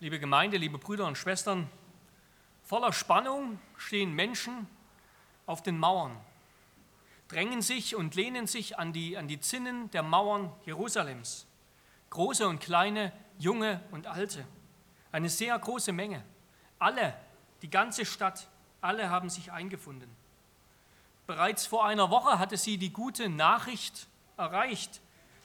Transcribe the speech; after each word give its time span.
liebe 0.00 0.18
Gemeinde, 0.18 0.56
liebe 0.56 0.78
Brüder 0.78 1.06
und 1.06 1.18
Schwestern, 1.18 1.70
voller 2.64 2.92
Spannung 2.92 3.58
stehen 3.76 4.14
Menschen 4.14 4.66
auf 5.44 5.62
den 5.62 5.78
Mauern, 5.78 6.16
drängen 7.28 7.60
sich 7.60 7.94
und 7.94 8.14
lehnen 8.14 8.46
sich 8.46 8.78
an 8.78 8.94
die, 8.94 9.18
an 9.18 9.28
die 9.28 9.40
Zinnen 9.40 9.90
der 9.90 10.02
Mauern 10.02 10.52
Jerusalems. 10.64 11.46
Große 12.08 12.48
und 12.48 12.60
kleine, 12.60 13.12
junge 13.38 13.82
und 13.90 14.06
alte. 14.06 14.44
Eine 15.12 15.28
sehr 15.28 15.56
große 15.58 15.92
Menge. 15.92 16.24
Alle, 16.78 17.14
die 17.62 17.70
ganze 17.70 18.06
Stadt, 18.06 18.48
alle 18.80 19.10
haben 19.10 19.28
sich 19.28 19.52
eingefunden. 19.52 20.10
Bereits 21.26 21.66
vor 21.66 21.84
einer 21.84 22.10
Woche 22.10 22.38
hatte 22.38 22.56
sie 22.56 22.78
die 22.78 22.92
gute 22.92 23.28
Nachricht 23.28 24.08
erreicht. 24.38 25.00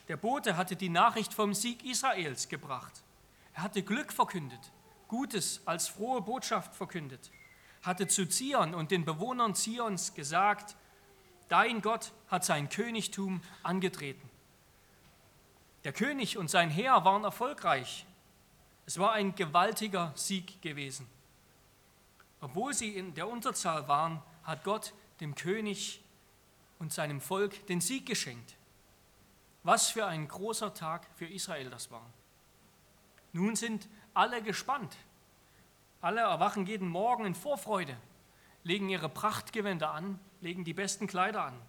Der 0.08 0.16
Bote 0.16 0.56
hatte 0.56 0.76
die 0.76 0.88
Nachricht 0.88 1.34
vom 1.34 1.52
Sieg 1.52 1.84
Israels 1.84 2.48
gebracht. 2.48 3.02
Er 3.56 3.62
hatte 3.62 3.82
Glück 3.82 4.12
verkündet, 4.12 4.60
Gutes 5.08 5.62
als 5.64 5.88
frohe 5.88 6.20
Botschaft 6.20 6.74
verkündet, 6.74 7.30
hatte 7.82 8.06
zu 8.06 8.28
Zion 8.28 8.74
und 8.74 8.90
den 8.90 9.06
Bewohnern 9.06 9.54
Zions 9.54 10.12
gesagt, 10.12 10.76
dein 11.48 11.80
Gott 11.80 12.12
hat 12.28 12.44
sein 12.44 12.68
Königtum 12.68 13.40
angetreten. 13.62 14.28
Der 15.84 15.94
König 15.94 16.36
und 16.36 16.50
sein 16.50 16.68
Heer 16.68 17.06
waren 17.06 17.24
erfolgreich. 17.24 18.04
Es 18.84 18.98
war 18.98 19.12
ein 19.12 19.34
gewaltiger 19.34 20.12
Sieg 20.16 20.60
gewesen. 20.60 21.06
Obwohl 22.42 22.74
sie 22.74 22.94
in 22.94 23.14
der 23.14 23.26
Unterzahl 23.26 23.88
waren, 23.88 24.22
hat 24.42 24.64
Gott 24.64 24.92
dem 25.20 25.34
König 25.34 26.04
und 26.78 26.92
seinem 26.92 27.22
Volk 27.22 27.66
den 27.68 27.80
Sieg 27.80 28.04
geschenkt. 28.04 28.54
Was 29.62 29.88
für 29.88 30.04
ein 30.04 30.28
großer 30.28 30.74
Tag 30.74 31.06
für 31.14 31.26
Israel 31.26 31.70
das 31.70 31.90
war. 31.90 32.04
Nun 33.36 33.54
sind 33.54 33.86
alle 34.14 34.40
gespannt. 34.42 34.96
Alle 36.00 36.22
erwachen 36.22 36.64
jeden 36.64 36.88
Morgen 36.88 37.26
in 37.26 37.34
Vorfreude, 37.34 37.94
legen 38.64 38.88
ihre 38.88 39.10
Prachtgewänder 39.10 39.90
an, 39.90 40.18
legen 40.40 40.64
die 40.64 40.72
besten 40.72 41.06
Kleider 41.06 41.44
an. 41.44 41.60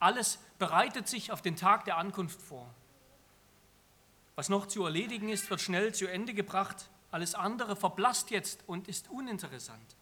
Alles 0.00 0.40
bereitet 0.58 1.06
sich 1.06 1.30
auf 1.30 1.42
den 1.42 1.54
Tag 1.54 1.84
der 1.84 1.98
Ankunft 1.98 2.42
vor. 2.42 2.68
Was 4.34 4.48
noch 4.48 4.66
zu 4.66 4.84
erledigen 4.84 5.28
ist, 5.28 5.48
wird 5.48 5.60
schnell 5.60 5.94
zu 5.94 6.08
Ende 6.08 6.34
gebracht. 6.34 6.90
Alles 7.12 7.36
andere 7.36 7.76
verblasst 7.76 8.32
jetzt 8.32 8.64
und 8.66 8.88
ist 8.88 9.08
uninteressant. 9.08 9.96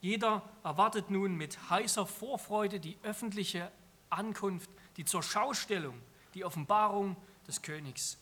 Jeder 0.00 0.42
erwartet 0.64 1.10
nun 1.10 1.36
mit 1.36 1.70
heißer 1.70 2.04
Vorfreude 2.04 2.80
die 2.80 2.98
öffentliche 3.04 3.70
Ankunft, 4.08 4.70
die 4.96 5.04
zur 5.04 5.22
Schaustellung, 5.22 6.02
die 6.34 6.44
Offenbarung 6.44 7.16
des 7.46 7.62
Königs. 7.62 8.18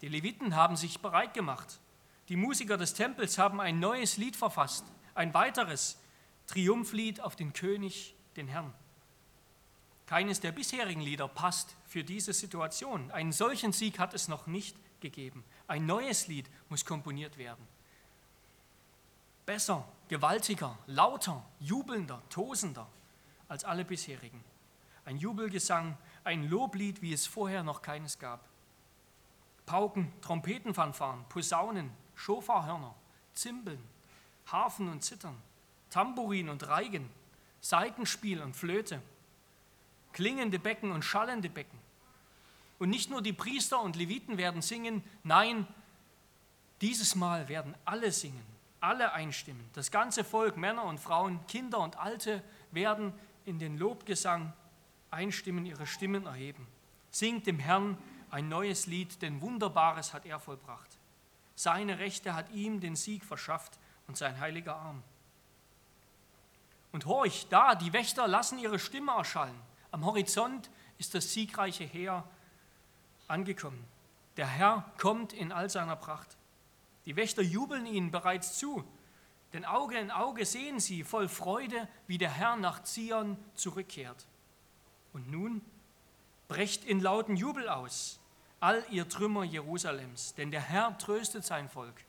Die 0.00 0.08
Leviten 0.08 0.54
haben 0.54 0.76
sich 0.76 1.00
bereit 1.00 1.34
gemacht. 1.34 1.80
Die 2.28 2.36
Musiker 2.36 2.76
des 2.76 2.94
Tempels 2.94 3.38
haben 3.38 3.60
ein 3.60 3.78
neues 3.78 4.16
Lied 4.16 4.36
verfasst, 4.36 4.84
ein 5.14 5.32
weiteres 5.32 5.98
Triumphlied 6.46 7.20
auf 7.20 7.36
den 7.36 7.52
König, 7.52 8.14
den 8.36 8.48
Herrn. 8.48 8.72
Keines 10.06 10.40
der 10.40 10.52
bisherigen 10.52 11.00
Lieder 11.00 11.26
passt 11.26 11.74
für 11.86 12.04
diese 12.04 12.32
Situation. 12.32 13.10
Einen 13.10 13.32
solchen 13.32 13.72
Sieg 13.72 13.98
hat 13.98 14.14
es 14.14 14.28
noch 14.28 14.46
nicht 14.46 14.76
gegeben. 15.00 15.44
Ein 15.66 15.86
neues 15.86 16.28
Lied 16.28 16.48
muss 16.68 16.84
komponiert 16.84 17.38
werden. 17.38 17.66
Besser, 19.44 19.86
gewaltiger, 20.08 20.78
lauter, 20.86 21.44
jubelnder, 21.58 22.22
tosender 22.30 22.88
als 23.48 23.64
alle 23.64 23.84
bisherigen. 23.84 24.42
Ein 25.04 25.18
Jubelgesang, 25.18 25.96
ein 26.24 26.48
Loblied, 26.48 27.02
wie 27.02 27.12
es 27.12 27.26
vorher 27.26 27.62
noch 27.62 27.82
keines 27.82 28.18
gab. 28.18 28.44
Pauken, 29.66 30.12
Trompetenfanfaren, 30.22 31.24
Posaunen, 31.28 31.90
Schofarhörner, 32.14 32.94
Zimbeln, 33.34 33.82
Harfen 34.46 34.88
und 34.88 35.02
Zittern, 35.02 35.36
Tambourin 35.90 36.48
und 36.48 36.66
Reigen, 36.68 37.10
Saitenspiel 37.60 38.40
und 38.40 38.54
Flöte, 38.54 39.02
klingende 40.12 40.58
Becken 40.58 40.92
und 40.92 41.04
schallende 41.04 41.50
Becken. 41.50 41.78
Und 42.78 42.90
nicht 42.90 43.10
nur 43.10 43.22
die 43.22 43.32
Priester 43.32 43.80
und 43.82 43.96
Leviten 43.96 44.38
werden 44.38 44.62
singen, 44.62 45.02
nein, 45.24 45.66
dieses 46.80 47.14
Mal 47.14 47.48
werden 47.48 47.74
alle 47.84 48.12
singen, 48.12 48.44
alle 48.80 49.12
einstimmen. 49.12 49.68
Das 49.72 49.90
ganze 49.90 50.24
Volk, 50.24 50.56
Männer 50.56 50.84
und 50.84 51.00
Frauen, 51.00 51.40
Kinder 51.48 51.80
und 51.80 51.98
Alte 51.98 52.42
werden 52.70 53.12
in 53.46 53.58
den 53.58 53.78
Lobgesang 53.78 54.52
einstimmen, 55.10 55.64
ihre 55.64 55.86
Stimmen 55.86 56.26
erheben. 56.26 56.66
Singt 57.10 57.46
dem 57.46 57.58
Herrn 57.58 57.96
ein 58.36 58.50
neues 58.50 58.86
Lied, 58.86 59.22
denn 59.22 59.40
Wunderbares 59.40 60.12
hat 60.12 60.26
er 60.26 60.38
vollbracht. 60.38 60.98
Seine 61.54 61.98
Rechte 61.98 62.34
hat 62.34 62.50
ihm 62.50 62.80
den 62.80 62.94
Sieg 62.94 63.24
verschafft 63.24 63.78
und 64.08 64.18
sein 64.18 64.38
heiliger 64.38 64.76
Arm. 64.76 65.02
Und 66.92 67.06
horch, 67.06 67.46
da, 67.48 67.74
die 67.74 67.94
Wächter 67.94 68.28
lassen 68.28 68.58
ihre 68.58 68.78
Stimme 68.78 69.12
erschallen. 69.12 69.58
Am 69.90 70.04
Horizont 70.04 70.68
ist 70.98 71.14
das 71.14 71.32
siegreiche 71.32 71.84
Heer 71.84 72.24
angekommen. 73.26 73.82
Der 74.36 74.46
Herr 74.46 74.84
kommt 74.98 75.32
in 75.32 75.50
all 75.50 75.70
seiner 75.70 75.96
Pracht. 75.96 76.36
Die 77.06 77.16
Wächter 77.16 77.40
jubeln 77.40 77.86
ihnen 77.86 78.10
bereits 78.10 78.58
zu, 78.58 78.84
denn 79.54 79.64
Auge 79.64 79.96
in 79.96 80.10
Auge 80.10 80.44
sehen 80.44 80.78
sie 80.78 81.04
voll 81.04 81.28
Freude, 81.28 81.88
wie 82.06 82.18
der 82.18 82.32
Herr 82.32 82.56
nach 82.56 82.82
Zion 82.82 83.38
zurückkehrt. 83.54 84.26
Und 85.14 85.30
nun 85.30 85.62
brecht 86.48 86.84
in 86.84 87.00
lauten 87.00 87.36
Jubel 87.36 87.70
aus, 87.70 88.20
all 88.60 88.84
ihr 88.90 89.08
Trümmer 89.08 89.44
Jerusalems, 89.44 90.34
denn 90.34 90.50
der 90.50 90.60
Herr 90.60 90.96
tröstet 90.98 91.44
sein 91.44 91.68
Volk, 91.68 92.04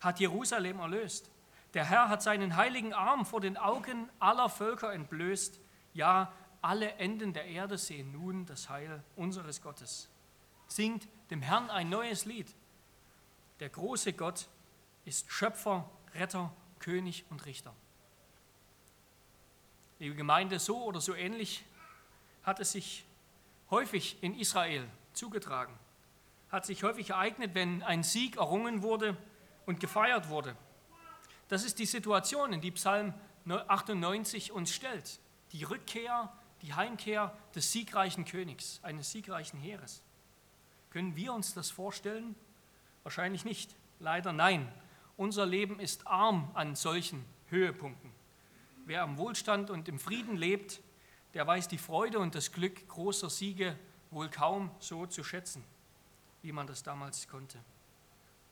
hat 0.00 0.20
Jerusalem 0.20 0.80
erlöst. 0.80 1.30
Der 1.74 1.84
Herr 1.84 2.08
hat 2.08 2.22
seinen 2.22 2.56
heiligen 2.56 2.92
Arm 2.92 3.24
vor 3.24 3.40
den 3.40 3.56
Augen 3.56 4.08
aller 4.18 4.48
Völker 4.48 4.92
entblößt. 4.92 5.58
Ja, 5.94 6.32
alle 6.60 6.92
Enden 6.94 7.32
der 7.32 7.46
Erde 7.46 7.78
sehen 7.78 8.12
nun 8.12 8.44
das 8.46 8.68
Heil 8.68 9.02
unseres 9.16 9.62
Gottes. 9.62 10.08
Singt 10.66 11.08
dem 11.30 11.40
Herrn 11.40 11.70
ein 11.70 11.88
neues 11.88 12.24
Lied. 12.26 12.54
Der 13.60 13.70
große 13.70 14.12
Gott 14.12 14.48
ist 15.04 15.30
Schöpfer, 15.32 15.88
Retter, 16.14 16.52
König 16.78 17.24
und 17.30 17.46
Richter. 17.46 17.74
Liebe 19.98 20.14
Gemeinde, 20.14 20.58
so 20.58 20.84
oder 20.84 21.00
so 21.00 21.14
ähnlich 21.14 21.64
hat 22.42 22.60
es 22.60 22.72
sich 22.72 23.04
häufig 23.70 24.22
in 24.22 24.38
Israel 24.38 24.86
zugetragen, 25.14 25.74
hat 26.50 26.66
sich 26.66 26.82
häufig 26.84 27.10
ereignet, 27.10 27.54
wenn 27.54 27.82
ein 27.82 28.02
Sieg 28.02 28.36
errungen 28.36 28.82
wurde 28.82 29.16
und 29.66 29.80
gefeiert 29.80 30.28
wurde. 30.28 30.56
Das 31.48 31.64
ist 31.64 31.78
die 31.78 31.86
Situation, 31.86 32.52
in 32.52 32.60
die 32.60 32.70
Psalm 32.70 33.14
98 33.46 34.52
uns 34.52 34.72
stellt. 34.72 35.20
Die 35.52 35.64
Rückkehr, 35.64 36.32
die 36.62 36.74
Heimkehr 36.74 37.36
des 37.54 37.72
siegreichen 37.72 38.24
Königs, 38.24 38.80
eines 38.82 39.10
siegreichen 39.10 39.58
Heeres. 39.58 40.02
Können 40.90 41.16
wir 41.16 41.32
uns 41.32 41.54
das 41.54 41.70
vorstellen? 41.70 42.34
Wahrscheinlich 43.02 43.44
nicht. 43.44 43.74
Leider 43.98 44.32
nein. 44.32 44.70
Unser 45.16 45.46
Leben 45.46 45.80
ist 45.80 46.06
arm 46.06 46.50
an 46.54 46.74
solchen 46.74 47.24
Höhepunkten. 47.48 48.10
Wer 48.84 49.02
am 49.02 49.16
Wohlstand 49.16 49.70
und 49.70 49.88
im 49.88 49.98
Frieden 49.98 50.36
lebt, 50.36 50.80
der 51.34 51.46
weiß 51.46 51.68
die 51.68 51.78
Freude 51.78 52.18
und 52.18 52.34
das 52.34 52.52
Glück 52.52 52.86
großer 52.88 53.30
Siege 53.30 53.78
wohl 54.12 54.28
kaum 54.28 54.70
so 54.78 55.06
zu 55.06 55.24
schätzen, 55.24 55.64
wie 56.42 56.52
man 56.52 56.66
das 56.66 56.82
damals 56.82 57.26
konnte. 57.26 57.58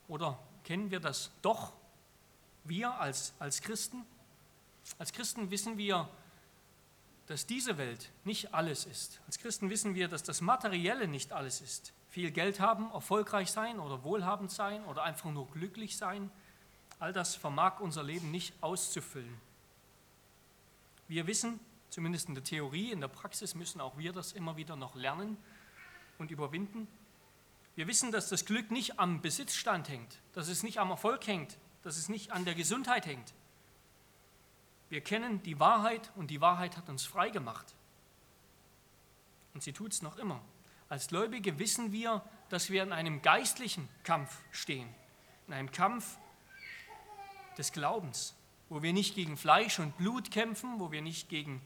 Oder 0.09 0.38
kennen 0.65 0.91
wir 0.91 1.00
das 1.00 1.31
doch, 1.43 1.72
wir 2.65 2.94
als, 2.94 3.34
als 3.38 3.62
Christen? 3.62 4.04
Als 4.98 5.12
Christen 5.12 5.50
wissen 5.50 5.78
wir, 5.78 6.09
dass 7.26 7.47
diese 7.47 7.78
Welt 7.78 8.10
nicht 8.25 8.54
alles 8.54 8.87
ist. 8.87 9.21
Als 9.26 9.38
Christen 9.38 9.71
wissen 9.71 9.94
wir, 9.94 10.09
dass 10.09 10.25
das 10.25 10.41
Materielle 10.41 11.06
nicht 11.06 11.32
alles 11.32 11.60
ist. 11.60 11.92
Viel 12.09 12.32
Geld 12.32 12.59
haben, 12.59 12.91
erfolgreich 12.91 13.53
sein 13.53 13.78
oder 13.78 14.03
wohlhabend 14.03 14.50
sein 14.50 14.84
oder 14.87 15.04
einfach 15.04 15.31
nur 15.31 15.48
glücklich 15.53 15.97
sein, 15.97 16.31
all 16.98 17.13
das 17.13 17.36
vermag 17.36 17.78
unser 17.78 18.03
Leben 18.03 18.33
nicht 18.33 18.53
auszufüllen. 18.60 19.41
Wir 21.06 21.28
wissen, 21.28 21.60
zumindest 21.89 22.28
in 22.28 22.34
der 22.34 22.45
Theorie, 22.45 22.91
in 22.91 23.01
der 23.01 23.09
Praxis 23.09 23.54
müssen 23.54 23.80
auch 23.80 23.97
wir 23.97 24.13
das 24.13 24.33
immer 24.33 24.56
wieder 24.56 24.74
noch 24.74 24.97
lernen 24.97 25.36
und 26.21 26.31
überwinden. 26.31 26.87
Wir 27.75 27.87
wissen, 27.87 28.13
dass 28.13 28.28
das 28.28 28.45
Glück 28.45 28.71
nicht 28.71 29.01
am 29.01 29.21
Besitzstand 29.21 29.89
hängt, 29.89 30.21
dass 30.33 30.49
es 30.49 30.63
nicht 30.63 30.78
am 30.78 30.91
Erfolg 30.91 31.27
hängt, 31.27 31.57
dass 31.83 31.97
es 31.97 32.09
nicht 32.09 32.31
an 32.31 32.45
der 32.45 32.55
Gesundheit 32.55 33.07
hängt. 33.07 33.33
Wir 34.89 35.01
kennen 35.01 35.43
die 35.43 35.59
Wahrheit 35.59 36.11
und 36.17 36.31
die 36.31 36.41
Wahrheit 36.41 36.77
hat 36.77 36.89
uns 36.89 37.05
frei 37.05 37.31
gemacht. 37.31 37.75
Und 39.55 39.63
sie 39.63 39.72
tut 39.72 39.93
es 39.93 40.03
noch 40.03 40.17
immer. 40.17 40.41
Als 40.89 41.09
Gläubige 41.09 41.59
wissen 41.59 41.93
wir, 41.93 42.23
dass 42.49 42.71
wir 42.71 42.83
in 42.83 42.93
einem 42.93 43.23
geistlichen 43.23 43.89
Kampf 44.03 44.39
stehen, 44.51 44.89
in 45.47 45.55
einem 45.55 45.71
Kampf 45.71 46.19
des 47.57 47.73
Glaubens, 47.73 48.34
wo 48.69 48.83
wir 48.83 48.93
nicht 48.93 49.15
gegen 49.15 49.37
Fleisch 49.37 49.78
und 49.78 49.97
Blut 49.97 50.31
kämpfen, 50.31 50.81
wo 50.81 50.91
wir 50.93 51.03
nicht 51.03 51.28
gegen 51.28 51.63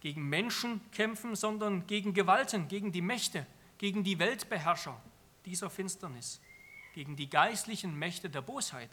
gegen 0.00 0.28
Menschen 0.28 0.80
kämpfen, 0.92 1.36
sondern 1.36 1.86
gegen 1.86 2.14
Gewalten, 2.14 2.68
gegen 2.68 2.90
die 2.90 3.02
Mächte, 3.02 3.46
gegen 3.80 4.04
die 4.04 4.18
Weltbeherrscher 4.18 5.00
dieser 5.46 5.70
Finsternis, 5.70 6.42
gegen 6.92 7.16
die 7.16 7.30
geistlichen 7.30 7.98
Mächte 7.98 8.28
der 8.28 8.42
Bosheit 8.42 8.90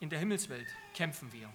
in 0.00 0.08
der 0.08 0.18
Himmelswelt 0.18 0.66
kämpfen 0.94 1.30
wir. 1.34 1.52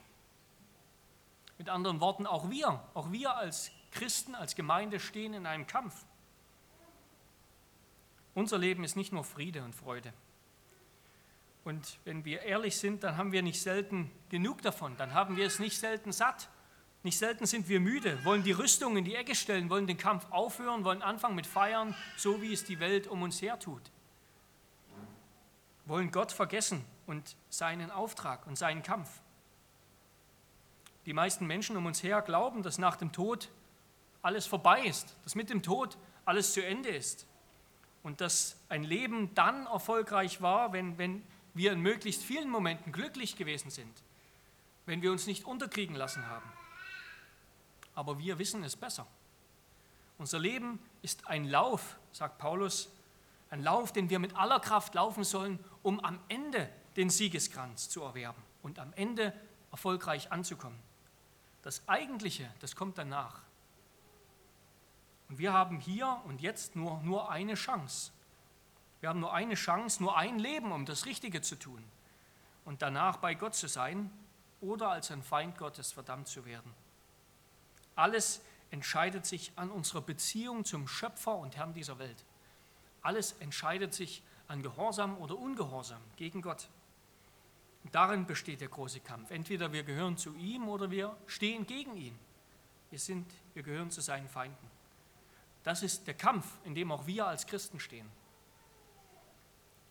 Mit 1.58 1.68
anderen 1.68 2.00
Worten, 2.00 2.28
auch 2.28 2.52
wir, 2.52 2.88
auch 2.94 3.12
wir 3.12 3.36
als 3.36 3.72
Christen, 3.90 4.36
als 4.36 4.54
Gemeinde 4.54 5.00
stehen 5.00 5.34
in 5.34 5.48
einem 5.48 5.66
Kampf. 5.66 6.06
Unser 8.36 8.60
Leben 8.60 8.84
ist 8.84 8.96
nicht 8.96 9.12
nur 9.12 9.24
Friede 9.24 9.64
und 9.64 9.74
Freude. 9.74 10.14
Und 11.64 11.98
wenn 12.04 12.24
wir 12.24 12.44
ehrlich 12.44 12.78
sind, 12.78 13.04
dann 13.04 13.18
haben 13.18 13.32
wir 13.32 13.42
nicht 13.42 13.64
selten 13.64 14.12
genug 14.30 14.62
davon, 14.62 14.96
dann 14.96 15.16
haben 15.16 15.38
wir 15.38 15.48
es 15.48 15.58
nicht 15.58 15.80
selten 15.80 16.12
satt. 16.12 16.50
Nicht 17.03 17.18
selten 17.18 17.48
sind 17.48 17.68
wir 17.68 17.80
müde, 17.80 18.24
wollen 18.25 18.44
die 18.44 18.51
Rüstung 18.51 18.95
in 18.95 19.03
die 19.03 19.15
Ecke 19.15 19.33
stellen, 19.33 19.69
wollen 19.69 19.88
den 19.88 19.98
Kampf 19.98 20.27
aufhören, 20.30 20.83
wollen 20.83 21.01
anfangen 21.01 21.36
mit 21.36 21.48
Feiern, 21.48 21.95
so 22.15 22.42
wie 22.42 22.53
es 22.53 22.63
die 22.63 22.80
Welt 22.80 23.07
um 23.07 23.24
uns 23.24 23.42
her 23.42 23.57
tut. 23.57 23.81
Wollen 25.86 26.12
Gott 26.12 26.31
vergessen 26.31 26.86
und 27.07 27.36
seinen 27.50 27.89
Auftrag 27.89 28.45
und 28.45 28.56
seinen 28.56 28.83
Kampf. 28.83 29.09
Die 31.07 31.13
meisten 31.13 31.48
Menschen 31.48 31.75
um 31.75 31.88
uns 31.88 32.03
her 32.03 32.21
glauben, 32.21 32.62
dass 32.62 32.77
nach 32.77 32.95
dem 32.95 33.12
Tod 33.12 33.50
alles 34.21 34.45
vorbei 34.45 34.83
ist, 34.86 35.15
dass 35.24 35.33
mit 35.33 35.50
dem 35.50 35.63
Tod 35.63 35.98
alles 36.25 36.53
zu 36.53 36.63
Ende 36.63 36.89
ist 36.89 37.25
und 38.03 38.21
dass 38.21 38.57
ein 38.69 38.83
Leben 38.83 39.33
dann 39.33 39.65
erfolgreich 39.65 40.42
war, 40.44 40.71
wenn, 40.74 41.00
wenn 41.00 41.24
wir 41.56 41.71
in 41.71 41.81
möglichst 41.81 42.21
vielen 42.21 42.50
Momenten 42.50 42.92
glücklich 42.92 43.36
gewesen 43.36 43.71
sind, 43.71 44.03
wenn 44.86 45.01
wir 45.01 45.12
uns 45.12 45.25
nicht 45.25 45.45
unterkriegen 45.45 45.95
lassen 45.95 46.27
haben. 46.27 46.61
Aber 47.96 48.20
wir 48.20 48.40
wissen 48.40 48.64
es 48.64 48.76
besser. 48.76 49.06
Unser 50.18 50.40
Leben 50.40 50.80
ist 51.02 51.28
ein 51.28 51.46
Lauf, 51.46 51.98
sagt 52.12 52.38
Paulus, 52.38 52.90
ein 53.50 53.64
Lauf, 53.64 53.92
den 53.92 54.10
wir 54.10 54.20
mit 54.20 54.36
aller 54.36 54.60
Kraft 54.60 54.94
laufen 54.96 55.24
sollen, 55.24 55.60
um 55.84 56.00
am 56.00 56.20
Ende 56.28 56.70
den 56.96 57.10
Siegeskranz 57.10 57.90
zu 57.90 58.02
erwerben 58.02 58.42
und 58.64 58.80
am 58.80 58.94
Ende 58.94 59.34
erfolgreich 59.72 60.32
anzukommen. 60.32 60.80
Das 61.64 61.88
Eigentliche, 61.88 62.50
das 62.60 62.76
kommt 62.76 62.98
danach. 62.98 63.42
Und 65.30 65.38
wir 65.38 65.54
haben 65.54 65.80
hier 65.80 66.22
und 66.26 66.42
jetzt 66.42 66.76
nur, 66.76 67.02
nur 67.02 67.32
eine 67.32 67.56
Chance. 67.56 68.12
Wir 69.00 69.10
haben 69.10 69.20
nur 69.20 69.34
eine 69.34 69.56
Chance, 69.56 70.02
nur 70.04 70.18
ein 70.18 70.40
Leben, 70.40 70.72
um 70.72 70.86
das 70.86 71.06
Richtige 71.06 71.42
zu 71.42 71.58
tun 71.58 71.84
und 72.66 72.82
danach 72.82 73.18
bei 73.18 73.34
Gott 73.34 73.56
zu 73.56 73.68
sein 73.68 74.12
oder 74.62 74.90
als 74.90 75.12
ein 75.12 75.24
Feind 75.24 75.58
Gottes 75.58 75.92
verdammt 75.92 76.28
zu 76.28 76.46
werden. 76.46 76.74
Alles 77.96 78.42
entscheidet 78.72 79.26
sich 79.26 79.52
an 79.56 79.70
unserer 79.70 80.02
Beziehung 80.02 80.66
zum 80.66 80.88
Schöpfer 80.88 81.36
und 81.38 81.58
Herrn 81.58 81.74
dieser 81.74 82.00
Welt. 82.00 82.24
Alles 83.02 83.34
entscheidet 83.40 83.94
sich 83.94 84.24
an 84.48 84.62
Gehorsam 84.62 85.18
oder 85.18 85.38
Ungehorsam 85.38 86.02
gegen 86.16 86.42
Gott. 86.42 86.70
Darin 87.92 88.26
besteht 88.26 88.62
der 88.62 88.68
große 88.68 89.00
Kampf. 89.00 89.32
Entweder 89.32 89.74
wir 89.74 89.84
gehören 89.84 90.18
zu 90.18 90.34
ihm 90.36 90.70
oder 90.70 90.92
wir 90.92 91.16
stehen 91.26 91.66
gegen 91.66 91.96
ihn. 91.98 92.18
Wir, 92.90 93.00
sind, 93.00 93.26
wir 93.54 93.64
gehören 93.64 93.90
zu 93.90 94.02
seinen 94.02 94.30
Feinden. 94.30 94.70
Das 95.64 95.84
ist 95.84 96.08
der 96.08 96.14
Kampf, 96.14 96.46
in 96.64 96.76
dem 96.76 96.92
auch 96.92 97.08
wir 97.08 97.28
als 97.28 97.48
Christen 97.48 97.80
stehen. 97.80 98.10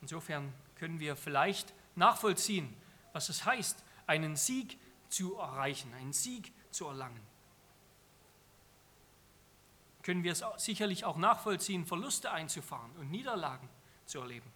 Insofern 0.00 0.53
können 0.76 1.00
wir 1.00 1.17
vielleicht 1.17 1.73
nachvollziehen, 1.96 2.75
was 3.12 3.29
es 3.29 3.44
heißt, 3.44 3.82
einen 4.06 4.37
Sieg 4.37 4.79
zu 5.08 5.37
erreichen, 5.37 5.93
einen 5.94 6.12
Sieg 6.12 6.53
zu 6.70 6.87
erlangen. 6.87 7.20
Können 10.02 10.25
wir 10.25 10.32
es 10.32 10.44
sicherlich 10.56 11.05
auch 11.05 11.17
nachvollziehen, 11.17 11.85
Verluste 11.85 12.31
einzufahren 12.31 12.91
und 12.99 13.11
Niederlagen 13.11 13.69
zu 14.06 14.20
erleben. 14.20 14.50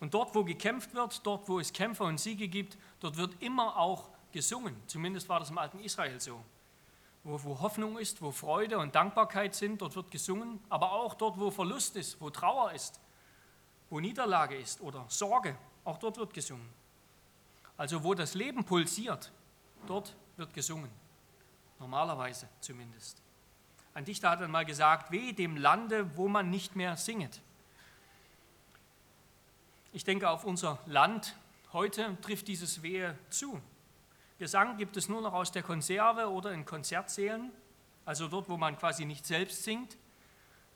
Und 0.00 0.14
dort, 0.14 0.34
wo 0.34 0.44
gekämpft 0.44 0.94
wird, 0.94 1.26
dort, 1.26 1.48
wo 1.48 1.58
es 1.58 1.72
Kämpfer 1.72 2.04
und 2.04 2.18
Siege 2.18 2.48
gibt, 2.48 2.76
dort 3.00 3.16
wird 3.16 3.42
immer 3.42 3.76
auch 3.76 4.08
gesungen. 4.32 4.76
Zumindest 4.86 5.28
war 5.28 5.40
das 5.40 5.50
im 5.50 5.58
alten 5.58 5.80
Israel 5.80 6.20
so 6.20 6.42
wo, 7.24 7.42
wo 7.44 7.60
Hoffnung 7.60 7.98
ist, 7.98 8.22
wo 8.22 8.30
Freude 8.30 8.78
und 8.78 8.94
Dankbarkeit 8.94 9.54
sind, 9.54 9.82
dort 9.82 9.94
wird 9.96 10.10
gesungen, 10.10 10.60
aber 10.68 10.92
auch 10.92 11.14
dort, 11.14 11.38
wo 11.38 11.50
Verlust 11.50 11.96
ist, 11.96 12.20
wo 12.20 12.30
Trauer 12.30 12.72
ist, 12.72 13.00
wo 13.90 14.00
Niederlage 14.00 14.56
ist 14.56 14.80
oder 14.80 15.04
Sorge, 15.08 15.56
auch 15.84 15.98
dort 15.98 16.16
wird 16.16 16.32
gesungen. 16.32 16.68
Also 17.76 18.02
wo 18.02 18.14
das 18.14 18.34
Leben 18.34 18.64
pulsiert, 18.64 19.30
dort 19.86 20.14
wird 20.36 20.52
gesungen. 20.52 20.90
Normalerweise 21.78 22.48
zumindest. 22.60 23.22
Ein 23.98 24.04
Dichter 24.04 24.30
hat 24.30 24.40
einmal 24.40 24.64
gesagt, 24.64 25.10
weh 25.10 25.32
dem 25.32 25.56
Lande, 25.56 26.16
wo 26.16 26.28
man 26.28 26.50
nicht 26.50 26.76
mehr 26.76 26.96
singet. 26.96 27.40
Ich 29.92 30.04
denke, 30.04 30.30
auf 30.30 30.44
unser 30.44 30.78
Land 30.86 31.34
heute 31.72 32.16
trifft 32.22 32.46
dieses 32.46 32.82
Wehe 32.82 33.18
zu. 33.28 33.60
Gesang 34.38 34.76
gibt 34.76 34.96
es 34.96 35.08
nur 35.08 35.20
noch 35.20 35.32
aus 35.32 35.50
der 35.50 35.64
Konserve 35.64 36.30
oder 36.30 36.52
in 36.52 36.64
Konzertsälen, 36.64 37.50
also 38.04 38.28
dort, 38.28 38.48
wo 38.48 38.56
man 38.56 38.78
quasi 38.78 39.04
nicht 39.04 39.26
selbst 39.26 39.64
singt. 39.64 39.96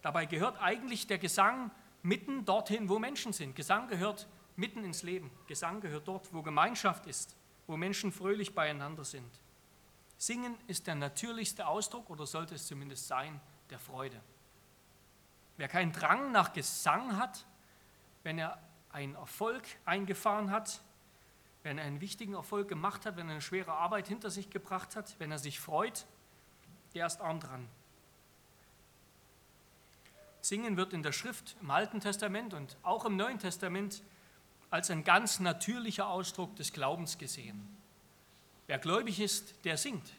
Dabei 0.02 0.26
gehört 0.26 0.60
eigentlich 0.60 1.06
der 1.06 1.18
Gesang 1.18 1.70
mitten 2.02 2.44
dorthin, 2.44 2.88
wo 2.88 2.98
Menschen 2.98 3.32
sind. 3.32 3.54
Gesang 3.54 3.86
gehört 3.86 4.26
mitten 4.56 4.82
ins 4.82 5.04
Leben. 5.04 5.30
Gesang 5.46 5.80
gehört 5.80 6.08
dort, 6.08 6.34
wo 6.34 6.42
Gemeinschaft 6.42 7.06
ist, 7.06 7.36
wo 7.68 7.76
Menschen 7.76 8.10
fröhlich 8.10 8.52
beieinander 8.52 9.04
sind. 9.04 9.30
Singen 10.22 10.56
ist 10.68 10.86
der 10.86 10.94
natürlichste 10.94 11.66
Ausdruck, 11.66 12.08
oder 12.08 12.28
sollte 12.28 12.54
es 12.54 12.68
zumindest 12.68 13.08
sein, 13.08 13.40
der 13.70 13.80
Freude. 13.80 14.20
Wer 15.56 15.66
keinen 15.66 15.90
Drang 15.90 16.30
nach 16.30 16.52
Gesang 16.52 17.16
hat, 17.16 17.44
wenn 18.22 18.38
er 18.38 18.56
einen 18.92 19.16
Erfolg 19.16 19.64
eingefahren 19.84 20.52
hat, 20.52 20.80
wenn 21.64 21.76
er 21.76 21.86
einen 21.86 22.00
wichtigen 22.00 22.34
Erfolg 22.34 22.68
gemacht 22.68 23.04
hat, 23.04 23.16
wenn 23.16 23.26
er 23.26 23.32
eine 23.32 23.40
schwere 23.40 23.72
Arbeit 23.72 24.06
hinter 24.06 24.30
sich 24.30 24.48
gebracht 24.48 24.94
hat, 24.94 25.16
wenn 25.18 25.32
er 25.32 25.40
sich 25.40 25.58
freut, 25.58 26.06
der 26.94 27.06
ist 27.06 27.20
arm 27.20 27.40
dran. 27.40 27.68
Singen 30.40 30.76
wird 30.76 30.92
in 30.92 31.02
der 31.02 31.10
Schrift 31.10 31.56
im 31.60 31.72
Alten 31.72 31.98
Testament 31.98 32.54
und 32.54 32.76
auch 32.84 33.06
im 33.06 33.16
Neuen 33.16 33.40
Testament 33.40 34.04
als 34.70 34.88
ein 34.88 35.02
ganz 35.02 35.40
natürlicher 35.40 36.06
Ausdruck 36.06 36.54
des 36.54 36.72
Glaubens 36.72 37.18
gesehen. 37.18 37.81
Wer 38.66 38.78
gläubig 38.78 39.20
ist, 39.20 39.64
der 39.64 39.76
singt. 39.76 40.12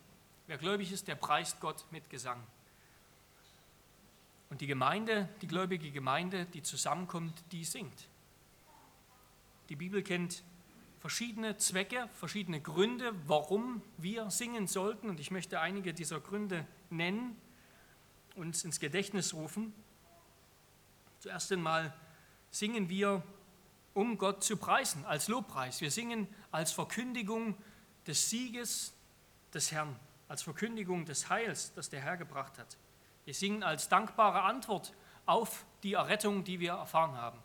Wer 0.48 0.58
gläubig 0.58 0.92
ist, 0.92 1.08
der 1.08 1.16
preist 1.16 1.60
Gott 1.60 1.86
mit 1.92 2.10
Gesang. 2.10 2.42
Und 4.50 4.62
die 4.62 4.68
Gemeinde, 4.68 5.30
die 5.42 5.48
gläubige 5.48 5.90
Gemeinde, 5.92 6.46
die 6.46 6.62
zusammenkommt, 6.62 7.44
die 7.52 7.64
singt. 7.64 8.08
Die 9.70 9.76
Bibel 9.76 10.04
kennt 10.04 10.44
verschiedene 11.00 11.58
Zwecke, 11.58 12.08
verschiedene 12.14 12.62
Gründe, 12.62 13.14
warum 13.26 13.82
wir 13.98 14.30
singen 14.30 14.68
sollten. 14.68 15.10
Und 15.10 15.20
ich 15.20 15.32
möchte 15.32 15.60
einige 15.60 15.94
dieser 15.94 16.20
Gründe 16.20 16.68
nennen, 16.90 17.36
uns 18.36 18.64
ins 18.64 18.80
Gedächtnis 18.80 19.34
rufen. 19.34 19.74
Zuerst 21.20 21.52
einmal 21.52 21.94
singen 22.52 22.90
wir, 22.90 23.24
um 23.94 24.18
Gott 24.18 24.44
zu 24.44 24.58
preisen, 24.58 25.06
als 25.06 25.28
Lobpreis. 25.28 25.82
Wir 25.82 25.92
singen 25.92 26.28
als 26.52 26.72
Verkündigung 26.72 27.56
des 28.08 28.30
Sieges 28.30 28.94
des 29.54 29.72
Herrn, 29.72 29.96
als 30.28 30.44
Verkündigung 30.44 31.06
des 31.06 31.30
Heils, 31.30 31.74
das 31.76 31.90
der 31.90 32.02
Herr 32.02 32.18
gebracht 32.18 32.58
hat. 32.58 32.78
Wir 33.26 33.34
singen 33.34 33.64
als 33.64 33.90
dankbare 33.90 34.42
Antwort 34.42 34.94
auf 35.26 35.66
die 35.84 35.94
Errettung, 35.94 36.44
die 36.44 36.60
wir 36.60 36.74
erfahren 36.74 37.16
haben. 37.16 37.40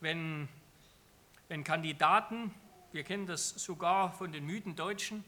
wenn, 0.00 0.48
wenn 1.48 1.64
Kandidaten, 1.64 2.54
wir 2.92 3.04
kennen 3.04 3.26
das 3.26 3.50
sogar 3.50 4.12
von 4.12 4.32
den 4.32 4.46
müden 4.46 4.76
Deutschen, 4.76 5.24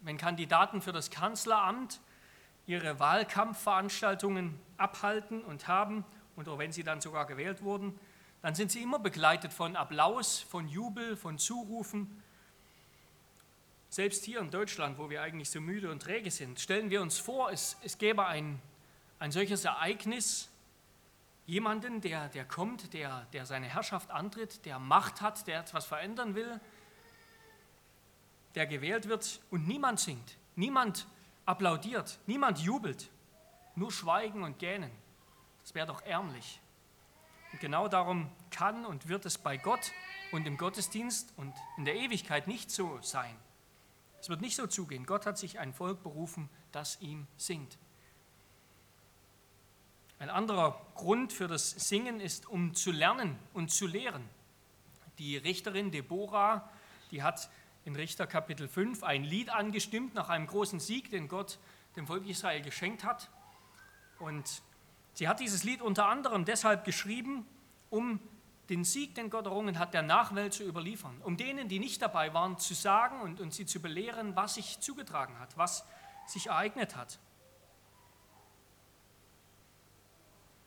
wenn 0.00 0.16
Kandidaten 0.18 0.82
für 0.82 0.92
das 0.92 1.10
Kanzleramt 1.10 2.00
ihre 2.66 2.98
Wahlkampfveranstaltungen 2.98 4.58
abhalten 4.76 5.42
und 5.42 5.68
haben, 5.68 6.04
und 6.36 6.48
auch 6.48 6.58
wenn 6.58 6.72
sie 6.72 6.82
dann 6.82 7.00
sogar 7.00 7.26
gewählt 7.26 7.62
wurden, 7.62 7.98
dann 8.44 8.54
sind 8.54 8.70
sie 8.70 8.82
immer 8.82 8.98
begleitet 8.98 9.54
von 9.54 9.74
Applaus, 9.74 10.40
von 10.40 10.68
Jubel, 10.68 11.16
von 11.16 11.38
Zurufen. 11.38 12.22
Selbst 13.88 14.22
hier 14.22 14.38
in 14.40 14.50
Deutschland, 14.50 14.98
wo 14.98 15.08
wir 15.08 15.22
eigentlich 15.22 15.48
so 15.48 15.62
müde 15.62 15.90
und 15.90 16.02
träge 16.02 16.30
sind, 16.30 16.60
stellen 16.60 16.90
wir 16.90 17.00
uns 17.00 17.16
vor, 17.16 17.50
es, 17.50 17.78
es 17.82 17.96
gäbe 17.96 18.26
ein, 18.26 18.60
ein 19.18 19.32
solches 19.32 19.64
Ereignis 19.64 20.50
Jemanden, 21.46 22.02
der, 22.02 22.28
der 22.28 22.44
kommt, 22.44 22.92
der, 22.92 23.26
der 23.32 23.46
seine 23.46 23.66
Herrschaft 23.66 24.10
antritt, 24.10 24.66
der 24.66 24.78
Macht 24.78 25.22
hat, 25.22 25.46
der 25.46 25.60
etwas 25.60 25.86
verändern 25.86 26.34
will, 26.34 26.60
der 28.56 28.66
gewählt 28.66 29.08
wird 29.08 29.40
und 29.50 29.66
niemand 29.66 30.00
singt, 30.00 30.36
niemand 30.54 31.06
applaudiert, 31.46 32.18
niemand 32.26 32.58
jubelt, 32.58 33.10
nur 33.74 33.90
Schweigen 33.90 34.42
und 34.42 34.58
Gähnen. 34.58 34.90
Das 35.62 35.74
wäre 35.74 35.86
doch 35.86 36.02
ärmlich. 36.02 36.60
Und 37.54 37.60
genau 37.60 37.86
darum 37.86 38.28
kann 38.50 38.84
und 38.84 39.06
wird 39.06 39.24
es 39.26 39.38
bei 39.38 39.56
Gott 39.56 39.92
und 40.32 40.44
im 40.44 40.56
Gottesdienst 40.56 41.32
und 41.36 41.54
in 41.76 41.84
der 41.84 41.94
Ewigkeit 41.94 42.48
nicht 42.48 42.68
so 42.68 42.98
sein. 43.00 43.32
Es 44.20 44.28
wird 44.28 44.40
nicht 44.40 44.56
so 44.56 44.66
zugehen. 44.66 45.06
Gott 45.06 45.24
hat 45.24 45.38
sich 45.38 45.60
ein 45.60 45.72
Volk 45.72 46.02
berufen, 46.02 46.50
das 46.72 47.00
ihm 47.00 47.28
singt. 47.36 47.78
Ein 50.18 50.30
anderer 50.30 50.84
Grund 50.96 51.32
für 51.32 51.46
das 51.46 51.70
Singen 51.70 52.18
ist, 52.18 52.48
um 52.48 52.74
zu 52.74 52.90
lernen 52.90 53.38
und 53.52 53.70
zu 53.70 53.86
lehren. 53.86 54.28
Die 55.20 55.36
Richterin 55.36 55.92
Deborah, 55.92 56.68
die 57.12 57.22
hat 57.22 57.48
in 57.84 57.94
Richter 57.94 58.26
Kapitel 58.26 58.66
5 58.66 59.04
ein 59.04 59.22
Lied 59.22 59.50
angestimmt 59.50 60.12
nach 60.12 60.28
einem 60.28 60.48
großen 60.48 60.80
Sieg, 60.80 61.08
den 61.08 61.28
Gott 61.28 61.60
dem 61.94 62.08
Volk 62.08 62.26
Israel 62.26 62.62
geschenkt 62.62 63.04
hat. 63.04 63.30
Und 64.18 64.60
sie 65.14 65.28
hat 65.28 65.40
dieses 65.40 65.64
Lied 65.64 65.80
unter 65.80 66.06
anderem 66.06 66.44
deshalb 66.44 66.84
geschrieben, 66.84 67.46
um 67.90 68.20
den 68.68 68.84
Sieg, 68.84 69.14
den 69.14 69.30
Gott 69.30 69.46
errungen 69.46 69.78
hat, 69.78 69.94
der 69.94 70.02
Nachwelt 70.02 70.54
zu 70.54 70.64
überliefern, 70.64 71.20
um 71.22 71.36
denen, 71.36 71.68
die 71.68 71.78
nicht 71.78 72.00
dabei 72.00 72.32
waren, 72.32 72.58
zu 72.58 72.74
sagen 72.74 73.20
und, 73.20 73.40
und 73.40 73.52
sie 73.52 73.66
zu 73.66 73.80
belehren, 73.80 74.36
was 74.36 74.54
sich 74.54 74.80
zugetragen 74.80 75.38
hat, 75.38 75.56
was 75.56 75.86
sich 76.26 76.46
ereignet 76.46 76.96
hat. 76.96 77.18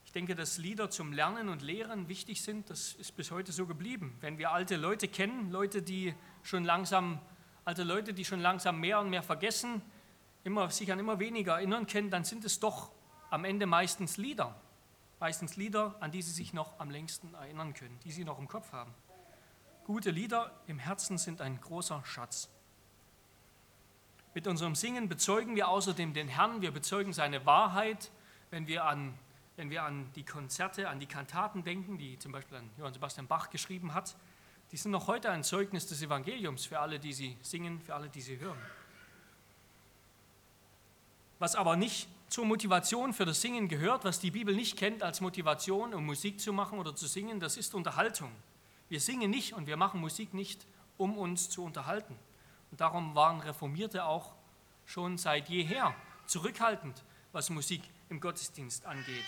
Ich 0.06 0.12
denke, 0.12 0.36
dass 0.36 0.58
Lieder 0.58 0.90
zum 0.90 1.12
Lernen 1.12 1.50
und 1.50 1.62
Lehren 1.62 2.08
wichtig 2.08 2.42
sind, 2.42 2.70
das 2.70 2.94
ist 2.94 3.16
bis 3.16 3.32
heute 3.32 3.52
so 3.52 3.66
geblieben. 3.66 4.16
Wenn 4.22 4.38
wir 4.38 4.52
alte 4.52 4.76
Leute 4.78 5.08
kennen, 5.08 5.52
Leute, 5.52 5.82
die 5.82 6.14
schon 6.44 6.64
langsam, 6.64 7.20
alte 7.66 7.84
Leute, 7.84 8.14
die 8.14 8.26
schon 8.26 8.40
langsam 8.40 8.80
mehr 8.80 9.00
und 9.00 9.10
mehr 9.10 9.24
vergessen, 9.24 9.82
immer, 10.44 10.70
sich 10.70 10.92
an 10.92 11.00
immer 11.00 11.20
weniger 11.20 11.56
erinnern 11.56 11.88
können, 11.88 12.10
dann 12.10 12.24
sind 12.24 12.46
es 12.46 12.60
doch 12.60 12.92
am 13.30 13.46
Ende 13.46 13.66
meistens 13.66 14.18
Lieder, 14.18 14.56
Meistens 15.20 15.56
Lieder, 15.56 15.96
an 16.00 16.12
die 16.12 16.22
sie 16.22 16.32
sich 16.32 16.54
noch 16.54 16.80
am 16.80 16.92
längsten 16.92 17.34
erinnern 17.34 17.74
können, 17.74 18.00
die 18.04 18.12
sie 18.12 18.24
noch 18.24 18.38
im 18.38 18.48
Kopf 18.48 18.72
haben. 18.72 18.94
Gute 19.86 20.12
Lieder 20.12 20.52
im 20.68 20.78
Herzen 20.78 21.18
sind 21.18 21.42
ein 21.42 21.60
großer 21.60 22.04
Schatz. 22.06 22.50
Mit 24.36 24.46
unserem 24.46 24.76
Singen 24.76 25.10
bezeugen 25.10 25.56
wir 25.56 25.70
außerdem 25.70 26.14
den 26.14 26.28
Herrn, 26.28 26.62
wir 26.62 26.72
bezeugen 26.72 27.14
seine 27.14 27.48
Wahrheit, 27.48 28.12
wenn 28.52 28.68
wir 28.68 28.86
an, 28.86 29.18
wenn 29.56 29.72
wir 29.72 29.84
an 29.84 30.12
die 30.14 30.24
Konzerte, 30.24 30.88
an 30.88 31.00
die 31.00 31.08
Kantaten 31.08 31.64
denken, 31.64 31.98
die 31.98 32.20
zum 32.20 32.32
Beispiel 32.32 32.58
an 32.58 32.70
Johann 32.78 32.94
Sebastian 32.94 33.26
Bach 33.26 33.50
geschrieben 33.50 33.96
hat. 33.96 34.16
Die 34.72 34.78
sind 34.78 34.92
noch 34.92 35.08
heute 35.08 35.32
ein 35.32 35.44
Zeugnis 35.44 35.88
des 35.88 36.04
Evangeliums 36.04 36.68
für 36.68 36.80
alle, 36.80 37.00
die 37.00 37.14
sie 37.14 37.38
singen, 37.42 37.82
für 37.82 37.96
alle, 37.96 38.10
die 38.10 38.22
sie 38.22 38.38
hören. 38.38 38.62
Was 41.40 41.56
aber 41.56 41.76
nicht 41.76 42.08
zur 42.30 42.46
Motivation 42.46 43.14
für 43.14 43.26
das 43.26 43.42
Singen 43.42 43.68
gehört, 43.68 44.04
was 44.04 44.20
die 44.20 44.32
Bibel 44.32 44.56
nicht 44.56 44.78
kennt 44.78 45.02
als 45.02 45.22
Motivation, 45.22 45.94
um 45.94 46.06
Musik 46.06 46.40
zu 46.40 46.52
machen 46.54 46.80
oder 46.80 46.96
zu 46.96 47.08
singen, 47.08 47.40
das 47.40 47.58
ist 47.58 47.74
Unterhaltung. 47.74 48.32
Wir 48.90 49.00
singen 49.00 49.32
nicht 49.32 49.54
und 49.54 49.68
wir 49.68 49.78
machen 49.78 50.00
Musik 50.02 50.34
nicht, 50.34 50.66
um 50.98 51.18
uns 51.18 51.50
zu 51.50 51.64
unterhalten. 51.64 52.18
Und 52.72 52.82
darum 52.82 53.16
waren 53.16 53.40
Reformierte 53.40 54.06
auch 54.06 54.34
schon 54.86 55.18
seit 55.18 55.50
jeher 55.50 55.96
zurückhaltend, 56.26 57.04
was 57.32 57.50
Musik 57.50 57.82
im 58.10 58.20
Gottesdienst 58.20 58.86
angeht. 58.86 59.26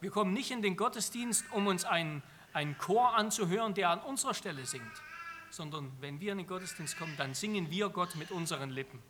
Wir 0.00 0.10
kommen 0.10 0.32
nicht 0.32 0.50
in 0.50 0.62
den 0.62 0.76
Gottesdienst, 0.76 1.44
um 1.52 1.66
uns 1.66 1.84
einen, 1.84 2.22
einen 2.52 2.76
Chor 2.78 3.14
anzuhören, 3.14 3.74
der 3.74 3.90
an 3.90 4.00
unserer 4.00 4.34
Stelle 4.34 4.64
singt, 4.66 5.02
sondern 5.50 5.92
wenn 6.00 6.20
wir 6.20 6.32
in 6.32 6.38
den 6.38 6.46
Gottesdienst 6.46 6.98
kommen, 6.98 7.16
dann 7.16 7.34
singen 7.34 7.70
wir 7.70 7.88
Gott 7.88 8.14
mit 8.16 8.30
unseren 8.30 8.70
Lippen 8.70 9.00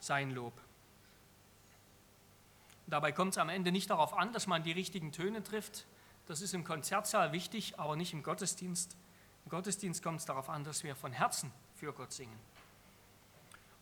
sein 0.00 0.30
Lob. 0.30 0.52
Dabei 2.88 3.12
kommt 3.12 3.32
es 3.32 3.38
am 3.38 3.50
Ende 3.50 3.70
nicht 3.70 3.90
darauf 3.90 4.16
an, 4.16 4.32
dass 4.32 4.46
man 4.46 4.62
die 4.62 4.72
richtigen 4.72 5.12
Töne 5.12 5.42
trifft. 5.42 5.86
Das 6.26 6.40
ist 6.40 6.54
im 6.54 6.64
Konzertsaal 6.64 7.32
wichtig, 7.32 7.78
aber 7.78 7.96
nicht 7.96 8.14
im 8.14 8.22
Gottesdienst. 8.22 8.96
Im 9.44 9.50
Gottesdienst 9.50 10.02
kommt 10.02 10.20
es 10.20 10.26
darauf 10.26 10.48
an, 10.48 10.64
dass 10.64 10.84
wir 10.84 10.96
von 10.96 11.12
Herzen 11.12 11.52
für 11.74 11.92
Gott 11.92 12.12
singen. 12.12 12.38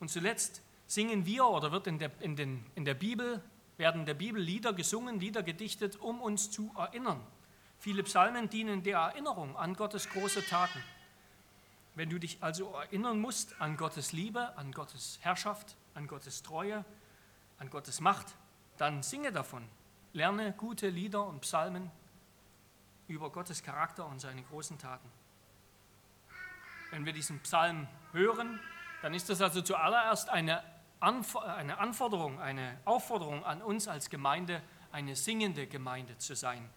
Und 0.00 0.10
zuletzt 0.10 0.60
singen 0.86 1.24
wir 1.24 1.46
oder 1.46 1.72
wird 1.72 1.86
in 1.86 1.98
der, 1.98 2.10
in, 2.20 2.36
den, 2.36 2.64
in 2.74 2.84
der 2.84 2.94
Bibel, 2.94 3.42
werden 3.76 4.00
in 4.00 4.06
der 4.06 4.14
Bibel 4.14 4.42
Lieder 4.42 4.72
gesungen, 4.72 5.20
Lieder 5.20 5.42
gedichtet, 5.42 5.96
um 5.96 6.20
uns 6.20 6.50
zu 6.50 6.72
erinnern. 6.76 7.20
Viele 7.78 8.02
Psalmen 8.02 8.48
dienen 8.48 8.82
der 8.82 8.98
Erinnerung 8.98 9.56
an 9.56 9.74
Gottes 9.74 10.08
große 10.08 10.44
Taten. 10.46 10.82
Wenn 11.94 12.10
du 12.10 12.18
dich 12.18 12.38
also 12.42 12.72
erinnern 12.74 13.20
musst 13.20 13.60
an 13.60 13.76
Gottes 13.76 14.12
Liebe, 14.12 14.56
an 14.56 14.72
Gottes 14.72 15.18
Herrschaft, 15.22 15.76
an 15.94 16.06
Gottes 16.08 16.42
Treue, 16.42 16.84
an 17.58 17.70
Gottes 17.70 18.00
Macht, 18.00 18.34
dann 18.80 19.02
singe 19.02 19.32
davon. 19.32 19.66
Lerne 20.12 20.52
gute 20.52 20.88
Lieder 20.88 21.26
und 21.26 21.40
Psalmen 21.40 21.90
über 23.08 23.30
Gottes 23.30 23.62
Charakter 23.62 24.06
und 24.06 24.20
seine 24.20 24.42
großen 24.42 24.78
Taten. 24.78 25.10
Wenn 26.90 27.04
wir 27.04 27.12
diesen 27.12 27.40
Psalm 27.40 27.86
hören, 28.12 28.60
dann 29.02 29.14
ist 29.14 29.28
das 29.28 29.40
also 29.40 29.60
zuallererst 29.62 30.28
eine, 30.28 30.62
Anf 31.00 31.36
eine 31.36 31.78
Anforderung, 31.78 32.40
eine 32.40 32.80
Aufforderung 32.84 33.44
an 33.44 33.60
uns 33.62 33.88
als 33.88 34.08
Gemeinde, 34.08 34.62
eine 34.92 35.14
singende 35.14 35.66
Gemeinde 35.66 36.16
zu 36.18 36.34
sein. 36.34 36.68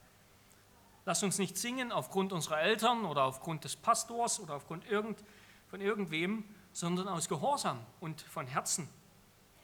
Lass 1.06 1.24
uns 1.24 1.40
nicht 1.40 1.58
singen 1.58 1.92
aufgrund 1.92 2.34
unserer 2.34 2.60
Eltern 2.60 3.06
oder 3.06 3.24
aufgrund 3.24 3.64
des 3.64 3.76
Pastors 3.76 4.40
oder 4.40 4.56
aufgrund 4.56 4.86
irgend, 4.86 5.24
von 5.68 5.82
irgendwem, 5.82 6.44
sondern 6.72 7.08
aus 7.08 7.30
Gehorsam 7.30 7.80
und 8.00 8.22
von 8.22 8.46
Herzen 8.46 8.90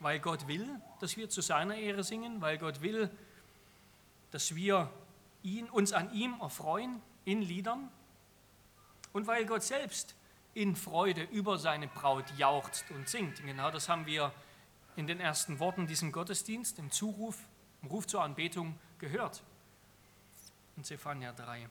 weil 0.06 0.20
Gott 0.20 0.48
will, 0.48 0.70
dass 1.00 1.18
wir 1.18 1.32
zu 1.32 1.42
seiner 1.42 1.74
Ehre 1.78 2.04
singen, 2.04 2.40
weil 2.40 2.60
Gott 2.60 2.82
will, 2.82 3.10
dass 4.30 4.54
wir 4.54 4.88
ihn, 5.42 5.68
uns 5.68 5.94
an 5.94 6.14
ihm 6.14 6.36
erfreuen 6.40 7.02
in 7.24 7.42
Liedern 7.42 7.90
und 9.14 9.26
weil 9.26 9.48
Gott 9.48 9.64
selbst 9.64 10.14
in 10.54 10.76
Freude 10.76 11.24
über 11.24 11.58
seine 11.58 11.88
Braut 11.88 12.26
jauchzt 12.38 12.86
und 12.92 13.10
singt. 13.10 13.44
Genau 13.44 13.72
das 13.72 13.90
haben 13.90 14.06
wir 14.06 14.32
in 14.96 15.08
den 15.08 15.20
ersten 15.20 15.58
Worten 15.58 15.88
diesem 15.88 16.12
Gottesdienst, 16.12 16.78
im 16.78 16.92
Zuruf, 16.92 17.40
im 17.82 17.88
Ruf 17.88 18.06
zur 18.06 18.22
Anbetung 18.22 18.78
gehört. 19.00 19.42
In 20.78 20.84
Zephania 20.84 21.34
3. 21.34 21.68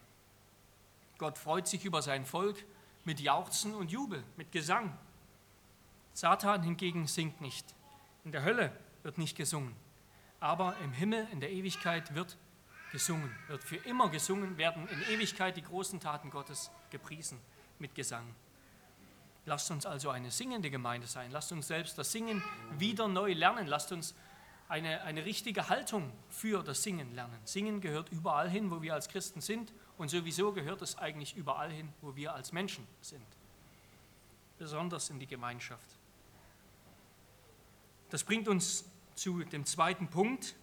Gott 1.19 1.39
freut 1.39 1.69
sich 1.69 1.85
über 1.85 2.03
sein 2.03 2.27
Volk 2.27 2.65
mit 3.05 3.21
Jauchzen 3.21 3.77
und 3.77 3.93
Jubel, 3.93 4.25
mit 4.37 4.51
Gesang. 4.51 4.93
Satan 6.15 6.65
hingegen 6.65 7.07
singt 7.07 7.41
nicht. 7.41 7.77
In 8.25 8.33
der 8.33 8.43
Hölle 8.43 8.73
wird 9.03 9.19
nicht 9.19 9.37
gesungen, 9.37 9.77
aber 10.41 10.77
im 10.83 10.93
Himmel, 10.93 11.29
in 11.31 11.41
der 11.41 11.53
Ewigkeit 11.53 12.15
wird 12.15 12.37
gesungen, 12.91 13.31
wird 13.49 13.63
für 13.63 13.77
immer 13.77 14.09
gesungen, 14.09 14.57
werden 14.57 14.89
in 14.89 15.15
Ewigkeit 15.15 15.57
die 15.57 15.63
großen 15.63 16.01
Taten 16.01 16.31
Gottes 16.31 16.71
gepriesen 16.91 17.39
mit 17.79 17.95
Gesang. 17.95 18.35
Lasst 19.47 19.71
uns 19.71 19.85
also 19.85 20.09
eine 20.09 20.31
singende 20.31 20.71
Gemeinde 20.71 21.07
sein. 21.07 21.31
Lasst 21.31 21.53
uns 21.53 21.67
selbst 21.67 21.99
das 21.99 22.13
Singen 22.13 22.43
wieder 22.79 23.09
neu 23.09 23.35
lernen. 23.35 23.67
Lasst 23.67 23.93
uns 23.93 24.15
eine, 24.69 25.03
eine 25.03 25.25
richtige 25.25 25.69
Haltung 25.69 26.11
für 26.31 26.63
das 26.63 26.83
Singen 26.83 27.15
lernen. 27.15 27.39
Singen 27.45 27.83
gehört 27.83 28.11
überall 28.11 28.49
hin, 28.49 28.71
wo 28.71 28.81
wir 28.81 28.95
als 28.95 29.09
Christen 29.09 29.43
sind 29.43 29.73
und 29.99 30.09
sowieso 30.09 30.53
gehört 30.53 30.81
es 30.81 30.97
eigentlich 30.97 31.37
überall 31.37 31.71
hin, 31.71 31.93
wo 32.01 32.17
wir 32.17 32.33
als 32.35 32.53
Menschen 32.53 32.87
sind. 33.03 33.27
Besonders 34.57 35.11
in 35.11 35.19
die 35.19 35.27
Gemeinschaft. 35.27 35.99
Das 38.15 38.23
bringt 38.23 38.47
uns 38.47 38.85
zu 39.17 39.43
dem 39.43 39.67
zweiten 39.67 40.07
Punkt, 40.07 40.55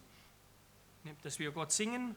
dass 1.22 1.38
wir 1.38 1.51
Gott 1.51 1.74
singen 1.74 2.15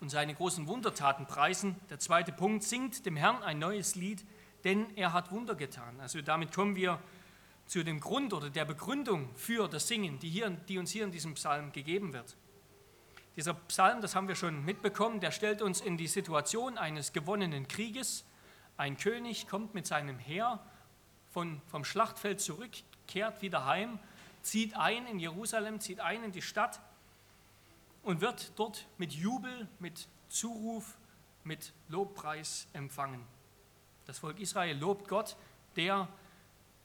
und 0.00 0.10
seine 0.10 0.32
großen 0.32 0.68
Wundertaten 0.68 1.26
preisen. 1.26 1.74
Der 1.90 1.98
zweite 1.98 2.30
Punkt, 2.30 2.62
singt 2.62 3.04
dem 3.04 3.16
Herrn 3.16 3.42
ein 3.42 3.58
neues 3.58 3.96
Lied, 3.96 4.24
denn 4.62 4.96
er 4.96 5.12
hat 5.12 5.32
Wunder 5.32 5.56
getan. 5.56 5.98
Also 5.98 6.22
damit 6.22 6.54
kommen 6.54 6.76
wir 6.76 7.02
zu 7.66 7.82
dem 7.82 7.98
Grund 7.98 8.32
oder 8.32 8.48
der 8.48 8.64
Begründung 8.64 9.28
für 9.34 9.66
das 9.66 9.88
Singen, 9.88 10.20
die, 10.20 10.30
hier, 10.30 10.50
die 10.50 10.78
uns 10.78 10.92
hier 10.92 11.02
in 11.02 11.10
diesem 11.10 11.34
Psalm 11.34 11.72
gegeben 11.72 12.12
wird. 12.12 12.36
Dieser 13.34 13.54
Psalm, 13.54 14.02
das 14.02 14.14
haben 14.14 14.28
wir 14.28 14.36
schon 14.36 14.64
mitbekommen, 14.64 15.18
der 15.18 15.32
stellt 15.32 15.62
uns 15.62 15.80
in 15.80 15.96
die 15.96 16.06
Situation 16.06 16.78
eines 16.78 17.12
gewonnenen 17.12 17.66
Krieges. 17.66 18.24
Ein 18.76 18.98
König 18.98 19.48
kommt 19.48 19.74
mit 19.74 19.84
seinem 19.84 20.20
Heer 20.20 20.64
von, 21.36 21.60
vom 21.66 21.84
Schlachtfeld 21.84 22.40
zurück, 22.40 22.70
kehrt 23.06 23.42
wieder 23.42 23.66
heim, 23.66 23.98
zieht 24.40 24.74
ein 24.74 25.06
in 25.06 25.18
Jerusalem, 25.18 25.80
zieht 25.80 26.00
ein 26.00 26.24
in 26.24 26.32
die 26.32 26.40
Stadt 26.40 26.80
und 28.02 28.22
wird 28.22 28.52
dort 28.56 28.86
mit 28.96 29.12
Jubel, 29.12 29.68
mit 29.78 30.08
Zuruf, 30.30 30.96
mit 31.44 31.74
Lobpreis 31.88 32.68
empfangen. 32.72 33.22
Das 34.06 34.18
Volk 34.20 34.40
Israel 34.40 34.78
lobt 34.78 35.08
Gott, 35.08 35.36
der 35.76 36.08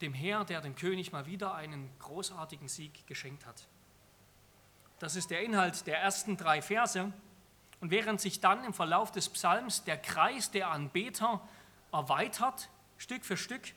dem 0.02 0.12
Herr, 0.12 0.44
der 0.44 0.60
dem 0.60 0.76
König 0.76 1.12
mal 1.12 1.24
wieder 1.24 1.54
einen 1.54 1.88
großartigen 2.00 2.68
Sieg 2.68 3.06
geschenkt 3.06 3.46
hat. 3.46 3.66
Das 4.98 5.16
ist 5.16 5.30
der 5.30 5.42
Inhalt 5.42 5.86
der 5.86 5.98
ersten 5.98 6.36
drei 6.36 6.60
Verse. 6.60 7.10
Und 7.80 7.90
während 7.90 8.20
sich 8.20 8.40
dann 8.40 8.64
im 8.64 8.74
Verlauf 8.74 9.12
des 9.12 9.30
Psalms 9.30 9.84
der 9.84 9.96
Kreis 9.96 10.50
der 10.50 10.68
Anbeter 10.68 11.40
erweitert, 11.90 12.68
Stück 12.98 13.24
für 13.24 13.38
Stück, 13.38 13.72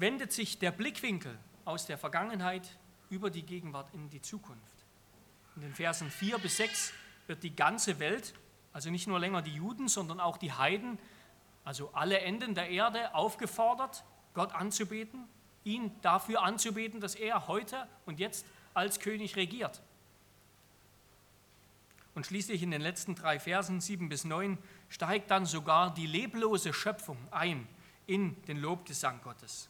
wendet 0.00 0.32
sich 0.32 0.58
der 0.58 0.70
Blickwinkel 0.70 1.38
aus 1.64 1.86
der 1.86 1.98
Vergangenheit 1.98 2.78
über 3.10 3.30
die 3.30 3.42
Gegenwart 3.42 3.92
in 3.92 4.08
die 4.08 4.22
Zukunft. 4.22 4.86
In 5.56 5.62
den 5.62 5.74
Versen 5.74 6.10
4 6.10 6.38
bis 6.38 6.56
6 6.56 6.92
wird 7.26 7.42
die 7.42 7.54
ganze 7.54 7.98
Welt, 7.98 8.34
also 8.72 8.90
nicht 8.90 9.06
nur 9.06 9.20
länger 9.20 9.42
die 9.42 9.54
Juden, 9.54 9.88
sondern 9.88 10.18
auch 10.18 10.38
die 10.38 10.52
Heiden, 10.52 10.98
also 11.64 11.90
alle 11.92 12.20
Enden 12.20 12.54
der 12.54 12.70
Erde 12.70 13.14
aufgefordert, 13.14 14.04
Gott 14.32 14.54
anzubeten, 14.54 15.28
ihn 15.64 15.92
dafür 16.00 16.42
anzubeten, 16.42 17.00
dass 17.00 17.14
er 17.14 17.46
heute 17.46 17.86
und 18.06 18.18
jetzt 18.18 18.46
als 18.72 19.00
König 19.00 19.36
regiert. 19.36 19.82
Und 22.14 22.26
schließlich 22.26 22.62
in 22.62 22.70
den 22.70 22.80
letzten 22.80 23.14
drei 23.14 23.38
Versen, 23.38 23.80
7 23.80 24.08
bis 24.08 24.24
9, 24.24 24.56
steigt 24.88 25.30
dann 25.30 25.44
sogar 25.44 25.92
die 25.92 26.06
leblose 26.06 26.72
Schöpfung 26.72 27.18
ein 27.30 27.68
in 28.06 28.42
den 28.44 28.56
Lobgesang 28.56 29.20
Gottes. 29.22 29.68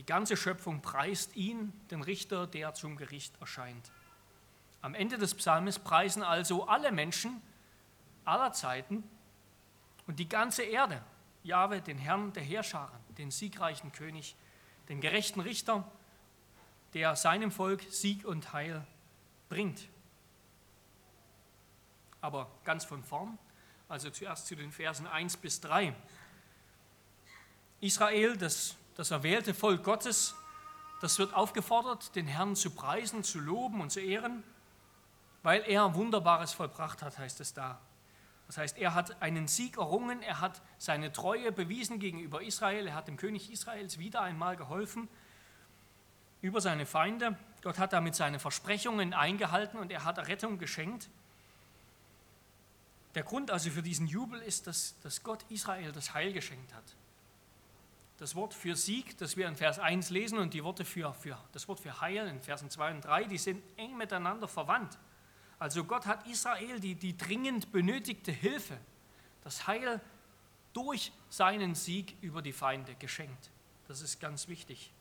Die 0.00 0.06
ganze 0.06 0.34
Schöpfung 0.34 0.80
preist 0.80 1.36
ihn, 1.36 1.74
den 1.90 2.00
Richter, 2.00 2.46
der 2.46 2.72
zum 2.72 2.96
Gericht 2.96 3.38
erscheint. 3.38 3.92
Am 4.80 4.94
Ende 4.94 5.18
des 5.18 5.34
Psalmes 5.34 5.78
preisen 5.78 6.22
also 6.22 6.66
alle 6.66 6.90
Menschen 6.90 7.42
aller 8.24 8.50
Zeiten 8.54 9.04
und 10.06 10.18
die 10.18 10.26
ganze 10.26 10.62
Erde 10.62 11.02
Jahwe, 11.42 11.82
den 11.82 11.98
Herrn 11.98 12.32
der 12.32 12.42
Heerscharen, 12.42 12.98
den 13.18 13.30
siegreichen 13.30 13.92
König, 13.92 14.36
den 14.88 15.02
gerechten 15.02 15.40
Richter, 15.40 15.86
der 16.94 17.14
seinem 17.14 17.50
Volk 17.50 17.82
Sieg 17.90 18.24
und 18.24 18.54
Heil 18.54 18.86
bringt. 19.50 19.86
Aber 22.22 22.50
ganz 22.64 22.86
von 22.86 23.04
vorn, 23.04 23.38
also 23.86 24.08
zuerst 24.08 24.46
zu 24.46 24.56
den 24.56 24.72
Versen 24.72 25.06
1 25.06 25.36
bis 25.36 25.60
3. 25.60 25.94
Israel, 27.82 28.38
das 28.38 28.76
das 29.00 29.10
erwählte 29.10 29.54
Volk 29.54 29.82
Gottes, 29.82 30.34
das 31.00 31.18
wird 31.18 31.32
aufgefordert, 31.32 32.14
den 32.16 32.26
Herrn 32.26 32.54
zu 32.54 32.70
preisen, 32.70 33.24
zu 33.24 33.40
loben 33.40 33.80
und 33.80 33.90
zu 33.90 33.98
ehren, 34.00 34.44
weil 35.42 35.62
er 35.62 35.94
Wunderbares 35.94 36.52
vollbracht 36.52 37.00
hat, 37.00 37.16
heißt 37.16 37.40
es 37.40 37.54
da. 37.54 37.80
Das 38.46 38.58
heißt, 38.58 38.76
er 38.76 38.92
hat 38.92 39.22
einen 39.22 39.48
Sieg 39.48 39.78
errungen, 39.78 40.20
er 40.20 40.42
hat 40.42 40.60
seine 40.76 41.12
Treue 41.12 41.50
bewiesen 41.50 41.98
gegenüber 41.98 42.42
Israel, 42.42 42.88
er 42.88 42.94
hat 42.94 43.08
dem 43.08 43.16
König 43.16 43.50
Israels 43.50 43.98
wieder 43.98 44.20
einmal 44.20 44.56
geholfen 44.56 45.08
über 46.42 46.60
seine 46.60 46.84
Feinde. 46.84 47.38
Gott 47.62 47.78
hat 47.78 47.94
damit 47.94 48.14
seine 48.14 48.38
Versprechungen 48.38 49.14
eingehalten 49.14 49.78
und 49.78 49.90
er 49.90 50.04
hat 50.04 50.18
Rettung 50.28 50.58
geschenkt. 50.58 51.08
Der 53.14 53.22
Grund 53.22 53.50
also 53.50 53.70
für 53.70 53.82
diesen 53.82 54.06
Jubel 54.06 54.42
ist, 54.42 54.66
dass, 54.66 54.94
dass 55.00 55.22
Gott 55.22 55.42
Israel 55.48 55.90
das 55.90 56.12
Heil 56.12 56.34
geschenkt 56.34 56.74
hat. 56.74 56.84
Das 58.20 58.34
Wort 58.34 58.52
für 58.52 58.76
Sieg, 58.76 59.16
das 59.16 59.38
wir 59.38 59.48
in 59.48 59.56
Vers 59.56 59.78
1 59.78 60.10
lesen, 60.10 60.36
und 60.36 60.52
die 60.52 60.62
Worte 60.62 60.84
für, 60.84 61.14
für 61.14 61.38
das 61.52 61.66
Wort 61.68 61.80
für 61.80 62.02
Heil 62.02 62.26
in 62.26 62.42
Versen 62.42 62.68
2 62.68 62.90
und 62.92 63.00
3, 63.00 63.24
die 63.24 63.38
sind 63.38 63.62
eng 63.78 63.96
miteinander 63.96 64.46
verwandt. 64.46 64.98
Also 65.58 65.84
Gott 65.84 66.04
hat 66.04 66.26
Israel 66.26 66.80
die, 66.80 66.94
die 66.94 67.16
dringend 67.16 67.72
benötigte 67.72 68.30
Hilfe, 68.30 68.76
das 69.42 69.66
Heil 69.66 70.02
durch 70.74 71.12
seinen 71.30 71.74
Sieg 71.74 72.14
über 72.20 72.42
die 72.42 72.52
Feinde 72.52 72.94
geschenkt. 72.94 73.50
Das 73.88 74.02
ist 74.02 74.20
ganz 74.20 74.48
wichtig. 74.48 74.92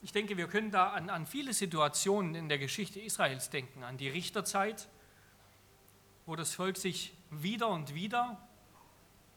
Ich 0.00 0.12
denke, 0.12 0.38
wir 0.38 0.48
können 0.48 0.70
da 0.70 0.92
an, 0.92 1.10
an 1.10 1.26
viele 1.26 1.52
Situationen 1.52 2.36
in 2.36 2.48
der 2.48 2.56
Geschichte 2.56 3.00
Israels 3.00 3.50
denken, 3.50 3.84
an 3.84 3.98
die 3.98 4.08
Richterzeit, 4.08 4.88
wo 6.24 6.36
das 6.36 6.54
Volk 6.54 6.78
sich 6.78 7.12
wieder 7.28 7.68
und 7.68 7.94
wieder 7.94 8.40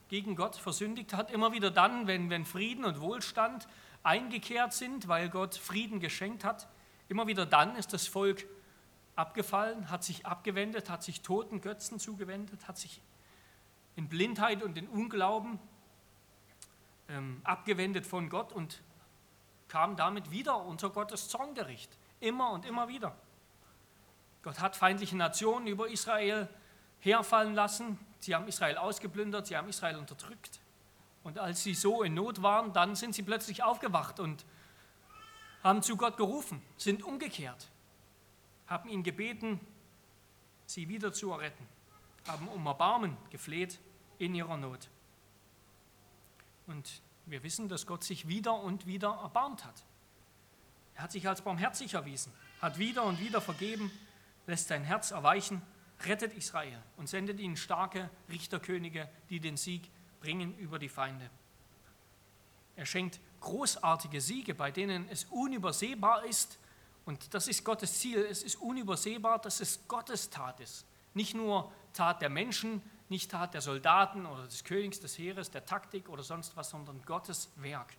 gegen 0.08 0.36
Gott 0.36 0.56
versündigt 0.56 1.12
hat, 1.12 1.30
immer 1.30 1.52
wieder 1.52 1.70
dann, 1.70 2.06
wenn, 2.06 2.30
wenn 2.30 2.44
Frieden 2.44 2.84
und 2.84 3.00
Wohlstand 3.00 3.68
eingekehrt 4.02 4.72
sind, 4.72 5.08
weil 5.08 5.28
Gott 5.28 5.54
Frieden 5.54 6.00
geschenkt 6.00 6.44
hat, 6.44 6.68
immer 7.08 7.26
wieder 7.26 7.46
dann 7.46 7.76
ist 7.76 7.92
das 7.92 8.06
Volk 8.06 8.46
abgefallen, 9.16 9.90
hat 9.90 10.04
sich 10.04 10.26
abgewendet, 10.26 10.88
hat 10.90 11.02
sich 11.02 11.22
toten 11.22 11.60
Götzen 11.60 11.98
zugewendet, 11.98 12.68
hat 12.68 12.78
sich 12.78 13.00
in 13.96 14.08
Blindheit 14.08 14.62
und 14.62 14.78
in 14.78 14.86
Unglauben 14.86 15.58
ähm, 17.08 17.40
abgewendet 17.44 18.06
von 18.06 18.28
Gott 18.28 18.52
und 18.52 18.80
kam 19.66 19.96
damit 19.96 20.30
wieder 20.30 20.64
unter 20.64 20.90
Gottes 20.90 21.28
Zorngericht. 21.28 21.98
Immer 22.20 22.50
und 22.52 22.64
immer 22.64 22.88
wieder. 22.88 23.16
Gott 24.42 24.60
hat 24.60 24.76
feindliche 24.76 25.16
Nationen 25.16 25.66
über 25.66 25.88
Israel 25.88 26.48
herfallen 27.00 27.54
lassen, 27.54 27.98
Sie 28.20 28.34
haben 28.34 28.46
Israel 28.48 28.76
ausgeplündert, 28.76 29.46
sie 29.46 29.56
haben 29.56 29.68
Israel 29.68 29.96
unterdrückt. 29.96 30.60
Und 31.22 31.38
als 31.38 31.62
sie 31.62 31.74
so 31.74 32.02
in 32.02 32.14
Not 32.14 32.42
waren, 32.42 32.72
dann 32.72 32.96
sind 32.96 33.14
sie 33.14 33.22
plötzlich 33.22 33.62
aufgewacht 33.62 34.20
und 34.20 34.44
haben 35.62 35.82
zu 35.82 35.96
Gott 35.96 36.16
gerufen, 36.16 36.62
sind 36.76 37.02
umgekehrt, 37.02 37.68
haben 38.66 38.88
ihn 38.88 39.02
gebeten, 39.02 39.60
sie 40.66 40.88
wieder 40.88 41.12
zu 41.12 41.32
erretten, 41.32 41.66
haben 42.26 42.48
um 42.48 42.64
Erbarmen 42.66 43.16
gefleht 43.30 43.78
in 44.18 44.34
ihrer 44.34 44.56
Not. 44.56 44.88
Und 46.66 47.02
wir 47.26 47.42
wissen, 47.42 47.68
dass 47.68 47.86
Gott 47.86 48.04
sich 48.04 48.28
wieder 48.28 48.54
und 48.54 48.86
wieder 48.86 49.18
erbarmt 49.22 49.64
hat. 49.64 49.84
Er 50.94 51.04
hat 51.04 51.12
sich 51.12 51.28
als 51.28 51.42
barmherzig 51.42 51.94
erwiesen, 51.94 52.32
hat 52.60 52.78
wieder 52.78 53.04
und 53.04 53.20
wieder 53.20 53.40
vergeben, 53.40 53.90
lässt 54.46 54.68
sein 54.68 54.84
Herz 54.84 55.10
erweichen 55.10 55.62
rettet 56.06 56.32
Israel 56.34 56.80
und 56.96 57.08
sendet 57.08 57.40
ihnen 57.40 57.56
starke 57.56 58.08
Richterkönige, 58.28 59.08
die 59.30 59.40
den 59.40 59.56
Sieg 59.56 59.90
bringen 60.20 60.56
über 60.58 60.78
die 60.78 60.88
Feinde. 60.88 61.28
Er 62.76 62.86
schenkt 62.86 63.20
großartige 63.40 64.20
Siege, 64.20 64.54
bei 64.54 64.70
denen 64.70 65.08
es 65.08 65.24
unübersehbar 65.24 66.24
ist, 66.24 66.58
und 67.04 67.32
das 67.32 67.48
ist 67.48 67.64
Gottes 67.64 68.00
Ziel, 68.00 68.18
es 68.18 68.42
ist 68.42 68.56
unübersehbar, 68.56 69.38
dass 69.38 69.60
es 69.60 69.80
Gottes 69.88 70.28
Tat 70.28 70.60
ist. 70.60 70.84
Nicht 71.14 71.34
nur 71.34 71.72
Tat 71.94 72.20
der 72.20 72.28
Menschen, 72.28 72.82
nicht 73.08 73.30
Tat 73.30 73.54
der 73.54 73.62
Soldaten 73.62 74.26
oder 74.26 74.44
des 74.44 74.62
Königs, 74.62 75.00
des 75.00 75.16
Heeres, 75.16 75.50
der 75.50 75.64
Taktik 75.64 76.10
oder 76.10 76.22
sonst 76.22 76.54
was, 76.54 76.68
sondern 76.68 77.00
Gottes 77.06 77.48
Werk. 77.56 77.96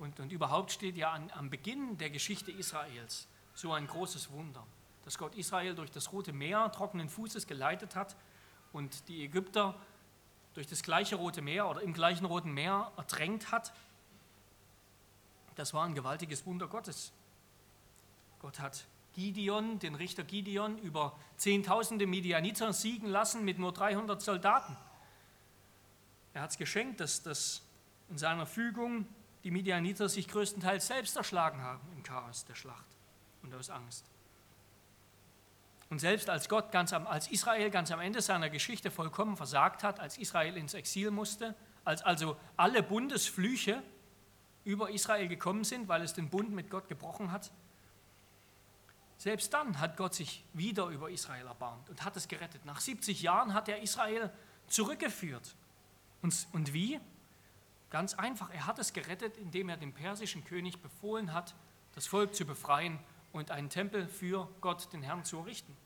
Und, 0.00 0.18
und 0.18 0.32
überhaupt 0.32 0.72
steht 0.72 0.96
ja 0.96 1.12
an, 1.12 1.30
am 1.36 1.50
Beginn 1.50 1.96
der 1.98 2.10
Geschichte 2.10 2.50
Israels 2.50 3.28
so 3.54 3.72
ein 3.72 3.86
großes 3.86 4.32
Wunder 4.32 4.66
dass 5.08 5.16
Gott 5.16 5.34
Israel 5.36 5.74
durch 5.74 5.90
das 5.90 6.12
Rote 6.12 6.34
Meer 6.34 6.70
trockenen 6.70 7.08
Fußes 7.08 7.46
geleitet 7.46 7.96
hat 7.96 8.14
und 8.74 9.08
die 9.08 9.24
Ägypter 9.24 9.74
durch 10.52 10.66
das 10.66 10.82
gleiche 10.82 11.16
Rote 11.16 11.40
Meer 11.40 11.66
oder 11.66 11.80
im 11.80 11.94
gleichen 11.94 12.26
Roten 12.26 12.52
Meer 12.52 12.92
ertränkt 12.98 13.50
hat. 13.50 13.72
Das 15.54 15.72
war 15.72 15.86
ein 15.86 15.94
gewaltiges 15.94 16.44
Wunder 16.44 16.66
Gottes. 16.66 17.14
Gott 18.38 18.60
hat 18.60 18.84
Gideon, 19.14 19.78
den 19.78 19.94
Richter 19.94 20.24
Gideon, 20.24 20.76
über 20.76 21.18
Zehntausende 21.38 22.06
Midianiter 22.06 22.74
siegen 22.74 23.08
lassen 23.08 23.46
mit 23.46 23.58
nur 23.58 23.72
300 23.72 24.20
Soldaten. 24.20 24.76
Er 26.34 26.42
hat 26.42 26.50
es 26.50 26.58
geschenkt, 26.58 27.00
dass, 27.00 27.22
dass 27.22 27.62
in 28.10 28.18
seiner 28.18 28.44
Fügung 28.44 29.06
die 29.42 29.52
Midianiter 29.52 30.10
sich 30.10 30.28
größtenteils 30.28 30.86
selbst 30.86 31.16
erschlagen 31.16 31.62
haben 31.62 31.80
im 31.96 32.02
Chaos 32.02 32.44
der 32.44 32.56
Schlacht 32.56 32.84
und 33.42 33.54
aus 33.54 33.70
Angst. 33.70 34.04
Und 35.90 36.00
selbst 36.00 36.28
als 36.28 36.48
Gott 36.48 36.70
ganz 36.70 36.92
am, 36.92 37.06
als 37.06 37.28
Israel 37.28 37.70
ganz 37.70 37.90
am 37.90 38.00
Ende 38.00 38.20
seiner 38.20 38.50
Geschichte 38.50 38.90
vollkommen 38.90 39.36
versagt 39.36 39.82
hat, 39.82 40.00
als 40.00 40.18
Israel 40.18 40.56
ins 40.56 40.74
Exil 40.74 41.10
musste, 41.10 41.54
als 41.84 42.02
also 42.02 42.36
alle 42.56 42.82
Bundesflüche 42.82 43.82
über 44.64 44.90
Israel 44.90 45.28
gekommen 45.28 45.64
sind, 45.64 45.88
weil 45.88 46.02
es 46.02 46.12
den 46.12 46.28
Bund 46.28 46.50
mit 46.50 46.68
Gott 46.68 46.88
gebrochen 46.88 47.32
hat, 47.32 47.50
selbst 49.16 49.52
dann 49.52 49.80
hat 49.80 49.96
Gott 49.96 50.14
sich 50.14 50.44
wieder 50.52 50.86
über 50.86 51.10
Israel 51.10 51.46
erbarmt 51.46 51.90
und 51.90 52.04
hat 52.04 52.16
es 52.16 52.28
gerettet. 52.28 52.64
Nach 52.64 52.80
70 52.80 53.20
Jahren 53.22 53.52
hat 53.52 53.68
er 53.68 53.82
Israel 53.82 54.30
zurückgeführt. 54.68 55.56
Und, 56.22 56.46
und 56.52 56.72
wie? 56.72 57.00
Ganz 57.90 58.14
einfach, 58.14 58.50
er 58.50 58.66
hat 58.66 58.78
es 58.78 58.92
gerettet, 58.92 59.36
indem 59.38 59.70
er 59.70 59.76
dem 59.76 59.92
persischen 59.92 60.44
König 60.44 60.80
befohlen 60.82 61.32
hat, 61.32 61.54
das 61.94 62.06
Volk 62.06 62.34
zu 62.34 62.44
befreien 62.44 63.00
und 63.32 63.50
einen 63.50 63.70
Tempel 63.70 64.06
für 64.08 64.48
Gott, 64.60 64.92
den 64.92 65.02
Herrn, 65.02 65.24
zu 65.24 65.38
errichten. 65.38 65.76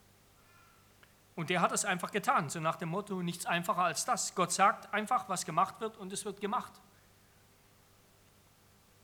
Und 1.35 1.50
der 1.50 1.61
hat 1.61 1.72
es 1.72 1.85
einfach 1.85 2.11
getan, 2.11 2.50
so 2.50 2.61
nach 2.61 2.76
dem 2.76 2.90
Motto, 2.90 3.22
nichts 3.22 3.46
einfacher 3.46 3.85
als 3.85 4.05
das. 4.05 4.35
Gott 4.35 4.52
sagt 4.52 4.92
einfach, 4.92 5.28
was 5.28 5.46
gemacht 5.46 5.81
wird 5.81 5.96
und 5.96 6.12
es 6.12 6.24
wird 6.24 6.40
gemacht. 6.40 6.72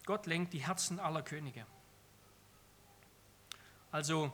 Gott 0.04 0.26
lenkt 0.26 0.52
die 0.52 0.66
Herzen 0.66 1.00
aller 1.00 1.22
Könige. 1.22 1.66
Also, 3.90 4.32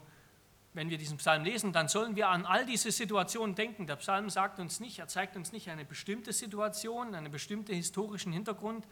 wenn 0.72 0.90
wir 0.90 0.98
diesen 0.98 1.18
Psalm 1.18 1.44
lesen, 1.44 1.72
dann 1.72 1.86
sollen 1.86 2.16
wir 2.16 2.28
an 2.28 2.46
all 2.46 2.66
diese 2.66 2.90
Situationen 2.90 3.54
denken. 3.54 3.86
Der 3.86 3.96
Psalm 3.96 4.28
sagt 4.28 4.58
uns 4.58 4.80
nicht, 4.80 4.98
er 4.98 5.06
zeigt 5.06 5.36
uns 5.36 5.52
nicht 5.52 5.70
eine 5.70 5.84
bestimmte 5.84 6.32
Situation, 6.32 7.14
einen 7.14 7.30
bestimmten 7.30 7.74
historischen 7.74 8.32
Hintergrund, 8.32 8.86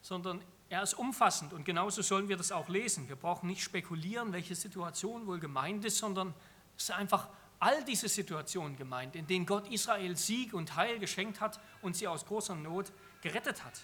sondern 0.00 0.42
er 0.72 0.82
ist 0.82 0.94
umfassend 0.94 1.52
und 1.52 1.66
genauso 1.66 2.00
sollen 2.00 2.30
wir 2.30 2.38
das 2.38 2.50
auch 2.50 2.70
lesen. 2.70 3.06
Wir 3.06 3.16
brauchen 3.16 3.46
nicht 3.46 3.62
spekulieren, 3.62 4.32
welche 4.32 4.54
Situation 4.54 5.26
wohl 5.26 5.38
gemeint 5.38 5.84
ist, 5.84 5.98
sondern 5.98 6.32
es 6.78 6.84
ist 6.84 6.92
einfach 6.92 7.28
all 7.58 7.84
diese 7.84 8.08
Situationen 8.08 8.74
gemeint, 8.78 9.14
in 9.14 9.26
denen 9.26 9.44
Gott 9.44 9.70
Israel 9.70 10.16
Sieg 10.16 10.54
und 10.54 10.74
Heil 10.74 10.98
geschenkt 10.98 11.42
hat 11.42 11.60
und 11.82 11.94
sie 11.94 12.08
aus 12.08 12.24
großer 12.24 12.54
Not 12.54 12.90
gerettet 13.20 13.62
hat. 13.62 13.82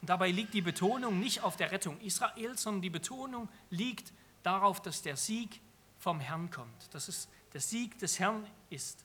Und 0.00 0.08
dabei 0.08 0.30
liegt 0.30 0.54
die 0.54 0.62
Betonung 0.62 1.18
nicht 1.18 1.42
auf 1.42 1.56
der 1.56 1.72
Rettung 1.72 2.00
Israels, 2.00 2.62
sondern 2.62 2.82
die 2.82 2.90
Betonung 2.90 3.48
liegt 3.70 4.12
darauf, 4.44 4.80
dass 4.80 5.02
der 5.02 5.16
Sieg 5.16 5.60
vom 5.98 6.20
Herrn 6.20 6.48
kommt, 6.52 6.94
dass 6.94 7.08
es 7.08 7.26
der 7.54 7.60
Sieg 7.60 7.98
des 7.98 8.20
Herrn 8.20 8.46
ist. 8.70 9.04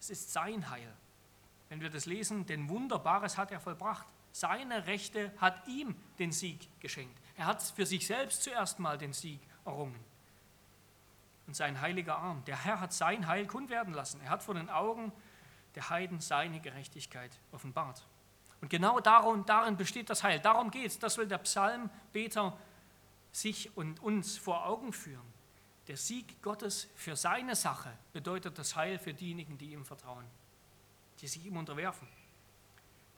Es 0.00 0.10
ist 0.10 0.34
sein 0.34 0.68
Heil. 0.68 0.92
Wenn 1.70 1.80
wir 1.80 1.88
das 1.88 2.04
lesen, 2.04 2.44
denn 2.44 2.68
Wunderbares 2.68 3.38
hat 3.38 3.50
er 3.52 3.58
vollbracht. 3.58 4.06
Seine 4.34 4.88
Rechte 4.88 5.32
hat 5.38 5.68
ihm 5.68 5.94
den 6.18 6.32
Sieg 6.32 6.68
geschenkt. 6.80 7.16
Er 7.36 7.46
hat 7.46 7.62
für 7.62 7.86
sich 7.86 8.04
selbst 8.04 8.42
zuerst 8.42 8.80
mal 8.80 8.98
den 8.98 9.12
Sieg 9.12 9.40
errungen. 9.64 10.04
und 11.46 11.54
sein 11.54 11.80
heiliger 11.80 12.16
Arm. 12.16 12.42
Der 12.46 12.64
Herr 12.64 12.80
hat 12.80 12.92
sein 12.92 13.28
Heil 13.28 13.46
kund 13.46 13.70
werden 13.70 13.94
lassen. 13.94 14.20
Er 14.22 14.30
hat 14.30 14.42
vor 14.42 14.54
den 14.54 14.70
Augen 14.70 15.12
der 15.76 15.88
Heiden 15.88 16.20
seine 16.20 16.58
Gerechtigkeit 16.58 17.30
offenbart. 17.52 18.04
Und 18.60 18.70
genau 18.70 18.98
darum, 18.98 19.46
darin 19.46 19.76
besteht 19.76 20.10
das 20.10 20.24
Heil. 20.24 20.40
Darum 20.40 20.72
geht 20.72 20.86
es. 20.86 20.98
Das 20.98 21.16
will 21.16 21.28
der 21.28 21.38
Psalmbeter 21.38 22.58
sich 23.30 23.76
und 23.76 24.00
uns 24.00 24.36
vor 24.36 24.66
Augen 24.66 24.92
führen. 24.92 25.32
Der 25.86 25.96
Sieg 25.96 26.42
Gottes 26.42 26.88
für 26.96 27.14
seine 27.14 27.54
Sache 27.54 27.96
bedeutet 28.12 28.58
das 28.58 28.74
Heil 28.74 28.98
für 28.98 29.14
diejenigen, 29.14 29.58
die 29.58 29.72
ihm 29.74 29.84
vertrauen, 29.84 30.26
die 31.20 31.28
sich 31.28 31.46
ihm 31.46 31.56
unterwerfen. 31.56 32.08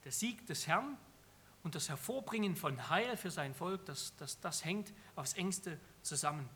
Der 0.04 0.12
Sieg 0.12 0.46
des 0.46 0.66
Herrn 0.66 0.98
und 1.66 1.74
das 1.74 1.88
Hervorbringen 1.88 2.54
von 2.54 2.90
Heil 2.90 3.16
für 3.16 3.32
sein 3.32 3.52
Volk, 3.52 3.84
das, 3.86 4.14
das, 4.18 4.38
das 4.38 4.64
hängt 4.64 4.92
aufs 5.16 5.32
engste 5.32 5.80
zusammen. 6.00 6.48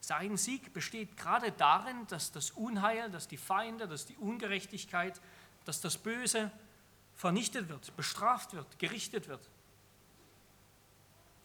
Sein 0.00 0.36
Sieg 0.36 0.72
besteht 0.72 1.16
gerade 1.16 1.52
darin, 1.52 2.04
dass 2.08 2.32
das 2.32 2.50
Unheil, 2.50 3.12
dass 3.12 3.28
die 3.28 3.36
Feinde, 3.36 3.86
dass 3.86 4.06
die 4.06 4.16
Ungerechtigkeit, 4.16 5.20
dass 5.66 5.80
das 5.80 5.98
Böse 5.98 6.50
vernichtet 7.14 7.68
wird, 7.68 7.94
bestraft 7.94 8.54
wird, 8.54 8.80
gerichtet 8.80 9.28
wird. 9.28 9.48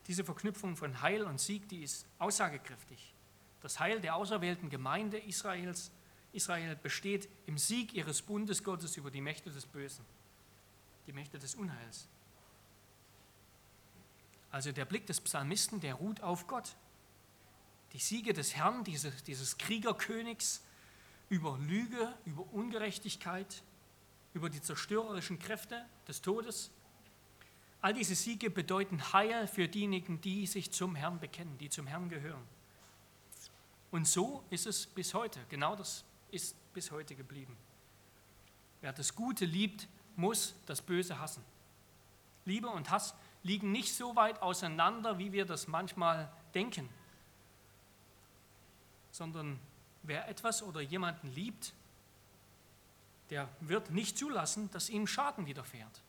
Diese 0.07 0.23
Verknüpfung 0.23 0.75
von 0.75 0.99
Heil 1.03 1.25
und 1.25 1.39
Sieg, 1.39 1.69
die 1.69 1.83
ist 1.83 2.07
aussagekräftig. 2.17 3.13
Das 3.61 3.79
Heil 3.79 4.01
der 4.01 4.15
auserwählten 4.15 4.71
Gemeinde 4.71 5.19
Israels, 5.19 5.91
Israel 6.31 6.75
besteht 6.75 7.29
im 7.45 7.59
Sieg 7.59 7.93
ihres 7.93 8.23
Bundes 8.23 8.63
Gottes 8.63 8.97
über 8.97 9.11
die 9.11 9.21
Mächte 9.21 9.51
des 9.51 9.67
Bösen, 9.67 10.03
die 11.05 11.13
Mächte 11.13 11.37
des 11.37 11.53
Unheils. 11.53 12.07
Also 14.53 14.71
der 14.71 14.85
Blick 14.85 15.07
des 15.07 15.19
Psalmisten, 15.19 15.79
der 15.79 15.95
ruht 15.95 16.21
auf 16.21 16.45
Gott. 16.45 16.75
Die 17.91 17.97
Siege 17.97 18.33
des 18.33 18.55
Herrn, 18.55 18.83
dieses, 18.83 19.23
dieses 19.23 19.57
Kriegerkönigs 19.57 20.61
über 21.27 21.57
Lüge, 21.57 22.13
über 22.23 22.45
Ungerechtigkeit, 22.53 23.63
über 24.35 24.51
die 24.51 24.61
zerstörerischen 24.61 25.39
Kräfte 25.39 25.83
des 26.07 26.21
Todes. 26.21 26.69
All 27.81 27.95
diese 27.95 28.13
Siege 28.13 28.51
bedeuten 28.51 29.11
Heil 29.11 29.47
für 29.47 29.67
diejenigen, 29.67 30.21
die 30.21 30.45
sich 30.45 30.71
zum 30.71 30.93
Herrn 30.93 31.19
bekennen, 31.19 31.57
die 31.57 31.69
zum 31.69 31.87
Herrn 31.87 32.07
gehören. 32.07 32.43
Und 33.89 34.07
so 34.07 34.43
ist 34.51 34.67
es 34.67 34.85
bis 34.85 35.15
heute. 35.15 35.39
Genau 35.49 35.75
das 35.75 36.05
ist 36.29 36.55
bis 36.75 36.91
heute 36.91 37.15
geblieben. 37.15 37.57
Wer 38.81 38.93
das 38.93 39.15
Gute 39.15 39.45
liebt, 39.45 39.87
muss 40.15 40.53
das 40.67 40.83
Böse 40.83 41.17
hassen. 41.17 41.43
Liebe 42.45 42.67
und 42.67 42.91
Hass 42.91 43.15
liegen 43.43 43.71
nicht 43.71 43.93
so 43.93 44.15
weit 44.15 44.41
auseinander, 44.41 45.19
wie 45.19 45.31
wir 45.31 45.45
das 45.45 45.67
manchmal 45.67 46.31
denken, 46.53 46.89
sondern 49.11 49.59
wer 50.01 50.27
etwas 50.27 50.63
oder 50.63 50.81
jemanden 50.81 51.27
liebt, 51.33 51.73
der 53.29 53.47
wird 53.59 53.91
nicht 53.91 54.17
zulassen, 54.17 54.69
dass 54.71 54.89
ihm 54.89 55.07
Schaden 55.07 55.45
widerfährt. 55.45 56.01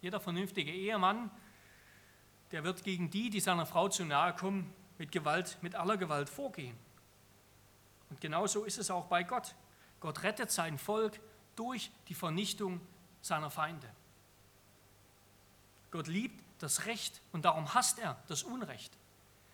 Jeder 0.00 0.20
vernünftige 0.20 0.72
Ehemann, 0.72 1.30
der 2.50 2.64
wird 2.64 2.84
gegen 2.84 3.10
die, 3.10 3.30
die 3.30 3.40
seiner 3.40 3.66
Frau 3.66 3.88
zu 3.88 4.04
nahe 4.04 4.34
kommen, 4.34 4.72
mit 4.98 5.12
Gewalt, 5.12 5.58
mit 5.62 5.74
aller 5.74 5.96
Gewalt 5.96 6.28
vorgehen. 6.28 6.76
Und 8.10 8.20
genauso 8.20 8.64
ist 8.64 8.78
es 8.78 8.90
auch 8.90 9.06
bei 9.06 9.22
Gott. 9.22 9.54
Gott 10.00 10.22
rettet 10.22 10.50
sein 10.50 10.78
Volk 10.78 11.18
durch 11.56 11.90
die 12.08 12.14
Vernichtung 12.14 12.80
seiner 13.22 13.50
Feinde. 13.50 13.88
Gott 15.90 16.08
liebt 16.08 16.41
das 16.62 16.86
Recht 16.86 17.20
und 17.32 17.44
darum 17.44 17.74
hasst 17.74 17.98
er 17.98 18.22
das 18.28 18.42
Unrecht. 18.42 18.96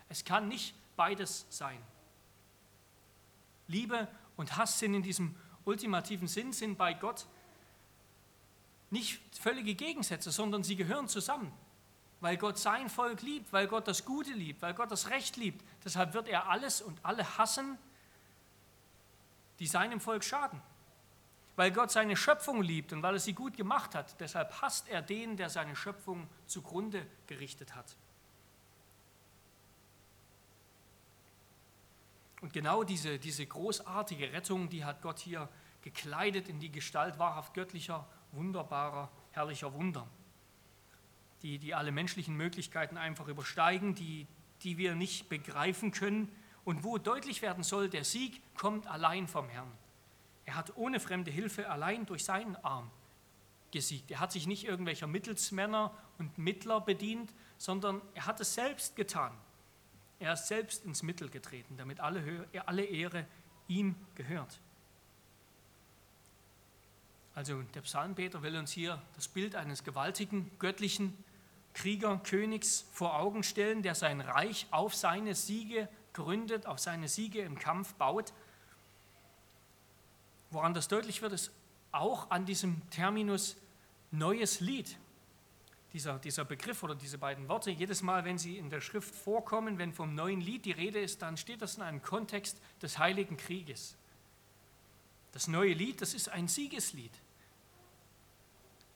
Es 0.08 0.24
kann 0.24 0.48
nicht 0.48 0.74
beides 0.96 1.46
sein. 1.50 1.80
Liebe 3.66 4.08
und 4.36 4.56
Hass 4.56 4.78
sind 4.78 4.94
in 4.94 5.02
diesem 5.02 5.36
ultimativen 5.64 6.28
Sinn 6.28 6.52
sind 6.52 6.78
bei 6.78 6.94
Gott 6.94 7.26
nicht 8.90 9.20
völlige 9.36 9.74
Gegensätze, 9.74 10.30
sondern 10.30 10.64
sie 10.64 10.76
gehören 10.76 11.08
zusammen. 11.08 11.52
Weil 12.20 12.36
Gott 12.36 12.58
sein 12.58 12.88
Volk 12.88 13.22
liebt, 13.22 13.52
weil 13.52 13.68
Gott 13.68 13.86
das 13.86 14.04
Gute 14.04 14.32
liebt, 14.32 14.62
weil 14.62 14.74
Gott 14.74 14.90
das 14.90 15.10
Recht 15.10 15.36
liebt. 15.36 15.64
Deshalb 15.84 16.14
wird 16.14 16.28
er 16.28 16.48
alles 16.48 16.80
und 16.80 16.98
alle 17.04 17.38
hassen, 17.38 17.78
die 19.58 19.66
seinem 19.66 20.00
Volk 20.00 20.24
schaden. 20.24 20.60
Weil 21.58 21.72
Gott 21.72 21.90
seine 21.90 22.16
Schöpfung 22.16 22.62
liebt 22.62 22.92
und 22.92 23.02
weil 23.02 23.14
er 23.14 23.18
sie 23.18 23.32
gut 23.32 23.56
gemacht 23.56 23.96
hat, 23.96 24.20
deshalb 24.20 24.62
hasst 24.62 24.88
er 24.88 25.02
den, 25.02 25.36
der 25.36 25.50
seine 25.50 25.74
Schöpfung 25.74 26.28
zugrunde 26.46 27.04
gerichtet 27.26 27.74
hat. 27.74 27.96
Und 32.42 32.52
genau 32.52 32.84
diese, 32.84 33.18
diese 33.18 33.44
großartige 33.44 34.32
Rettung, 34.32 34.68
die 34.68 34.84
hat 34.84 35.02
Gott 35.02 35.18
hier 35.18 35.48
gekleidet 35.82 36.48
in 36.48 36.60
die 36.60 36.70
Gestalt 36.70 37.18
wahrhaft 37.18 37.54
göttlicher, 37.54 38.06
wunderbarer, 38.30 39.10
herrlicher 39.32 39.74
Wunder, 39.74 40.06
die, 41.42 41.58
die 41.58 41.74
alle 41.74 41.90
menschlichen 41.90 42.36
Möglichkeiten 42.36 42.96
einfach 42.96 43.26
übersteigen, 43.26 43.96
die, 43.96 44.28
die 44.62 44.78
wir 44.78 44.94
nicht 44.94 45.28
begreifen 45.28 45.90
können 45.90 46.30
und 46.64 46.84
wo 46.84 46.98
deutlich 46.98 47.42
werden 47.42 47.64
soll, 47.64 47.90
der 47.90 48.04
Sieg 48.04 48.40
kommt 48.54 48.86
allein 48.86 49.26
vom 49.26 49.48
Herrn. 49.48 49.72
Er 50.48 50.54
hat 50.54 50.78
ohne 50.78 50.98
fremde 50.98 51.30
Hilfe 51.30 51.68
allein 51.68 52.06
durch 52.06 52.24
seinen 52.24 52.56
Arm 52.64 52.90
gesiegt. 53.70 54.10
Er 54.10 54.18
hat 54.18 54.32
sich 54.32 54.46
nicht 54.46 54.64
irgendwelcher 54.64 55.06
Mittelsmänner 55.06 55.94
und 56.16 56.38
Mittler 56.38 56.80
bedient, 56.80 57.34
sondern 57.58 58.00
er 58.14 58.24
hat 58.24 58.40
es 58.40 58.54
selbst 58.54 58.96
getan. 58.96 59.30
Er 60.18 60.32
ist 60.32 60.46
selbst 60.46 60.86
ins 60.86 61.02
Mittel 61.02 61.28
getreten, 61.28 61.76
damit 61.76 62.00
alle, 62.00 62.82
Ehre 62.82 63.26
ihm 63.68 63.94
gehört. 64.14 64.58
Also 67.34 67.60
der 67.74 67.82
Psalmbeter 67.82 68.42
will 68.42 68.56
uns 68.56 68.72
hier 68.72 69.02
das 69.16 69.28
Bild 69.28 69.54
eines 69.54 69.84
gewaltigen, 69.84 70.50
göttlichen 70.58 71.12
Krieger, 71.74 72.22
Königs 72.24 72.86
vor 72.90 73.18
Augen 73.18 73.42
stellen, 73.42 73.82
der 73.82 73.94
sein 73.94 74.22
Reich 74.22 74.66
auf 74.70 74.94
seine 74.94 75.34
Siege 75.34 75.90
gründet, 76.14 76.64
auf 76.64 76.78
seine 76.78 77.06
Siege 77.06 77.42
im 77.42 77.58
Kampf 77.58 77.92
baut. 77.96 78.32
Woran 80.50 80.74
das 80.74 80.88
deutlich 80.88 81.22
wird, 81.22 81.32
ist 81.32 81.50
auch 81.92 82.30
an 82.30 82.46
diesem 82.46 82.88
Terminus 82.90 83.56
neues 84.10 84.60
Lied 84.60 84.96
dieser, 85.92 86.18
dieser 86.18 86.44
Begriff 86.44 86.82
oder 86.82 86.94
diese 86.94 87.18
beiden 87.18 87.48
Worte, 87.48 87.70
jedes 87.70 88.02
Mal, 88.02 88.24
wenn 88.24 88.38
sie 88.38 88.58
in 88.58 88.70
der 88.70 88.80
Schrift 88.80 89.14
vorkommen, 89.14 89.78
wenn 89.78 89.92
vom 89.92 90.14
neuen 90.14 90.40
Lied 90.40 90.64
die 90.64 90.72
Rede 90.72 91.00
ist, 91.00 91.22
dann 91.22 91.36
steht 91.36 91.62
das 91.62 91.76
in 91.76 91.82
einem 91.82 92.02
Kontext 92.02 92.60
des 92.82 92.98
heiligen 92.98 93.36
Krieges. 93.36 93.96
Das 95.32 95.48
neue 95.48 95.72
Lied, 95.72 96.00
das 96.00 96.14
ist 96.14 96.28
ein 96.28 96.48
Siegeslied. 96.48 97.12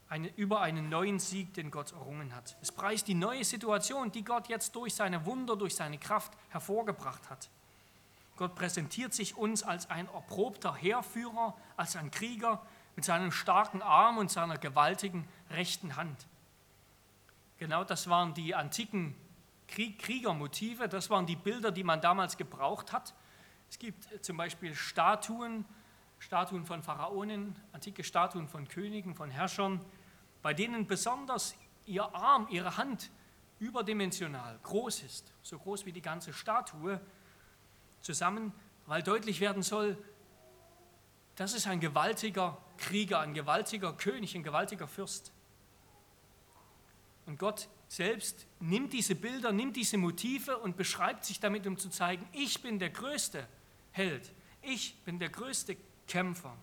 Eine, 0.09 0.29
über 0.37 0.61
einen 0.61 0.91
neuen 0.91 1.19
Sieg, 1.19 1.55
den 1.55 1.71
Gott 1.71 1.93
errungen 1.93 2.35
hat. 2.35 2.57
Es 2.61 2.71
preist 2.71 3.09
die 3.09 3.15
neue 3.15 3.45
Situation, 3.45 4.13
die 4.13 4.25
Gott 4.25 4.49
jetzt 4.49 4.77
durch 4.77 4.95
seine 4.95 5.25
Wunder, 5.25 5.57
durch 5.57 5.75
seine 5.75 5.99
Kraft 5.99 6.35
hervorgebracht 6.51 7.31
hat. 7.31 7.49
Gott 8.43 8.57
präsentiert 8.57 9.15
sich 9.15 9.37
uns 9.37 9.63
als 9.63 9.89
ein 9.89 10.09
erprobter 10.09 10.75
Heerführer, 10.75 11.57
als 11.77 11.95
ein 11.95 12.11
Krieger 12.11 12.61
mit 12.97 13.05
seinem 13.05 13.31
starken 13.31 13.83
Arm 13.83 14.19
und 14.19 14.33
seiner 14.33 14.59
gewaltigen 14.59 15.29
rechten 15.51 15.95
Hand. 15.95 16.27
Genau 17.59 17.85
das 17.85 18.11
waren 18.11 18.35
die 18.35 18.57
antiken 18.57 19.15
Kriegermotive, 19.69 20.89
das 20.89 21.09
waren 21.09 21.25
die 21.25 21.37
Bilder, 21.37 21.71
die 21.71 21.85
man 21.85 22.01
damals 22.01 22.37
gebraucht 22.37 22.93
hat. 22.93 23.15
Es 23.71 23.79
gibt 23.79 24.09
zum 24.25 24.39
Beispiel 24.39 24.75
Statuen, 24.75 25.65
Statuen 26.19 26.67
von 26.67 26.83
Pharaonen, 26.83 27.55
antike 27.71 28.03
Statuen 28.03 28.49
von 28.49 28.67
Königen, 28.67 29.15
von 29.15 29.31
Herrschern, 29.31 29.85
bei 30.43 30.53
denen 30.53 30.89
besonders 30.89 31.55
ihr 31.87 32.13
Arm, 32.13 32.49
ihre 32.51 32.77
Hand 32.77 33.13
überdimensional 33.61 34.59
groß 34.65 35.05
ist, 35.05 35.33
so 35.43 35.61
groß 35.61 35.87
wie 35.87 35.93
die 35.93 36.03
ganze 36.03 36.33
Statue 36.33 37.01
zusammen, 38.03 38.53
weil 38.87 39.03
deutlich 39.03 39.41
werden 39.41 39.63
soll, 39.63 39.97
das 41.37 41.55
ist 41.55 41.67
ein 41.67 41.81
gewaltiger 41.81 42.59
Krieger, 42.77 43.21
ein 43.21 43.35
gewaltiger 43.35 43.93
König, 43.93 44.35
ein 44.35 44.43
gewaltiger 44.43 44.87
Fürst. 44.87 45.33
Und 47.27 47.39
Gott 47.39 47.69
selbst 47.89 48.47
nimmt 48.61 48.93
diese 48.93 49.15
Bilder, 49.15 49.53
nimmt 49.53 49.77
diese 49.77 49.97
Motive 49.97 50.59
und 50.59 50.77
beschreibt 50.77 51.25
sich 51.25 51.41
damit, 51.41 51.67
um 51.67 51.79
zu 51.79 51.89
zeigen, 51.89 52.27
ich 52.33 52.61
bin 52.63 52.79
der 52.79 52.91
größte 52.91 53.47
Held, 53.93 54.33
ich 54.61 54.99
bin 55.05 55.19
der 55.19 55.29
größte 55.29 55.77
Kämpfer. 56.07 56.57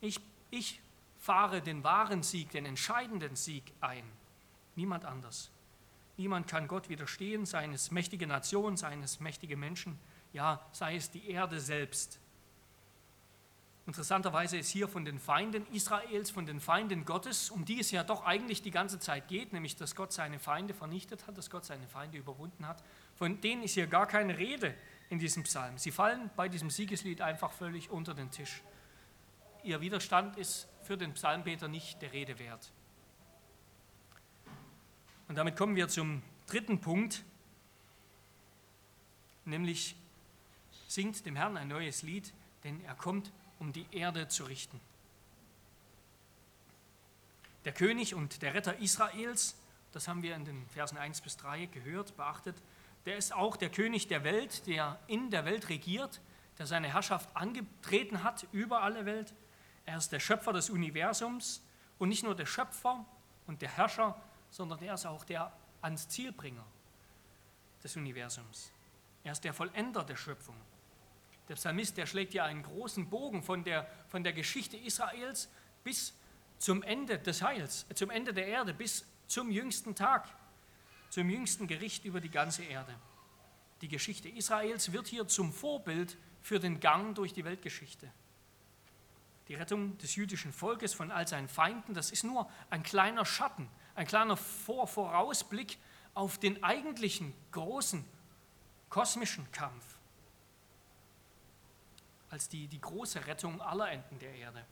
Ich, 0.00 0.20
ich 0.50 0.80
fahre 1.18 1.62
den 1.62 1.82
wahren 1.82 2.22
Sieg, 2.22 2.50
den 2.50 2.66
entscheidenden 2.66 3.36
Sieg 3.36 3.72
ein. 3.80 4.04
Niemand 4.76 5.04
anders. 5.04 5.50
Niemand 6.16 6.46
kann 6.46 6.68
Gott 6.68 6.88
widerstehen, 6.88 7.46
seines 7.46 7.90
mächtige 7.90 8.26
Nation, 8.26 8.76
seines 8.76 9.20
mächtige 9.20 9.56
Menschen, 9.56 9.98
ja, 10.34 10.60
sei 10.72 10.96
es 10.96 11.10
die 11.10 11.30
Erde 11.30 11.60
selbst. 11.60 12.18
Interessanterweise 13.86 14.56
ist 14.56 14.68
hier 14.68 14.88
von 14.88 15.04
den 15.04 15.18
Feinden 15.18 15.66
Israels, 15.72 16.30
von 16.30 16.44
den 16.46 16.58
Feinden 16.58 17.04
Gottes, 17.04 17.50
um 17.50 17.64
die 17.64 17.80
es 17.80 17.90
ja 17.90 18.02
doch 18.02 18.24
eigentlich 18.24 18.62
die 18.62 18.70
ganze 18.70 18.98
Zeit 18.98 19.28
geht, 19.28 19.52
nämlich 19.52 19.76
dass 19.76 19.94
Gott 19.94 20.12
seine 20.12 20.38
Feinde 20.38 20.74
vernichtet 20.74 21.26
hat, 21.26 21.38
dass 21.38 21.50
Gott 21.50 21.64
seine 21.64 21.86
Feinde 21.86 22.18
überwunden 22.18 22.66
hat, 22.66 22.82
von 23.14 23.40
denen 23.42 23.62
ist 23.62 23.74
hier 23.74 23.86
gar 23.86 24.06
keine 24.06 24.36
Rede 24.36 24.74
in 25.10 25.18
diesem 25.18 25.44
Psalm. 25.44 25.78
Sie 25.78 25.92
fallen 25.92 26.30
bei 26.34 26.48
diesem 26.48 26.70
Siegeslied 26.70 27.20
einfach 27.20 27.52
völlig 27.52 27.90
unter 27.90 28.14
den 28.14 28.30
Tisch. 28.30 28.62
Ihr 29.62 29.80
Widerstand 29.80 30.36
ist 30.36 30.66
für 30.82 30.96
den 30.96 31.12
Psalmbeter 31.12 31.68
nicht 31.68 32.02
der 32.02 32.12
Rede 32.12 32.38
wert. 32.38 32.72
Und 35.28 35.36
damit 35.36 35.56
kommen 35.56 35.76
wir 35.76 35.88
zum 35.88 36.22
dritten 36.46 36.80
Punkt, 36.80 37.22
nämlich 39.44 39.96
singt 40.94 41.26
dem 41.26 41.36
Herrn 41.36 41.56
ein 41.56 41.68
neues 41.68 42.02
Lied, 42.02 42.32
denn 42.62 42.82
er 42.84 42.94
kommt, 42.94 43.32
um 43.58 43.72
die 43.72 43.86
Erde 43.90 44.28
zu 44.28 44.44
richten. 44.44 44.80
Der 47.64 47.72
König 47.72 48.14
und 48.14 48.42
der 48.42 48.54
Retter 48.54 48.78
Israels, 48.78 49.56
das 49.92 50.06
haben 50.06 50.22
wir 50.22 50.36
in 50.36 50.44
den 50.44 50.66
Versen 50.68 50.96
1 50.96 51.20
bis 51.20 51.36
3 51.36 51.66
gehört, 51.66 52.16
beachtet, 52.16 52.56
der 53.06 53.16
ist 53.16 53.34
auch 53.34 53.56
der 53.56 53.70
König 53.70 54.06
der 54.06 54.22
Welt, 54.22 54.66
der 54.66 54.98
in 55.08 55.30
der 55.30 55.44
Welt 55.44 55.68
regiert, 55.68 56.20
der 56.58 56.66
seine 56.66 56.92
Herrschaft 56.92 57.28
angetreten 57.34 58.22
hat 58.22 58.46
über 58.52 58.82
alle 58.82 59.04
Welt. 59.04 59.34
Er 59.86 59.98
ist 59.98 60.10
der 60.10 60.20
Schöpfer 60.20 60.52
des 60.52 60.70
Universums 60.70 61.62
und 61.98 62.08
nicht 62.08 62.22
nur 62.22 62.34
der 62.34 62.46
Schöpfer 62.46 63.04
und 63.46 63.60
der 63.62 63.68
Herrscher, 63.68 64.20
sondern 64.50 64.80
er 64.80 64.94
ist 64.94 65.06
auch 65.06 65.24
der 65.24 65.52
ans 65.82 66.08
Zielbringer 66.08 66.64
des 67.82 67.96
Universums. 67.96 68.70
Er 69.24 69.32
ist 69.32 69.42
der 69.42 69.52
Vollender 69.52 70.04
der 70.04 70.16
Schöpfung. 70.16 70.56
Der 71.48 71.54
Psalmist, 71.54 71.96
der 71.96 72.06
schlägt 72.06 72.34
ja 72.34 72.44
einen 72.44 72.62
großen 72.62 73.08
Bogen 73.10 73.42
von 73.42 73.64
der, 73.64 73.88
von 74.08 74.24
der 74.24 74.32
Geschichte 74.32 74.76
Israels 74.76 75.48
bis 75.82 76.14
zum 76.58 76.82
Ende 76.82 77.18
des 77.18 77.42
Heils, 77.42 77.86
zum 77.94 78.10
Ende 78.10 78.32
der 78.32 78.46
Erde, 78.46 78.72
bis 78.72 79.04
zum 79.26 79.50
jüngsten 79.50 79.94
Tag, 79.94 80.26
zum 81.10 81.28
jüngsten 81.28 81.66
Gericht 81.66 82.04
über 82.04 82.20
die 82.20 82.30
ganze 82.30 82.64
Erde. 82.64 82.94
Die 83.80 83.88
Geschichte 83.88 84.28
Israels 84.28 84.92
wird 84.92 85.08
hier 85.08 85.28
zum 85.28 85.52
Vorbild 85.52 86.16
für 86.40 86.58
den 86.58 86.80
Gang 86.80 87.14
durch 87.14 87.32
die 87.32 87.44
Weltgeschichte. 87.44 88.10
Die 89.48 89.54
Rettung 89.54 89.98
des 89.98 90.14
jüdischen 90.16 90.52
Volkes 90.52 90.94
von 90.94 91.10
all 91.10 91.28
seinen 91.28 91.48
Feinden, 91.48 91.92
das 91.92 92.10
ist 92.10 92.24
nur 92.24 92.50
ein 92.70 92.82
kleiner 92.82 93.26
Schatten, 93.26 93.68
ein 93.94 94.06
kleiner 94.06 94.38
Vor 94.38 94.86
Vorausblick 94.86 95.78
auf 96.14 96.38
den 96.38 96.64
eigentlichen 96.64 97.34
großen 97.52 98.04
kosmischen 98.88 99.50
Kampf, 99.52 99.93
als 102.34 102.48
die, 102.48 102.66
die 102.66 102.80
große 102.80 103.26
Rettung 103.26 103.62
aller 103.62 103.92
Enden 103.92 104.18
der 104.18 104.34
Erde. 104.34 104.66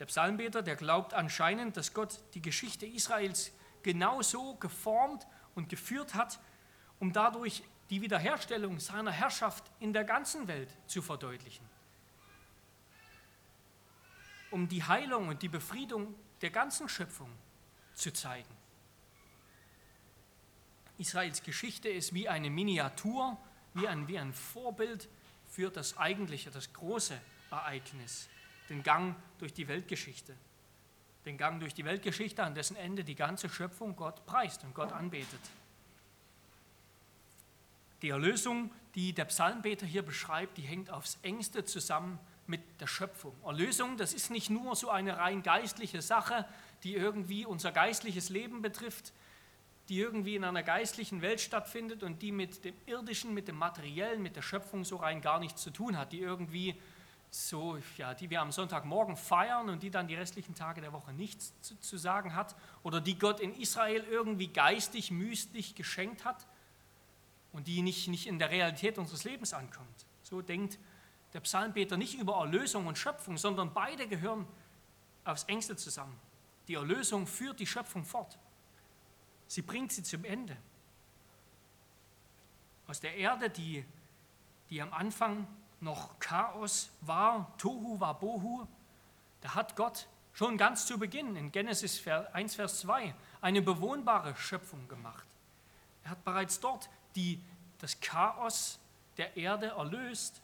Der 0.00 0.06
Psalmbeter, 0.06 0.60
der 0.60 0.74
glaubt 0.74 1.14
anscheinend, 1.14 1.76
dass 1.76 1.94
Gott 1.94 2.20
die 2.34 2.42
Geschichte 2.42 2.84
Israels 2.84 3.52
genauso 3.84 4.56
geformt 4.56 5.24
und 5.54 5.68
geführt 5.68 6.14
hat, 6.14 6.40
um 6.98 7.12
dadurch 7.12 7.62
die 7.90 8.02
Wiederherstellung 8.02 8.80
seiner 8.80 9.12
Herrschaft 9.12 9.70
in 9.78 9.92
der 9.92 10.02
ganzen 10.02 10.48
Welt 10.48 10.68
zu 10.88 11.00
verdeutlichen. 11.00 11.64
Um 14.50 14.68
die 14.68 14.82
Heilung 14.82 15.28
und 15.28 15.42
die 15.42 15.48
Befriedung 15.48 16.12
der 16.42 16.50
ganzen 16.50 16.88
Schöpfung 16.88 17.30
zu 17.94 18.12
zeigen. 18.12 18.56
Israels 20.98 21.40
Geschichte 21.44 21.88
ist 21.88 22.14
wie 22.14 22.28
eine 22.28 22.50
Miniatur, 22.50 23.38
wie 23.74 23.86
ein, 23.86 24.08
wie 24.08 24.18
ein 24.18 24.32
Vorbild 24.32 25.08
für 25.54 25.70
das 25.70 25.96
eigentliche, 25.96 26.50
das 26.50 26.72
große 26.72 27.16
Ereignis, 27.50 28.28
den 28.68 28.82
Gang 28.82 29.14
durch 29.38 29.52
die 29.52 29.68
Weltgeschichte. 29.68 30.34
Den 31.24 31.38
Gang 31.38 31.60
durch 31.60 31.72
die 31.74 31.84
Weltgeschichte, 31.84 32.42
an 32.42 32.56
dessen 32.56 32.76
Ende 32.76 33.04
die 33.04 33.14
ganze 33.14 33.48
Schöpfung 33.48 33.94
Gott 33.94 34.26
preist 34.26 34.64
und 34.64 34.74
Gott 34.74 34.92
anbetet. 34.92 35.40
Die 38.02 38.08
Erlösung, 38.08 38.72
die 38.96 39.12
der 39.12 39.26
Psalmbeter 39.26 39.86
hier 39.86 40.02
beschreibt, 40.02 40.58
die 40.58 40.62
hängt 40.62 40.90
aufs 40.90 41.18
engste 41.22 41.64
zusammen 41.64 42.18
mit 42.48 42.60
der 42.80 42.88
Schöpfung. 42.88 43.34
Erlösung, 43.44 43.96
das 43.96 44.12
ist 44.12 44.30
nicht 44.30 44.50
nur 44.50 44.74
so 44.74 44.90
eine 44.90 45.16
rein 45.18 45.44
geistliche 45.44 46.02
Sache, 46.02 46.46
die 46.82 46.94
irgendwie 46.94 47.46
unser 47.46 47.70
geistliches 47.70 48.28
Leben 48.28 48.60
betrifft, 48.60 49.12
die 49.88 49.98
irgendwie 49.98 50.36
in 50.36 50.44
einer 50.44 50.62
geistlichen 50.62 51.20
Welt 51.20 51.40
stattfindet 51.40 52.02
und 52.02 52.22
die 52.22 52.32
mit 52.32 52.64
dem 52.64 52.74
irdischen, 52.86 53.34
mit 53.34 53.48
dem 53.48 53.56
materiellen, 53.56 54.22
mit 54.22 54.36
der 54.36 54.42
Schöpfung 54.42 54.84
so 54.84 54.96
rein 54.96 55.20
gar 55.20 55.38
nichts 55.38 55.62
zu 55.62 55.70
tun 55.70 55.98
hat, 55.98 56.12
die 56.12 56.20
irgendwie 56.20 56.74
so, 57.30 57.78
ja, 57.98 58.14
die 58.14 58.30
wir 58.30 58.40
am 58.40 58.52
Sonntagmorgen 58.52 59.16
feiern 59.16 59.68
und 59.68 59.82
die 59.82 59.90
dann 59.90 60.06
die 60.06 60.14
restlichen 60.14 60.54
Tage 60.54 60.80
der 60.80 60.92
Woche 60.92 61.12
nichts 61.12 61.52
zu, 61.60 61.78
zu 61.80 61.98
sagen 61.98 62.34
hat 62.34 62.54
oder 62.82 63.00
die 63.00 63.18
Gott 63.18 63.40
in 63.40 63.52
Israel 63.54 64.04
irgendwie 64.04 64.48
geistig, 64.48 65.10
mystisch 65.10 65.74
geschenkt 65.74 66.24
hat 66.24 66.46
und 67.52 67.66
die 67.66 67.82
nicht, 67.82 68.08
nicht 68.08 68.26
in 68.26 68.38
der 68.38 68.50
Realität 68.50 68.98
unseres 68.98 69.24
Lebens 69.24 69.52
ankommt. 69.52 70.06
So 70.22 70.42
denkt 70.42 70.78
der 71.32 71.40
Psalmbeter 71.40 71.96
nicht 71.96 72.14
über 72.14 72.36
Erlösung 72.38 72.86
und 72.86 72.96
Schöpfung, 72.96 73.36
sondern 73.36 73.74
beide 73.74 74.06
gehören 74.06 74.46
aufs 75.24 75.44
engste 75.44 75.76
zusammen. 75.76 76.18
Die 76.68 76.74
Erlösung 76.74 77.26
führt 77.26 77.58
die 77.58 77.66
Schöpfung 77.66 78.04
fort. 78.04 78.38
Sie 79.54 79.62
bringt 79.62 79.92
sie 79.92 80.02
zum 80.02 80.24
Ende. 80.24 80.56
Aus 82.88 82.98
der 82.98 83.14
Erde, 83.14 83.48
die, 83.48 83.84
die 84.68 84.82
am 84.82 84.92
Anfang 84.92 85.46
noch 85.78 86.18
Chaos 86.18 86.90
war, 87.02 87.56
Tohu 87.56 88.00
war 88.00 88.18
Bohu, 88.18 88.66
da 89.42 89.54
hat 89.54 89.76
Gott 89.76 90.08
schon 90.32 90.58
ganz 90.58 90.86
zu 90.86 90.98
Beginn 90.98 91.36
in 91.36 91.52
Genesis 91.52 92.04
1, 92.04 92.56
Vers 92.56 92.80
2 92.80 93.14
eine 93.42 93.62
bewohnbare 93.62 94.34
Schöpfung 94.34 94.88
gemacht. 94.88 95.28
Er 96.02 96.10
hat 96.10 96.24
bereits 96.24 96.58
dort 96.58 96.90
die, 97.14 97.40
das 97.78 98.00
Chaos 98.00 98.80
der 99.18 99.36
Erde 99.36 99.66
erlöst 99.66 100.42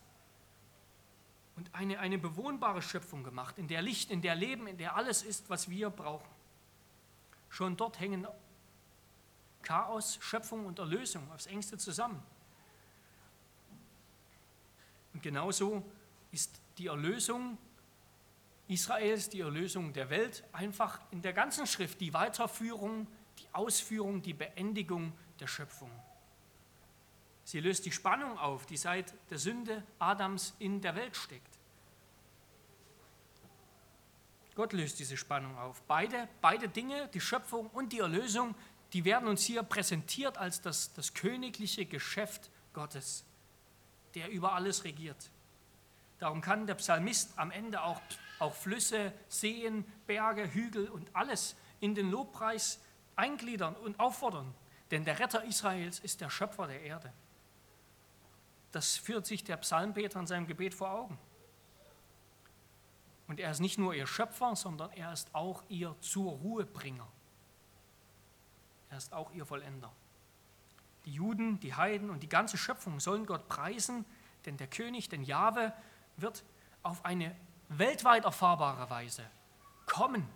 und 1.57 1.75
eine, 1.75 1.99
eine 1.99 2.17
bewohnbare 2.19 2.81
Schöpfung 2.81 3.25
gemacht, 3.25 3.59
in 3.59 3.67
der 3.67 3.83
Licht, 3.83 4.13
in 4.13 4.23
der 4.23 4.37
Leben, 4.37 4.69
in 4.69 4.79
der 4.79 4.95
alles 4.95 5.25
ist, 5.25 5.51
was 5.51 5.69
wir 5.69 5.91
brauchen. 5.91 6.31
Schon 7.49 7.77
dort 7.77 7.99
hängen 7.99 8.25
Chaos, 9.63 10.19
Schöpfung 10.21 10.67
und 10.67 10.79
Erlösung 10.79 11.31
aufs 11.33 11.47
engste 11.47 11.79
zusammen. 11.79 12.23
Und 15.13 15.23
genauso 15.23 15.85
ist 16.33 16.61
die 16.79 16.87
Erlösung 16.87 17.59
Israels, 18.69 19.29
die 19.29 19.41
Erlösung 19.41 19.93
der 19.93 20.11
Welt, 20.11 20.45
einfach 20.53 21.01
in 21.11 21.23
der 21.23 21.33
ganzen 21.33 21.67
Schrift 21.67 22.01
die 22.01 22.15
Weiterführung, 22.15 23.07
die 23.39 23.47
Ausführung, 23.53 24.23
die 24.23 24.35
Beendigung 24.35 25.13
der 25.41 25.49
Schöpfung. 25.49 25.91
Sie 27.43 27.59
löst 27.59 27.85
die 27.85 27.91
Spannung 27.91 28.39
auf, 28.39 28.67
die 28.67 28.77
seit 28.77 29.13
der 29.29 29.39
Sünde 29.39 29.83
Adams 29.99 30.55
in 30.61 30.81
der 30.81 30.95
Welt 30.95 31.17
steckt. 31.17 31.59
Gott 34.55 34.73
löst 34.73 34.99
diese 34.99 35.17
Spannung 35.17 35.57
auf. 35.59 35.83
Beide, 35.89 36.29
beide 36.41 36.69
Dinge, 36.69 37.09
die 37.15 37.21
Schöpfung 37.21 37.71
und 37.71 37.93
die 37.93 38.01
Erlösung, 38.01 38.55
die 38.93 39.05
werden 39.05 39.29
uns 39.29 39.45
hier 39.45 39.63
präsentiert 39.63 40.39
als 40.39 40.61
das, 40.61 40.93
das 40.95 41.15
königliche 41.15 41.87
Geschäft 41.87 42.51
Gottes, 42.73 43.25
der 44.15 44.31
über 44.31 44.55
alles 44.55 44.85
regiert. 44.85 45.31
Darum 46.19 46.41
kann 46.41 46.67
der 46.67 46.75
Psalmist 46.75 47.33
am 47.37 47.51
Ende 47.51 47.83
auch, 47.83 48.01
auch 48.39 48.55
Flüsse, 48.55 49.13
Seen, 49.29 49.85
Berge, 50.07 50.53
Hügel 50.53 50.89
und 50.89 51.15
alles 51.15 51.57
in 51.81 51.95
den 51.95 52.11
Lobpreis 52.11 52.81
eingliedern 53.17 53.77
und 53.77 53.99
auffordern, 54.01 54.55
denn 54.91 55.05
der 55.05 55.19
Retter 55.19 55.45
Israels 55.45 55.99
ist 56.01 56.21
der 56.21 56.31
Schöpfer 56.31 56.67
der 56.67 56.83
Erde. 56.83 57.13
Das 58.73 58.97
führt 58.97 59.27
sich 59.27 59.45
der 59.45 59.57
Psalmbeter 59.57 60.21
in 60.21 60.27
seinem 60.27 60.47
Gebet 60.47 60.75
vor 60.75 60.91
Augen. 60.91 61.19
Und 63.27 63.41
er 63.41 63.51
ist 63.51 63.61
nicht 63.61 63.79
nur 63.79 63.95
ihr 63.95 64.07
Schöpfer, 64.07 64.57
sondern 64.57 64.91
er 64.93 65.13
ist 65.13 65.35
auch 65.35 65.63
ihr 65.69 65.97
zur 66.01 66.33
Ruhebringer. 66.33 67.07
Er 68.91 68.99
ist 68.99 69.13
auch 69.13 69.31
ihr 69.33 69.47
Vollender. 69.47 69.93
Die 71.05 71.13
Juden, 71.13 71.61
die 71.61 71.75
Heiden 71.75 72.11
und 72.11 72.23
die 72.23 72.29
ganze 72.29 72.59
Schöpfung 72.59 73.01
sollen 73.01 73.25
Gott 73.25 73.49
preisen, 73.49 74.05
denn 74.45 74.57
der 74.57 74.67
König, 74.67 75.09
den 75.09 75.23
Jahwe, 75.23 75.73
wird 76.17 76.45
auf 76.83 77.05
eine 77.05 77.35
weltweit 77.69 78.25
erfahrbare 78.25 78.91
Weise 78.91 79.25
kommen. 79.87 80.27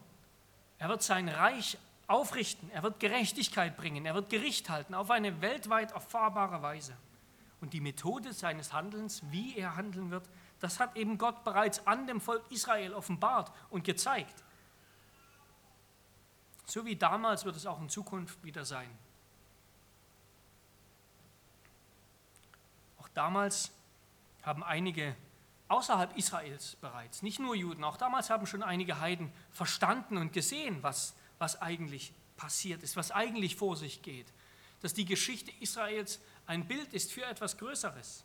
Er 0.78 0.88
wird 0.88 1.02
sein 1.02 1.28
Reich 1.28 1.78
aufrichten, 2.06 2.70
er 2.70 2.82
wird 2.82 3.00
Gerechtigkeit 3.00 3.76
bringen, 3.76 4.04
er 4.04 4.14
wird 4.14 4.30
Gericht 4.30 4.68
halten 4.68 4.94
auf 4.94 5.10
eine 5.10 5.40
weltweit 5.40 5.92
erfahrbare 5.92 6.62
Weise. 6.62 6.96
Und 7.60 7.72
die 7.72 7.80
Methode 7.80 8.32
seines 8.32 8.72
Handelns, 8.72 9.22
wie 9.30 9.56
er 9.56 9.76
handeln 9.76 10.10
wird, 10.10 10.28
das 10.60 10.80
hat 10.80 10.96
eben 10.96 11.18
Gott 11.18 11.44
bereits 11.44 11.86
an 11.86 12.06
dem 12.06 12.20
Volk 12.20 12.44
Israel 12.50 12.92
offenbart 12.92 13.50
und 13.70 13.84
gezeigt. 13.84 14.43
So 16.74 16.84
wie 16.84 16.96
damals 16.96 17.44
wird 17.44 17.54
es 17.54 17.66
auch 17.66 17.80
in 17.80 17.88
Zukunft 17.88 18.42
wieder 18.42 18.64
sein. 18.64 18.90
Auch 22.98 23.06
damals 23.14 23.70
haben 24.42 24.64
einige 24.64 25.14
außerhalb 25.68 26.16
Israels 26.16 26.74
bereits, 26.80 27.22
nicht 27.22 27.38
nur 27.38 27.54
Juden, 27.54 27.84
auch 27.84 27.96
damals 27.96 28.28
haben 28.28 28.44
schon 28.48 28.64
einige 28.64 28.98
Heiden 28.98 29.32
verstanden 29.52 30.16
und 30.16 30.32
gesehen, 30.32 30.82
was, 30.82 31.14
was 31.38 31.62
eigentlich 31.62 32.12
passiert 32.36 32.82
ist, 32.82 32.96
was 32.96 33.12
eigentlich 33.12 33.54
vor 33.54 33.76
sich 33.76 34.02
geht. 34.02 34.26
Dass 34.80 34.94
die 34.94 35.04
Geschichte 35.04 35.52
Israels 35.60 36.18
ein 36.44 36.66
Bild 36.66 36.92
ist 36.92 37.12
für 37.12 37.24
etwas 37.24 37.56
Größeres. 37.56 38.24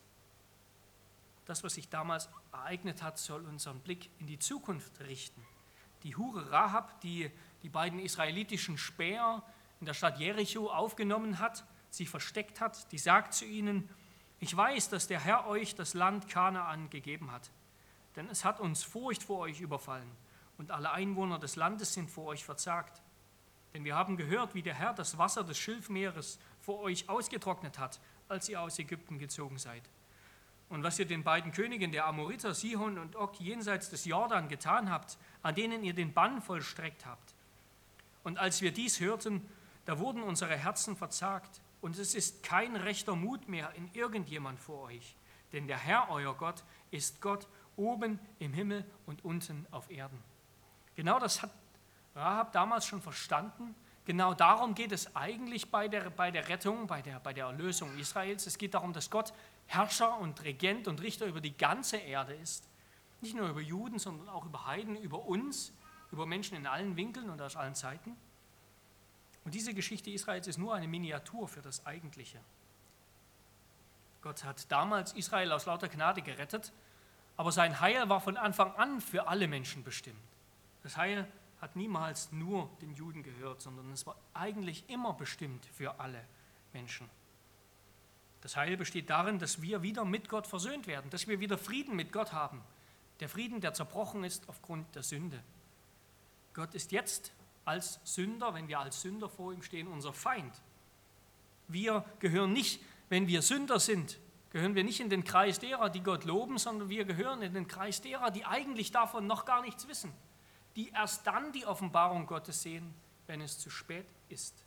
das, 1.45 1.63
was 1.63 1.75
sich 1.75 1.88
damals 1.88 2.29
ereignet 2.51 3.03
hat, 3.03 3.19
soll 3.19 3.45
unseren 3.45 3.79
Blick 3.81 4.09
in 4.17 4.25
die 4.25 4.39
Zukunft 4.39 5.01
richten. 5.01 5.45
Die 6.01 6.15
Hure 6.15 6.49
Rahab, 6.49 6.99
die 7.01 7.29
die 7.63 7.69
beiden 7.69 8.00
israelitischen 8.00 8.78
Späher 8.78 9.43
in 9.80 9.86
der 9.86 9.93
Stadt 9.93 10.19
Jericho 10.19 10.69
aufgenommen 10.69 11.39
hat, 11.39 11.63
sie 11.89 12.06
versteckt 12.06 12.62
hat, 12.62 12.91
die 12.91 12.98
sagt 12.98 13.34
zu 13.34 13.45
ihnen, 13.45 13.89
ich 14.39 14.56
weiß, 14.56 14.89
dass 14.89 15.08
der 15.08 15.19
Herr 15.19 15.48
euch 15.48 15.76
das 15.76 15.93
Land 15.93 16.30
Kanaan 16.30 16.89
gegeben 16.89 17.32
hat, 17.32 17.50
denn 18.15 18.30
es 18.30 18.45
hat 18.45 18.60
uns 18.60 18.84
Furcht 18.84 19.24
vor 19.24 19.39
euch 19.39 19.60
überfallen 19.60 20.10
und 20.58 20.72
alle 20.72 20.91
Einwohner 20.91 21.39
des 21.39 21.56
Landes 21.56 21.93
sind 21.93 22.10
vor 22.10 22.26
euch 22.26 22.43
verzagt. 22.43 23.02
Denn 23.74 23.86
wir 23.86 23.95
haben 23.95 24.17
gehört, 24.17 24.56
wie 24.56 24.62
der 24.62 24.74
Herr 24.74 24.93
das 24.93 25.17
Wasser 25.17 25.43
des 25.43 25.58
Schilfmeeres 25.58 26.39
vor 26.62 26.80
euch 26.80 27.08
ausgetrocknet 27.08 27.80
hat, 27.80 28.00
als 28.28 28.50
ihr 28.50 28.62
aus 28.62 28.80
Ägypten 28.80 29.19
gezogen 29.19 29.58
seid. 29.58 29.84
Und 30.69 30.84
was 30.84 31.00
ihr 31.00 31.06
den 31.06 31.24
beiden 31.24 31.52
Königen 31.52 31.91
der 31.91 32.06
Amoriter, 32.06 32.54
Sihon 32.54 32.98
und 32.98 33.15
Og 33.15 33.39
jenseits 33.39 33.89
des 33.89 34.06
Jordan 34.06 34.50
getan 34.50 34.89
habt, 34.89 35.17
an 35.41 35.56
denen 35.56 35.84
ihr 35.84 35.93
den 35.93 36.13
Bann 36.13 36.41
vollstreckt 36.41 37.06
habt. 37.06 37.34
Und 38.23 38.38
als 38.38 38.62
wir 38.62 38.71
dies 38.71 38.99
hörten, 38.99 39.47
da 39.86 39.99
wurden 39.99 40.23
unsere 40.23 40.55
Herzen 40.55 40.95
verzagt, 40.95 41.62
und 41.82 41.97
es 41.97 42.13
ist 42.13 42.43
kein 42.43 42.75
rechter 42.75 43.15
Mut 43.15 43.47
mehr 43.47 43.71
in 43.75 43.89
irgendjemand 43.93 44.60
vor 44.60 44.84
euch, 44.84 45.15
denn 45.53 45.67
der 45.67 45.77
Herr, 45.77 46.10
euer 46.10 46.36
Gott, 46.36 46.63
ist 46.91 47.21
Gott 47.21 47.47
oben 47.77 48.19
im 48.39 48.53
Himmel 48.53 48.86
und 49.05 49.23
unten 49.23 49.65
auf 49.71 49.89
Erden. 49.89 50.21
Genau 50.95 51.19
das 51.19 51.41
hat 51.41 51.51
Rahab 52.15 52.51
damals 52.51 52.86
schon 52.86 53.01
verstanden. 53.01 53.75
Genau 54.05 54.34
darum 54.34 54.75
geht 54.75 54.91
es 54.91 55.15
eigentlich 55.15 55.71
bei 55.71 55.88
der, 55.88 56.10
bei 56.10 56.32
der 56.32 56.49
Rettung, 56.49 56.88
bei 56.88 57.01
der, 57.01 57.19
bei 57.19 57.32
der 57.32 57.45
Erlösung 57.45 57.97
Israels. 57.97 58.47
Es 58.47 58.58
geht 58.58 58.73
darum, 58.73 58.91
dass 58.91 59.10
Gott 59.10 59.34
Herrscher 59.67 60.19
und 60.19 60.43
Regent 60.43 60.88
und 60.88 61.01
Richter 61.01 61.27
über 61.27 61.41
die 61.41 61.55
ganze 61.55 61.97
Erde 61.97 62.34
ist. 62.34 62.67
Nicht 63.21 63.36
nur 63.36 63.47
über 63.49 63.62
Juden, 63.62 63.99
sondern 63.99 64.27
auch 64.29 64.45
über 64.45 64.65
Heiden, 64.65 64.95
über 64.95 65.25
uns, 65.25 65.71
über 66.12 66.26
Menschen 66.26 66.58
in 66.58 66.67
allen 66.67 66.95
Winkeln 66.95 67.30
und 67.30 67.41
aus 67.41 67.56
allen 67.56 67.76
Zeiten. 67.76 68.15
Und 69.45 69.54
diese 69.54 69.74
Geschichte 69.74 70.12
Israels 70.12 70.48
ist 70.48 70.58
nur 70.58 70.74
eine 70.74 70.88
Miniatur 70.88 71.48
für 71.48 71.62
das 71.62 71.86
Eigentliche. 71.86 72.39
Gott 74.22 74.43
hat 74.43 74.72
damals 74.72 75.13
Israel 75.13 75.52
aus 75.52 75.65
lauter 75.65 75.88
Gnade 75.88 76.22
gerettet, 76.22 76.74
aber 77.38 77.52
sein 77.52 77.80
Heil 77.80 78.10
war 78.10 78.19
von 78.19 78.36
Anfang 78.36 78.76
an 78.76 79.00
für 79.00 79.28
alle 79.28 79.48
Menschen 79.48 79.84
bestimmt. 79.84 80.19
Das 80.84 80.98
Heil 80.98 81.26
hat 81.62 81.76
niemals 81.76 82.32
nur 82.32 82.69
den 82.82 82.93
Juden 82.95 83.24
gehört, 83.24 83.62
sondern 83.62 83.91
es 83.91 84.06
war 84.06 84.15
eigentlich 84.34 84.89
immer 84.89 85.13
bestimmt 85.13 85.65
für 85.65 86.00
alle 86.00 86.24
Menschen. 86.74 87.10
Das 88.41 88.56
Heil 88.56 88.78
besteht 88.78 89.10
darin, 89.10 89.39
dass 89.39 89.62
wir 89.62 89.82
wieder 89.82 90.06
mit 90.06 90.30
Gott 90.30 90.48
versöhnt 90.48 90.88
werden, 90.88 91.10
dass 91.10 91.28
wir 91.28 91.39
wieder 91.39 91.58
Frieden 91.58 91.95
mit 91.95 92.13
Gott 92.13 92.32
haben. 92.32 92.62
Der 93.19 93.28
Frieden, 93.28 93.60
der 93.60 93.74
zerbrochen 93.74 94.24
ist 94.24 94.48
aufgrund 94.48 94.95
der 94.95 95.04
Sünde. 95.04 95.41
Gott 96.60 96.76
ist 96.76 96.91
jetzt 96.91 97.32
als 97.65 98.00
Sünder, 98.04 98.54
wenn 98.54 98.67
wir 98.67 98.80
als 98.80 99.02
Sünder 99.02 99.30
vor 99.30 99.54
ihm 99.54 99.63
stehen, 99.63 99.88
unser 99.88 100.13
Feind. 100.13 100.54
Wir 101.67 102.04
gehören 102.19 102.54
nicht, 102.54 102.82
wenn 103.10 103.28
wir 103.28 103.41
Sünder 103.41 103.80
sind, 103.80 104.19
gehören 104.52 104.76
wir 104.76 104.84
nicht 104.84 105.00
in 105.00 105.10
den 105.10 105.24
Kreis 105.24 105.60
derer, 105.60 105.89
die 105.89 106.02
Gott 106.02 106.26
loben, 106.26 106.58
sondern 106.58 106.89
wir 106.89 107.06
gehören 107.06 107.41
in 107.41 107.54
den 107.54 107.67
Kreis 107.67 108.02
derer, 108.02 108.32
die 108.32 108.45
eigentlich 108.45 108.91
davon 108.91 109.28
noch 109.28 109.45
gar 109.45 109.62
nichts 109.62 109.88
wissen 109.88 110.13
die 110.76 110.91
erst 110.91 111.28
dann 111.28 111.52
die 111.52 111.65
Offenbarung 111.65 112.26
Gottes 112.26 112.62
sehen, 112.62 112.93
wenn 113.28 113.41
es 113.41 113.60
zu 113.60 113.69
spät 113.69 114.06
ist. 114.30 114.63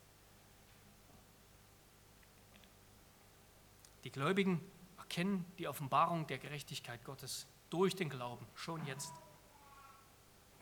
Die 4.05 4.11
Gläubigen 4.11 4.61
erkennen 4.99 5.45
die 5.59 5.69
Offenbarung 5.69 6.27
der 6.27 6.37
Gerechtigkeit 6.37 7.03
Gottes 7.05 7.47
durch 7.71 7.95
den 7.95 8.11
Glauben, 8.11 8.47
schon 8.55 8.85
jetzt. 8.85 9.13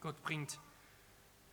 Gott 0.01 0.23
bringt 0.23 0.61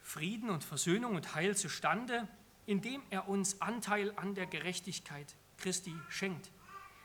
Frieden 0.07 0.49
und 0.49 0.63
Versöhnung 0.63 1.15
und 1.15 1.35
Heil 1.35 1.57
zustande, 1.57 2.29
indem 2.65 3.01
er 3.09 3.27
uns 3.27 3.61
Anteil 3.61 4.13
an 4.15 4.35
der 4.35 4.45
Gerechtigkeit 4.45 5.35
Christi 5.57 5.93
schenkt, 6.07 6.49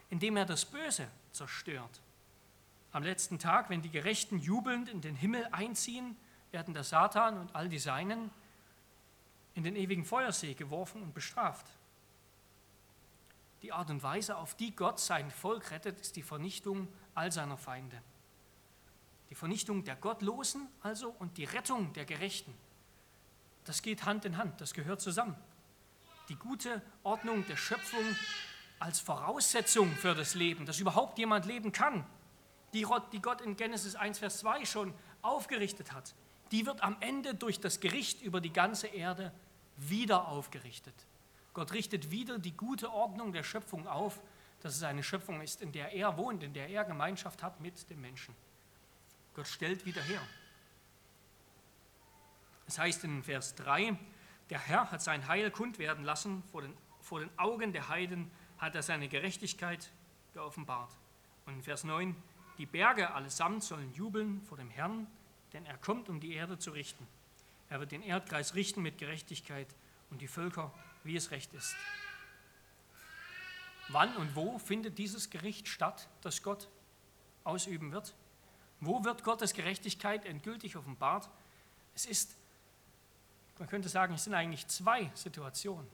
indem 0.08 0.36
er 0.36 0.44
das 0.44 0.64
Böse 0.64 1.08
zerstört. 1.32 2.00
Am 2.92 3.02
letzten 3.02 3.40
Tag, 3.40 3.70
wenn 3.70 3.82
die 3.82 3.90
Gerechten 3.90 4.38
jubelnd 4.38 4.88
in 4.88 5.00
den 5.00 5.16
Himmel 5.16 5.48
einziehen, 5.50 6.16
werden 6.52 6.74
der 6.74 6.84
Satan 6.84 7.38
und 7.38 7.56
all 7.56 7.68
die 7.68 7.80
Seinen 7.80 8.30
in 9.54 9.64
den 9.64 9.74
ewigen 9.74 10.04
Feuersee 10.04 10.54
geworfen 10.54 11.02
und 11.02 11.12
bestraft. 11.12 11.66
Die 13.62 13.72
Art 13.72 13.90
und 13.90 14.04
Weise, 14.04 14.36
auf 14.36 14.54
die 14.54 14.76
Gott 14.76 15.00
sein 15.00 15.28
Volk 15.32 15.72
rettet, 15.72 16.00
ist 16.00 16.14
die 16.14 16.22
Vernichtung 16.22 16.86
all 17.16 17.32
seiner 17.32 17.58
Feinde. 17.58 18.00
Die 19.28 19.34
Vernichtung 19.34 19.82
der 19.82 19.96
Gottlosen 19.96 20.68
also 20.82 21.08
und 21.18 21.36
die 21.36 21.44
Rettung 21.44 21.92
der 21.94 22.04
Gerechten. 22.04 22.54
Das 23.64 23.82
geht 23.82 24.04
Hand 24.04 24.24
in 24.24 24.36
Hand, 24.36 24.60
das 24.60 24.74
gehört 24.74 25.00
zusammen. 25.00 25.36
Die 26.28 26.36
gute 26.36 26.82
Ordnung 27.02 27.46
der 27.46 27.56
Schöpfung 27.56 28.04
als 28.78 29.00
Voraussetzung 29.00 29.94
für 29.94 30.14
das 30.14 30.34
Leben, 30.34 30.66
dass 30.66 30.80
überhaupt 30.80 31.18
jemand 31.18 31.46
leben 31.46 31.72
kann, 31.72 32.04
die 32.72 32.82
Gott 32.82 33.40
in 33.40 33.56
Genesis 33.56 33.94
1, 33.94 34.18
Vers 34.18 34.38
2 34.38 34.64
schon 34.64 34.94
aufgerichtet 35.20 35.92
hat, 35.92 36.14
die 36.50 36.66
wird 36.66 36.82
am 36.82 36.96
Ende 37.00 37.34
durch 37.34 37.60
das 37.60 37.80
Gericht 37.80 38.22
über 38.22 38.40
die 38.40 38.52
ganze 38.52 38.88
Erde 38.88 39.32
wieder 39.76 40.28
aufgerichtet. 40.28 40.94
Gott 41.54 41.72
richtet 41.72 42.10
wieder 42.10 42.38
die 42.38 42.56
gute 42.56 42.90
Ordnung 42.92 43.32
der 43.32 43.42
Schöpfung 43.42 43.86
auf, 43.86 44.20
dass 44.60 44.76
es 44.76 44.82
eine 44.82 45.02
Schöpfung 45.02 45.40
ist, 45.40 45.60
in 45.60 45.72
der 45.72 45.92
er 45.92 46.16
wohnt, 46.16 46.42
in 46.42 46.54
der 46.54 46.68
er 46.68 46.84
Gemeinschaft 46.84 47.42
hat 47.42 47.60
mit 47.60 47.88
dem 47.90 48.00
Menschen. 48.00 48.34
Gott 49.34 49.46
stellt 49.46 49.84
wieder 49.86 50.02
her. 50.02 50.20
Es 52.66 52.78
heißt 52.78 53.04
in 53.04 53.22
Vers 53.22 53.54
3, 53.56 53.96
der 54.50 54.58
Herr 54.58 54.90
hat 54.90 55.02
sein 55.02 55.28
Heil 55.28 55.50
kund 55.50 55.78
werden 55.78 56.04
lassen, 56.04 56.42
vor 56.50 56.62
den, 56.62 56.76
vor 57.00 57.20
den 57.20 57.30
Augen 57.38 57.72
der 57.72 57.88
Heiden 57.88 58.30
hat 58.58 58.74
er 58.74 58.82
seine 58.82 59.08
Gerechtigkeit 59.08 59.90
geoffenbart. 60.34 60.92
Und 61.46 61.54
in 61.54 61.62
Vers 61.62 61.84
9, 61.84 62.14
die 62.58 62.66
Berge 62.66 63.12
allesamt 63.12 63.64
sollen 63.64 63.92
jubeln 63.92 64.40
vor 64.42 64.56
dem 64.56 64.70
Herrn, 64.70 65.06
denn 65.52 65.66
er 65.66 65.76
kommt, 65.78 66.08
um 66.08 66.20
die 66.20 66.34
Erde 66.34 66.58
zu 66.58 66.70
richten. 66.70 67.06
Er 67.68 67.80
wird 67.80 67.92
den 67.92 68.02
Erdkreis 68.02 68.54
richten 68.54 68.82
mit 68.82 68.98
Gerechtigkeit 68.98 69.74
und 70.10 70.20
die 70.20 70.28
Völker, 70.28 70.72
wie 71.04 71.16
es 71.16 71.30
recht 71.30 71.52
ist. 71.54 71.74
Wann 73.88 74.14
und 74.16 74.36
wo 74.36 74.58
findet 74.58 74.98
dieses 74.98 75.30
Gericht 75.30 75.68
statt, 75.68 76.08
das 76.20 76.42
Gott 76.42 76.68
ausüben 77.44 77.92
wird? 77.92 78.14
Wo 78.80 79.04
wird 79.04 79.24
Gottes 79.24 79.54
Gerechtigkeit 79.54 80.24
endgültig 80.24 80.76
offenbart? 80.76 81.30
Es 81.94 82.06
ist, 82.06 82.36
man 83.58 83.68
könnte 83.68 83.88
sagen, 83.88 84.14
es 84.14 84.24
sind 84.24 84.34
eigentlich 84.34 84.66
zwei 84.68 85.10
Situationen. 85.14 85.86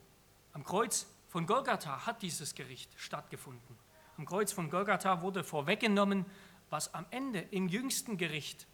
Am 0.53 0.65
Kreuz 0.65 1.07
von 1.29 1.47
Golgatha 1.47 2.07
hat 2.07 2.23
dieses 2.23 2.55
Gericht 2.55 2.91
stattgefunden. 2.97 3.77
Am 4.17 4.25
Kreuz 4.25 4.53
von 4.53 4.71
Golgatha 4.71 5.23
wurde 5.23 5.45
vorweggenommen, 5.45 6.25
was 6.71 6.93
am 6.95 7.07
Ende 7.11 7.41
im 7.41 7.69
jüngsten 7.69 8.17
Gericht 8.17 8.67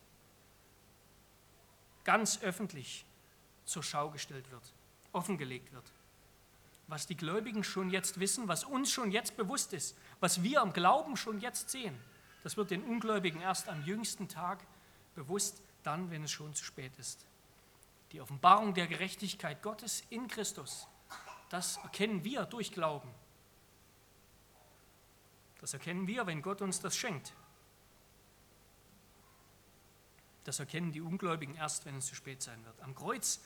ganz 2.05 2.41
öffentlich 2.43 3.05
zur 3.65 3.83
Schau 3.83 4.11
gestellt 4.11 4.51
wird, 4.51 4.63
offengelegt 5.13 5.73
wird. 5.73 5.85
Was 6.87 7.07
die 7.07 7.17
Gläubigen 7.17 7.65
schon 7.65 7.91
jetzt 7.91 8.21
wissen, 8.21 8.47
was 8.47 8.65
uns 8.65 8.91
schon 8.91 9.11
jetzt 9.11 9.37
bewusst 9.37 9.73
ist, 9.73 9.97
was 10.21 10.43
wir 10.43 10.61
am 10.61 10.73
Glauben 10.73 11.17
schon 11.17 11.41
jetzt 11.41 11.71
sehen, 11.71 11.99
das 12.43 12.59
wird 12.59 12.71
den 12.71 12.85
Ungläubigen 12.85 13.41
erst 13.41 13.69
am 13.69 13.83
jüngsten 13.85 14.29
Tag 14.29 14.67
bewusst, 15.15 15.63
dann, 15.83 16.11
wenn 16.11 16.25
es 16.25 16.31
schon 16.31 16.55
zu 16.55 16.65
spät 16.65 16.93
ist. 16.99 17.27
Die 18.15 18.21
Offenbarung 18.21 18.75
der 18.75 18.87
Gerechtigkeit 18.87 19.61
Gottes 19.61 20.05
in 20.09 20.29
Christus, 20.29 20.87
das 21.49 21.79
erkennen 21.79 22.23
wir 22.23 22.45
durch 22.45 22.71
Glauben. 22.71 23.13
Das 25.59 25.75
erkennen 25.75 26.07
wir, 26.07 26.25
wenn 26.25 26.41
Gott 26.41 26.63
uns 26.63 26.79
das 26.79 26.97
schenkt. 26.97 27.35
Das 30.45 30.61
erkennen 30.61 30.93
die 30.93 31.01
Ungläubigen 31.01 31.57
erst, 31.57 31.87
wenn 31.87 31.97
es 31.97 32.07
zu 32.07 32.15
spät 32.15 32.41
sein 32.41 32.65
wird. 32.65 32.81
Am 32.83 32.95
Kreuz 32.95 33.41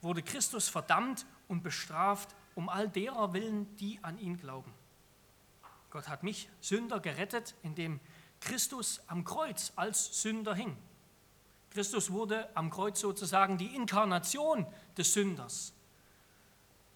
wurde 0.00 0.24
Christus 0.24 0.68
verdammt 0.68 1.24
und 1.46 1.62
bestraft, 1.62 2.34
um 2.56 2.68
all 2.68 2.88
derer 2.88 3.32
willen, 3.32 3.76
die 3.76 4.02
an 4.02 4.18
ihn 4.18 4.38
glauben. 4.38 4.74
Gott 5.90 6.08
hat 6.08 6.24
mich, 6.24 6.50
Sünder, 6.60 6.98
gerettet, 6.98 7.54
indem 7.62 8.00
Christus 8.40 9.02
am 9.06 9.22
Kreuz 9.22 9.72
als 9.76 10.20
Sünder 10.20 10.56
hing. 10.56 10.76
Christus 11.70 12.10
wurde 12.10 12.48
am 12.56 12.70
Kreuz 12.70 13.00
sozusagen 13.00 13.56
die 13.56 13.74
Inkarnation 13.74 14.66
des 14.96 15.12
Sünders, 15.12 15.72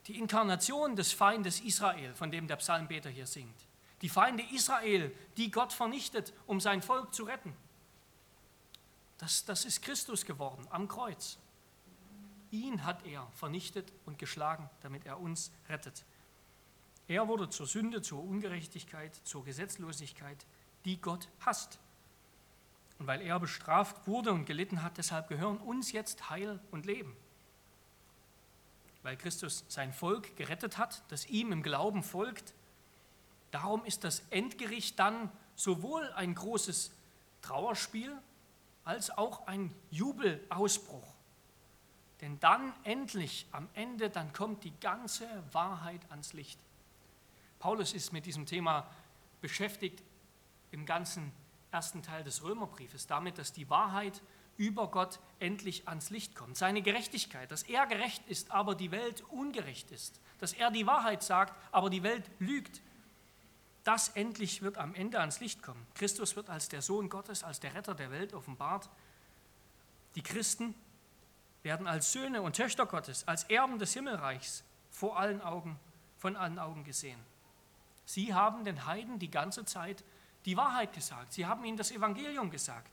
die 0.06 0.18
Inkarnation 0.18 0.96
des 0.96 1.12
Feindes 1.12 1.60
Israel, 1.60 2.14
von 2.14 2.30
dem 2.30 2.48
der 2.48 2.56
Psalmbeter 2.56 3.08
hier 3.08 3.26
singt. 3.26 3.54
Die 4.02 4.08
Feinde 4.08 4.44
Israel, 4.52 5.14
die 5.36 5.50
Gott 5.50 5.72
vernichtet, 5.72 6.34
um 6.46 6.60
sein 6.60 6.82
Volk 6.82 7.14
zu 7.14 7.24
retten. 7.24 7.56
Das, 9.18 9.44
das 9.44 9.64
ist 9.64 9.80
Christus 9.80 10.26
geworden 10.26 10.66
am 10.70 10.88
Kreuz. 10.88 11.38
Ihn 12.50 12.84
hat 12.84 13.06
er 13.06 13.26
vernichtet 13.34 13.92
und 14.04 14.18
geschlagen, 14.18 14.68
damit 14.82 15.06
er 15.06 15.20
uns 15.20 15.50
rettet. 15.68 16.04
Er 17.08 17.28
wurde 17.28 17.48
zur 17.48 17.66
Sünde, 17.66 18.02
zur 18.02 18.22
Ungerechtigkeit, 18.22 19.14
zur 19.24 19.44
Gesetzlosigkeit, 19.44 20.44
die 20.84 21.00
Gott 21.00 21.28
hasst, 21.40 21.78
Und 22.98 23.06
weil 23.06 23.20
er 23.22 23.40
bestraft 23.40 24.06
wurde 24.06 24.32
und 24.32 24.44
gelitten 24.44 24.82
hat, 24.82 24.98
deshalb 24.98 25.28
gehören 25.28 25.58
uns 25.58 25.92
jetzt 25.92 26.30
Heil 26.30 26.60
und 26.70 26.86
Leben. 26.86 27.16
Weil 29.02 29.16
Christus 29.16 29.64
sein 29.68 29.92
Volk 29.92 30.36
gerettet 30.36 30.78
hat, 30.78 31.02
das 31.08 31.26
ihm 31.26 31.52
im 31.52 31.62
Glauben 31.62 32.02
folgt, 32.02 32.54
darum 33.50 33.84
ist 33.84 34.04
das 34.04 34.22
Endgericht 34.30 34.98
dann 34.98 35.30
sowohl 35.56 36.10
ein 36.12 36.34
großes 36.34 36.92
Trauerspiel 37.42 38.16
als 38.84 39.10
auch 39.10 39.46
ein 39.46 39.74
Jubelausbruch. 39.90 41.14
Denn 42.20 42.38
dann 42.40 42.72
endlich, 42.84 43.46
am 43.52 43.68
Ende, 43.74 44.08
dann 44.08 44.32
kommt 44.32 44.64
die 44.64 44.72
ganze 44.80 45.28
Wahrheit 45.52 46.00
ans 46.10 46.32
Licht. 46.32 46.58
Paulus 47.58 47.92
ist 47.92 48.12
mit 48.12 48.24
diesem 48.26 48.46
Thema 48.46 48.86
beschäftigt 49.40 50.02
im 50.70 50.86
ganzen 50.86 51.32
ersten 51.74 52.04
Teil 52.04 52.22
des 52.22 52.44
Römerbriefes, 52.44 53.08
damit, 53.08 53.36
dass 53.36 53.52
die 53.52 53.68
Wahrheit 53.68 54.22
über 54.56 54.88
Gott 54.92 55.18
endlich 55.40 55.88
ans 55.88 56.10
Licht 56.10 56.36
kommt. 56.36 56.56
Seine 56.56 56.82
Gerechtigkeit, 56.82 57.50
dass 57.50 57.64
er 57.64 57.86
gerecht 57.86 58.22
ist, 58.28 58.52
aber 58.52 58.76
die 58.76 58.92
Welt 58.92 59.22
ungerecht 59.30 59.90
ist. 59.90 60.20
Dass 60.38 60.52
er 60.52 60.70
die 60.70 60.86
Wahrheit 60.86 61.24
sagt, 61.24 61.52
aber 61.72 61.90
die 61.90 62.04
Welt 62.04 62.30
lügt. 62.38 62.80
Das 63.82 64.10
endlich 64.10 64.62
wird 64.62 64.78
am 64.78 64.94
Ende 64.94 65.18
ans 65.18 65.40
Licht 65.40 65.64
kommen. 65.64 65.84
Christus 65.94 66.36
wird 66.36 66.48
als 66.48 66.68
der 66.68 66.80
Sohn 66.80 67.08
Gottes, 67.08 67.42
als 67.42 67.58
der 67.58 67.74
Retter 67.74 67.96
der 67.96 68.12
Welt 68.12 68.32
offenbart. 68.32 68.88
Die 70.14 70.22
Christen 70.22 70.76
werden 71.64 71.88
als 71.88 72.12
Söhne 72.12 72.42
und 72.42 72.54
Töchter 72.54 72.86
Gottes, 72.86 73.26
als 73.26 73.44
Erben 73.44 73.80
des 73.80 73.92
Himmelreichs 73.94 74.62
vor 74.90 75.18
allen 75.18 75.40
Augen, 75.40 75.80
von 76.18 76.36
allen 76.36 76.60
Augen 76.60 76.84
gesehen. 76.84 77.18
Sie 78.04 78.32
haben 78.32 78.64
den 78.64 78.86
Heiden 78.86 79.18
die 79.18 79.30
ganze 79.30 79.64
Zeit 79.64 80.04
die 80.44 80.56
Wahrheit 80.56 80.92
gesagt. 80.92 81.32
Sie 81.32 81.46
haben 81.46 81.64
ihnen 81.64 81.76
das 81.76 81.90
Evangelium 81.90 82.50
gesagt. 82.50 82.90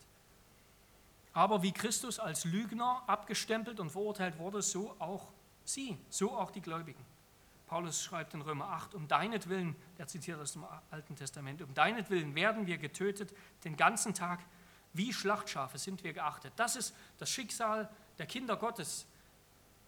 Aber 1.34 1.64
wie 1.64 1.72
Christus 1.72 2.20
als 2.20 2.46
Lügner 2.46 3.04
abgestempelt 3.08 3.80
und 3.80 3.92
verurteilt 3.92 4.38
wurde, 4.38 4.62
so 4.62 4.96
auch 5.00 5.32
sie, 5.64 5.98
so 6.10 6.32
auch 6.32 6.52
die 6.52 6.62
Gläubigen. 6.62 7.04
Paulus 7.68 8.04
schreibt 8.04 8.34
in 8.34 8.42
Römer 8.42 8.68
8, 8.68 8.96
um 8.96 9.08
deinetwillen, 9.08 9.78
der 9.98 10.06
zitiert 10.08 10.42
aus 10.42 10.54
dem 10.54 10.66
Alten 10.90 11.16
Testament, 11.16 11.62
um 11.62 11.74
deinetwillen 11.74 12.36
werden 12.36 12.68
wir 12.68 12.78
getötet, 12.78 13.34
den 13.64 13.78
ganzen 13.78 14.14
Tag 14.14 14.42
wie 14.94 15.14
Schlachtschafe 15.14 15.78
sind 15.78 16.04
wir 16.04 16.12
geachtet. 16.12 16.52
Das 16.58 16.76
ist 16.76 16.94
das 17.18 17.30
Schicksal 17.30 17.90
der 18.18 18.26
Kinder 18.26 18.58
Gottes, 18.58 19.06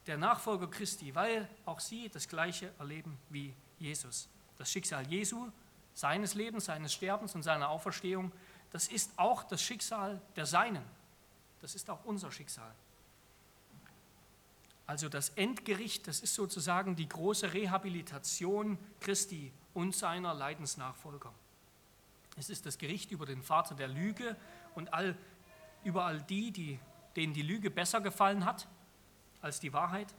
der 0.07 0.17
Nachfolger 0.17 0.67
Christi, 0.67 1.13
weil 1.13 1.49
auch 1.65 1.81
sie 1.81 2.07
das 2.07 2.29
Gleiche 2.29 2.73
erleben 2.79 3.17
wie 3.29 3.53
Jesus. 3.79 4.29
Das 4.57 4.71
Schicksal 4.71 5.05
Jesu, 5.07 5.51
seines 5.93 6.33
Lebens, 6.33 6.65
seines 6.65 6.93
Sterbens 6.93 7.35
und 7.35 7.43
seiner 7.43 7.69
Auferstehung, 7.69 8.31
das 8.71 8.87
ist 8.87 9.11
auch 9.17 9.43
das 9.43 9.61
Schicksal 9.61 10.21
der 10.35 10.45
Seinen. 10.45 10.83
Das 11.61 11.75
ist 11.75 11.89
auch 11.89 12.03
unser 12.05 12.31
Schicksal. 12.31 12.73
Also 14.85 15.07
das 15.07 15.29
Endgericht, 15.29 16.07
das 16.07 16.19
ist 16.19 16.33
sozusagen 16.33 16.95
die 16.95 17.07
große 17.07 17.53
Rehabilitation 17.53 18.77
Christi 18.99 19.53
und 19.73 19.95
seiner 19.95 20.33
Leidensnachfolger. 20.33 21.33
Es 22.35 22.49
ist 22.49 22.65
das 22.65 22.77
Gericht 22.77 23.11
über 23.11 23.25
den 23.25 23.41
Vater 23.43 23.75
der 23.75 23.87
Lüge 23.87 24.35
und 24.75 24.93
all, 24.93 25.15
über 25.83 26.05
all 26.05 26.21
die, 26.21 26.51
die, 26.51 26.79
denen 27.15 27.33
die 27.33 27.43
Lüge 27.43 27.69
besser 27.69 28.01
gefallen 28.01 28.43
hat 28.43 28.67
als 29.41 29.59
die 29.59 29.71
Wahrheit. 29.71 30.13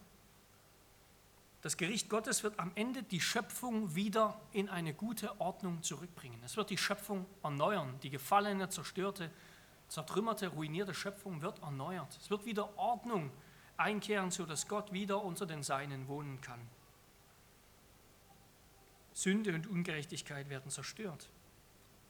Das 1.65 1.79
Gericht 1.79 2.11
Gottes 2.11 2.43
wird 2.43 2.61
am 2.61 2.73
Ende 2.75 3.03
die 3.03 3.23
Schöpfung 3.23 3.95
wieder 3.95 4.39
in 4.53 4.69
eine 4.69 4.93
gute 4.93 5.41
Ordnung 5.41 5.83
zurückbringen. 5.83 6.39
Es 6.45 6.59
wird 6.59 6.69
die 6.69 6.77
Schöpfung 6.77 7.25
erneuern. 7.43 7.99
Die 8.03 8.11
gefallene, 8.11 8.69
zerstörte, 8.69 9.31
zertrümmerte, 9.89 10.49
ruinierte 10.49 10.93
Schöpfung 10.93 11.41
wird 11.41 11.62
erneuert. 11.62 12.19
Es 12.21 12.29
wird 12.29 12.45
wieder 12.45 12.77
Ordnung 12.77 13.31
einkehren, 13.79 14.31
sodass 14.31 14.69
Gott 14.69 14.93
wieder 14.93 15.25
unter 15.25 15.47
den 15.47 15.62
Seinen 15.62 16.07
wohnen 16.07 16.39
kann. 16.43 16.61
Sünde 19.15 19.55
und 19.55 19.67
Ungerechtigkeit 19.67 20.51
werden 20.51 20.71
zerstört. 20.71 21.31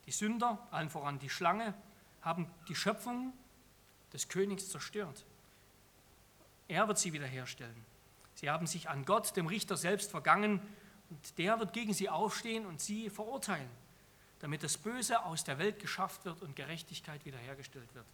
Die 0.06 0.10
Sünder, 0.10 0.66
allen 0.72 0.90
voran 0.90 1.20
die 1.20 1.30
Schlange, 1.30 1.74
haben 2.22 2.50
die 2.66 2.74
Schöpfung 2.74 3.32
des 4.12 4.28
Königs 4.28 4.68
zerstört. 4.68 5.24
Er 6.66 6.88
wird 6.88 6.98
sie 6.98 7.12
wiederherstellen. 7.12 7.93
Sie 8.44 8.50
haben 8.50 8.66
sich 8.66 8.90
an 8.90 9.06
Gott, 9.06 9.38
dem 9.38 9.46
Richter 9.46 9.74
selbst, 9.74 10.10
vergangen 10.10 10.60
und 11.08 11.38
der 11.38 11.58
wird 11.60 11.72
gegen 11.72 11.94
sie 11.94 12.10
aufstehen 12.10 12.66
und 12.66 12.78
sie 12.78 13.08
verurteilen, 13.08 13.70
damit 14.40 14.62
das 14.62 14.76
Böse 14.76 15.24
aus 15.24 15.44
der 15.44 15.58
Welt 15.58 15.78
geschafft 15.78 16.26
wird 16.26 16.42
und 16.42 16.54
Gerechtigkeit 16.54 17.24
wiederhergestellt 17.24 17.88
wird. 17.94 18.04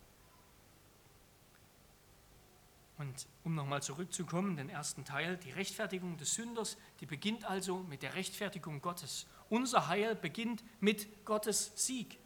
Und 2.98 3.26
um 3.42 3.56
nochmal 3.56 3.82
zurückzukommen, 3.82 4.56
den 4.56 4.68
ersten 4.68 5.04
Teil, 5.04 5.36
die 5.36 5.50
Rechtfertigung 5.50 6.16
des 6.16 6.32
Sünders, 6.34 6.76
die 7.00 7.06
beginnt 7.06 7.44
also 7.44 7.78
mit 7.78 8.04
der 8.04 8.14
Rechtfertigung 8.14 8.80
Gottes. 8.80 9.26
Unser 9.48 9.88
Heil 9.88 10.14
beginnt 10.14 10.62
mit 10.78 11.24
Gottes 11.24 11.72
Sieg. 11.74 12.20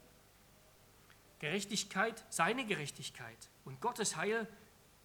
Gerechtigkeit, 1.39 2.23
seine 2.29 2.67
Gerechtigkeit 2.67 3.49
und 3.63 3.81
Gottes 3.81 4.15
Heil, 4.15 4.47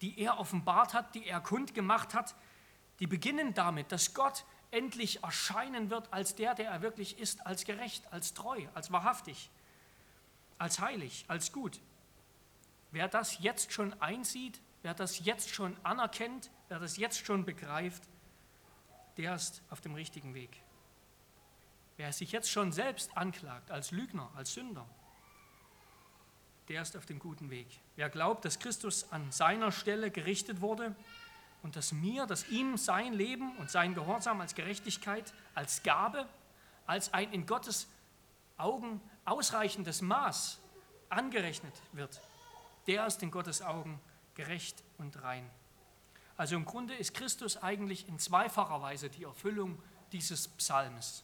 die 0.01 0.19
er 0.19 0.37
offenbart 0.37 0.93
hat, 0.93 1.15
die 1.15 1.25
er 1.25 1.41
kundgemacht 1.41 2.13
hat, 2.13 2.35
die 3.01 3.07
beginnen 3.07 3.53
damit, 3.53 3.91
dass 3.91 4.13
Gott 4.13 4.45
endlich 4.71 5.21
erscheinen 5.23 5.89
wird 5.89 6.13
als 6.13 6.35
der, 6.35 6.55
der 6.55 6.69
er 6.69 6.81
wirklich 6.81 7.19
ist, 7.19 7.45
als 7.45 7.65
gerecht, 7.65 8.13
als 8.13 8.33
treu, 8.33 8.65
als 8.73 8.93
wahrhaftig, 8.93 9.49
als 10.57 10.79
heilig, 10.79 11.25
als 11.27 11.51
gut. 11.51 11.81
Wer 12.91 13.09
das 13.09 13.39
jetzt 13.39 13.73
schon 13.73 13.99
einsieht, 14.01 14.61
Wer 14.81 14.93
das 14.93 15.23
jetzt 15.23 15.49
schon 15.49 15.77
anerkennt, 15.83 16.49
wer 16.67 16.79
das 16.79 16.97
jetzt 16.97 17.25
schon 17.25 17.45
begreift, 17.45 18.03
der 19.17 19.35
ist 19.35 19.61
auf 19.69 19.81
dem 19.81 19.93
richtigen 19.93 20.33
Weg. 20.33 20.61
Wer 21.97 22.11
sich 22.13 22.31
jetzt 22.31 22.49
schon 22.49 22.71
selbst 22.71 23.15
anklagt 23.15 23.69
als 23.69 23.91
Lügner, 23.91 24.31
als 24.35 24.53
Sünder, 24.53 24.87
der 26.67 26.81
ist 26.81 26.97
auf 26.97 27.05
dem 27.05 27.19
guten 27.19 27.49
Weg. 27.49 27.67
Wer 27.95 28.09
glaubt, 28.09 28.45
dass 28.45 28.57
Christus 28.57 29.11
an 29.11 29.31
seiner 29.31 29.71
Stelle 29.71 30.09
gerichtet 30.09 30.61
wurde 30.61 30.95
und 31.63 31.75
dass 31.75 31.91
mir, 31.91 32.25
dass 32.25 32.47
ihm 32.49 32.77
sein 32.77 33.13
Leben 33.13 33.55
und 33.57 33.69
sein 33.69 33.93
Gehorsam 33.93 34.41
als 34.41 34.55
Gerechtigkeit, 34.55 35.33
als 35.53 35.83
Gabe, 35.83 36.27
als 36.87 37.13
ein 37.13 37.31
in 37.31 37.45
Gottes 37.45 37.87
Augen 38.57 39.01
ausreichendes 39.25 40.01
Maß 40.01 40.59
angerechnet 41.09 41.73
wird, 41.91 42.21
der 42.87 43.05
ist 43.05 43.21
in 43.21 43.31
Gottes 43.31 43.61
Augen 43.61 43.99
gerecht 44.35 44.83
und 44.97 45.21
rein. 45.21 45.49
Also 46.37 46.55
im 46.55 46.65
Grunde 46.65 46.95
ist 46.95 47.13
Christus 47.13 47.57
eigentlich 47.57 48.07
in 48.07 48.17
zweifacher 48.17 48.81
Weise 48.81 49.09
die 49.09 49.23
Erfüllung 49.23 49.81
dieses 50.11 50.47
Psalmes. 50.47 51.23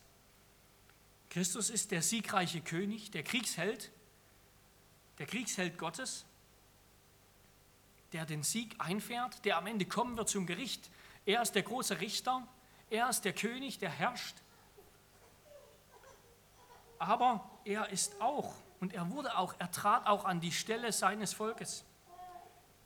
Christus 1.29 1.69
ist 1.69 1.91
der 1.91 2.01
siegreiche 2.01 2.61
König, 2.61 3.11
der 3.11 3.23
Kriegsheld, 3.23 3.91
der 5.17 5.25
Kriegsheld 5.25 5.77
Gottes, 5.77 6.25
der 8.17 8.25
den 8.25 8.41
Sieg 8.41 8.75
einfährt, 8.79 9.45
der 9.45 9.57
am 9.57 9.67
Ende 9.67 9.85
kommen 9.85 10.17
wird 10.17 10.27
zum 10.27 10.47
Gericht. 10.47 10.89
Er 11.27 11.43
ist 11.43 11.51
der 11.51 11.61
große 11.61 12.01
Richter, 12.01 12.47
er 12.89 13.09
ist 13.09 13.25
der 13.25 13.33
König, 13.33 13.77
der 13.77 13.91
herrscht. 13.91 14.37
Aber 16.97 17.47
er 17.63 17.89
ist 17.89 18.19
auch, 18.19 18.55
und 18.79 18.91
er 18.91 19.11
wurde 19.11 19.37
auch, 19.37 19.53
er 19.59 19.69
trat 19.69 20.07
auch 20.07 20.25
an 20.25 20.41
die 20.41 20.51
Stelle 20.51 20.91
seines 20.91 21.33
Volkes. 21.33 21.85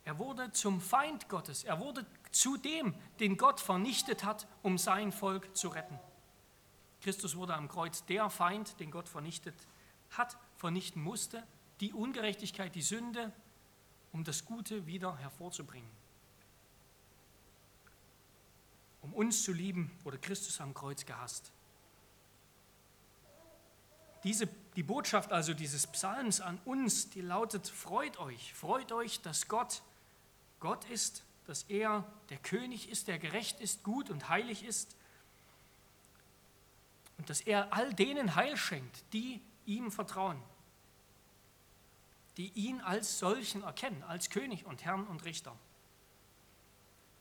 Er 0.03 0.19
wurde 0.19 0.51
zum 0.51 0.81
Feind 0.81 1.29
Gottes. 1.29 1.63
Er 1.63 1.79
wurde 1.79 2.05
zu 2.31 2.57
dem, 2.57 2.93
den 3.21 3.37
Gott 3.37 3.61
vernichtet 3.61 4.25
hat, 4.25 4.47
um 4.63 4.77
sein 4.77 5.13
Volk 5.13 5.55
zu 5.55 5.69
retten. 5.69 5.97
Christus 6.99 7.37
wurde 7.37 7.53
am 7.53 7.69
Kreuz 7.69 8.03
der 8.03 8.29
Feind, 8.29 8.77
den 8.81 8.91
Gott 8.91 9.07
vernichtet 9.07 9.55
hat, 10.09 10.37
vernichten 10.57 11.01
musste, 11.01 11.41
die 11.79 11.93
Ungerechtigkeit, 11.93 12.75
die 12.75 12.81
Sünde, 12.81 13.31
um 14.11 14.23
das 14.23 14.45
Gute 14.45 14.85
wieder 14.85 15.17
hervorzubringen. 15.17 15.89
Um 19.01 19.13
uns 19.13 19.43
zu 19.43 19.53
lieben, 19.53 19.91
wurde 20.03 20.19
Christus 20.19 20.61
am 20.61 20.73
Kreuz 20.73 21.05
gehasst. 21.05 21.51
Diese, 24.23 24.47
die 24.75 24.83
Botschaft 24.83 25.31
also 25.31 25.53
dieses 25.53 25.87
Psalms 25.87 26.41
an 26.41 26.59
uns, 26.65 27.09
die 27.09 27.21
lautet, 27.21 27.67
freut 27.67 28.19
euch, 28.19 28.53
freut 28.53 28.91
euch, 28.91 29.21
dass 29.21 29.47
Gott 29.47 29.81
Gott 30.61 30.85
ist, 30.85 31.23
dass 31.47 31.63
er 31.63 32.05
der 32.29 32.37
König 32.37 32.89
ist, 32.89 33.09
der 33.09 33.19
gerecht 33.19 33.59
ist, 33.59 33.83
gut 33.83 34.09
und 34.09 34.29
heilig 34.29 34.63
ist 34.63 34.95
und 37.17 37.29
dass 37.29 37.41
er 37.41 37.73
all 37.73 37.93
denen 37.93 38.35
Heil 38.35 38.55
schenkt, 38.55 39.03
die 39.11 39.41
ihm 39.65 39.91
vertrauen, 39.91 40.41
die 42.37 42.51
ihn 42.53 42.81
als 42.81 43.19
solchen 43.19 43.63
erkennen, 43.63 44.03
als 44.03 44.29
König 44.29 44.65
und 44.65 44.85
Herrn 44.85 45.05
und 45.07 45.25
Richter. 45.25 45.55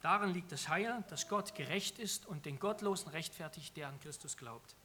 Darin 0.00 0.30
liegt 0.30 0.50
das 0.50 0.68
Heil, 0.68 1.04
dass 1.08 1.28
Gott 1.28 1.54
gerecht 1.54 1.98
ist 1.98 2.26
und 2.26 2.46
den 2.46 2.58
Gottlosen 2.58 3.11
rechtfertigt, 3.11 3.76
der 3.76 3.88
an 3.88 4.00
Christus 4.00 4.36
glaubt. 4.36 4.76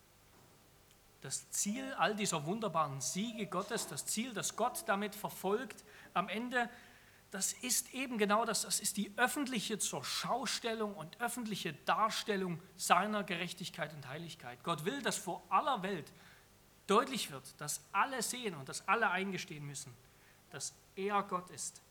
das 1.22 1.50
Ziel 1.50 1.92
all 1.94 2.16
dieser 2.16 2.46
wunderbaren 2.46 3.02
Siege 3.02 3.48
Gottes, 3.48 3.88
das 3.88 4.06
Ziel, 4.06 4.34
das 4.34 4.56
Gott 4.56 4.84
damit 4.86 5.16
verfolgt, 5.16 5.84
am 6.14 6.30
Ende, 6.30 6.70
das 7.32 7.52
ist 7.52 7.94
eben 7.94 8.18
genau 8.18 8.46
das, 8.46 8.62
das 8.62 8.80
ist 8.80 8.98
die 8.98 9.12
öffentliche 9.18 9.80
zur 9.80 10.06
Schaustellung 10.06 10.94
und 10.94 11.20
öffentliche 11.20 11.74
Darstellung 11.74 12.62
seiner 12.78 13.24
Gerechtigkeit 13.24 13.94
und 13.94 14.08
Heiligkeit. 14.08 14.64
Gott 14.64 14.86
will, 14.86 15.02
dass 15.02 15.18
vor 15.18 15.44
aller 15.50 15.82
Welt 15.82 16.14
deutlich 16.88 17.32
wird, 17.32 17.60
dass 17.60 17.84
alle 17.92 18.22
sehen 18.22 18.56
und 18.56 18.70
dass 18.70 18.88
alle 18.88 19.10
eingestehen 19.10 19.66
müssen, 19.66 19.94
dass 20.52 20.74
er 20.96 21.24
Gott 21.24 21.50
ist, 21.50 21.82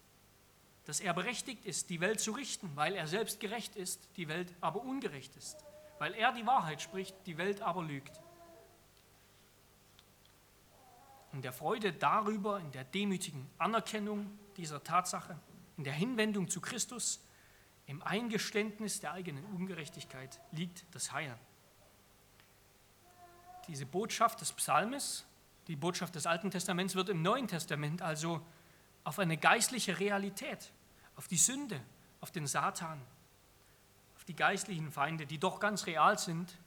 dass 0.85 1.01
er 1.01 1.15
berechtigt 1.15 1.65
ist, 1.65 1.91
die 1.91 2.01
Welt 2.01 2.21
zu 2.21 2.33
richten, 2.33 2.71
weil 2.75 2.95
er 2.95 3.07
selbst 3.07 3.41
gerecht 3.41 3.77
ist, 3.77 4.09
die 4.17 4.29
Welt 4.29 4.53
aber 4.61 4.83
ungerecht 4.83 5.37
ist, 5.37 5.65
weil 5.99 6.15
er 6.15 6.33
die 6.33 6.47
Wahrheit 6.47 6.83
spricht, 6.83 7.15
die 7.27 7.39
Welt 7.39 7.61
aber 7.63 7.83
lügt 7.83 8.21
in 11.35 11.43
der 11.43 11.53
Freude 11.53 11.93
darüber, 11.93 12.61
in 12.61 12.71
der 12.71 12.85
demütigen 12.85 13.51
Anerkennung 13.59 14.39
dieser 14.57 14.83
Tatsache, 14.83 15.37
in 15.77 15.85
der 15.85 15.93
Hinwendung 15.93 16.49
zu 16.49 16.61
Christus, 16.61 17.21
im 17.87 18.03
Eingeständnis 18.03 19.01
der 19.01 19.13
eigenen 19.13 19.45
Ungerechtigkeit 19.47 20.41
liegt 20.53 20.85
das 20.93 21.13
Heil. 21.13 21.37
Diese 23.67 23.85
Botschaft 23.85 24.41
des 24.41 24.53
Psalmes, 24.53 25.27
die 25.67 25.77
Botschaft 25.77 26.15
des 26.15 26.27
Alten 26.27 26.51
Testaments 26.51 26.95
wird 26.95 27.09
im 27.09 27.23
Neuen 27.23 27.49
Testament 27.49 28.03
also 28.03 28.41
auf 29.05 29.19
eine 29.19 29.37
geistliche 29.37 29.99
Realität, 29.99 30.73
auf 31.17 31.29
die 31.29 31.37
Sünde, 31.37 31.81
auf 32.21 32.31
den 32.31 32.47
Satan, 32.47 33.01
auf 34.17 34.25
die 34.25 34.37
geistlichen 34.37 34.91
Feinde, 34.91 35.27
die 35.27 35.39
doch 35.39 35.61
ganz 35.61 35.87
real 35.87 36.19
sind, 36.19 36.59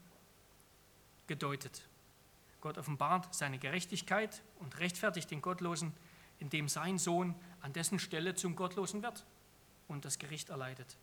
gedeutet. 1.27 1.87
Gott 2.61 2.77
offenbart 2.77 3.33
seine 3.33 3.59
Gerechtigkeit 3.59 4.41
und 4.59 4.79
rechtfertigt 4.79 5.29
den 5.29 5.41
Gottlosen, 5.41 5.93
indem 6.39 6.69
sein 6.69 6.97
Sohn 6.97 7.35
an 7.61 7.73
dessen 7.73 7.99
Stelle 7.99 8.35
zum 8.35 8.55
Gottlosen 8.55 9.03
wird 9.03 9.25
und 9.87 10.05
das 10.05 10.19
Gericht 10.19 10.49
erleidet. 10.49 10.97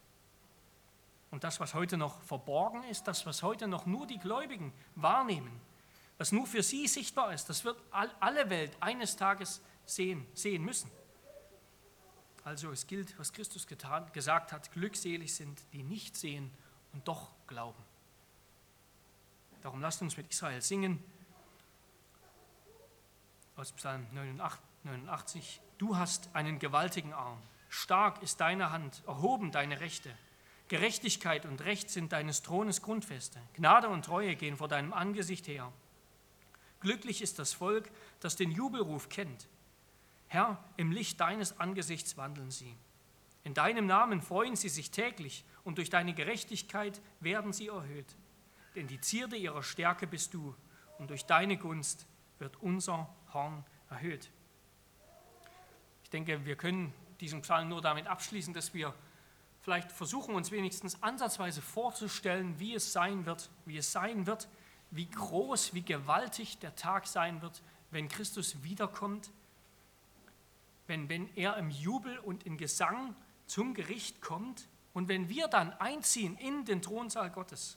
Und 1.31 1.43
das, 1.43 1.59
was 1.59 1.75
heute 1.75 1.97
noch 1.97 2.23
verborgen 2.23 2.85
ist, 2.85 3.09
das, 3.09 3.27
was 3.27 3.43
heute 3.43 3.67
noch 3.67 3.87
nur 3.87 4.07
die 4.07 4.19
Gläubigen 4.19 4.73
wahrnehmen, 4.95 5.61
was 6.19 6.33
nur 6.33 6.47
für 6.47 6.63
sie 6.63 6.87
sichtbar 6.87 7.33
ist, 7.33 7.49
das 7.49 7.65
wird 7.65 7.81
alle 7.91 8.51
Welt 8.51 8.77
eines 8.81 9.17
Tages 9.17 9.61
sehen, 9.85 10.27
sehen 10.35 10.65
müssen. 10.65 10.91
Also 12.45 12.71
es 12.71 12.87
gilt, 12.87 13.19
was 13.19 13.33
Christus 13.33 13.67
getan, 13.67 14.11
gesagt 14.13 14.53
hat, 14.53 14.71
glückselig 14.73 15.35
sind, 15.35 15.61
die 15.73 15.83
nicht 15.83 16.17
sehen 16.17 16.51
und 16.93 17.09
doch 17.09 17.31
glauben. 17.47 17.83
Darum 19.63 19.81
lasst 19.81 20.03
uns 20.03 20.17
mit 20.17 20.31
Israel 20.31 20.61
singen 20.61 21.03
aus 23.57 23.73
Psalm 23.73 24.07
89, 24.13 25.61
du 25.79 25.97
hast 25.97 26.29
einen 26.35 26.59
gewaltigen 26.59 27.13
Arm, 27.13 27.41
stark 27.69 28.23
ist 28.23 28.41
deine 28.41 28.71
Hand, 28.71 29.03
erhoben 29.07 29.53
deine 29.53 29.81
Rechte. 29.81 30.15
Gerechtigkeit 30.69 31.47
und 31.47 31.63
Recht 31.63 31.91
sind 31.91 32.13
deines 32.13 32.43
Thrones 32.43 32.83
Grundfeste. 32.83 33.39
Gnade 33.55 33.89
und 33.89 34.05
Treue 34.05 34.35
gehen 34.35 34.57
vor 34.57 34.69
deinem 34.69 34.93
Angesicht 34.93 35.47
her. 35.47 35.73
Glücklich 36.85 37.23
ist 37.23 37.39
das 37.39 37.55
Volk, 37.55 37.91
das 38.21 38.37
den 38.37 38.51
Jubelruf 38.51 39.09
kennt. 39.09 39.49
Herr, 40.29 40.63
im 40.77 40.93
Licht 40.93 41.19
deines 41.19 41.59
Angesichts 41.59 42.19
wandeln 42.19 42.51
sie. 42.51 42.77
In 43.43 43.55
deinem 43.55 43.87
Namen 43.87 44.21
freuen 44.21 44.55
sie 44.55 44.69
sich 44.69 44.91
täglich 44.91 45.47
und 45.65 45.79
durch 45.79 45.89
deine 45.89 46.13
Gerechtigkeit 46.13 47.01
werden 47.21 47.55
sie 47.55 47.69
erhöht. 47.69 48.15
Denn 48.75 48.87
die 48.87 49.01
Zierde 49.01 49.35
ihrer 49.35 49.63
Stärke 49.63 50.07
bist 50.07 50.35
du 50.35 50.55
und 50.99 51.09
durch 51.09 51.25
deine 51.25 51.57
Gunst 51.57 52.07
wird 52.39 52.61
unser 52.61 53.09
Horn 53.33 53.65
erhöht. 53.89 54.31
Ich 56.03 56.11
denke, 56.11 56.45
wir 56.45 56.57
können 56.57 56.93
diesen 57.21 57.41
Psalm 57.41 57.71
nur 57.71 57.81
damit 57.81 58.09
abschließen, 58.09 58.53
dass 58.53 58.75
wir 58.75 58.95
vielleicht 59.63 59.91
versuchen, 59.91 60.35
uns 60.35 60.51
wenigstens 60.51 61.03
ansatzweise 61.03 61.63
vorzustellen, 61.63 62.59
wie 62.59 62.75
es 62.75 62.93
sein 62.93 63.25
wird, 63.25 63.49
wie 63.65 63.79
es 63.79 63.91
sein 63.91 64.27
wird, 64.27 64.49
wie 64.95 65.11
groß, 65.11 65.75
wie 65.75 65.83
gewaltig 65.83 66.59
der 66.59 66.77
Tag 66.77 67.07
sein 67.07 67.43
wird, 67.43 67.63
wenn 67.91 68.09
Christus 68.09 68.63
wiederkommt, 68.63 69.31
wenn, 70.87 71.09
wenn 71.09 71.35
er 71.37 71.57
im 71.57 71.71
Jubel 71.71 72.19
und 72.19 72.45
in 72.45 72.57
Gesang 72.57 73.17
zum 73.47 73.75
Gericht 73.75 74.21
kommt 74.21 74.69
und 74.93 75.09
wenn 75.09 75.29
wir 75.29 75.49
dann 75.49 75.73
einziehen 75.75 76.37
in 76.37 76.65
den 76.65 76.81
Thronsaal 76.81 77.31
Gottes. 77.31 77.77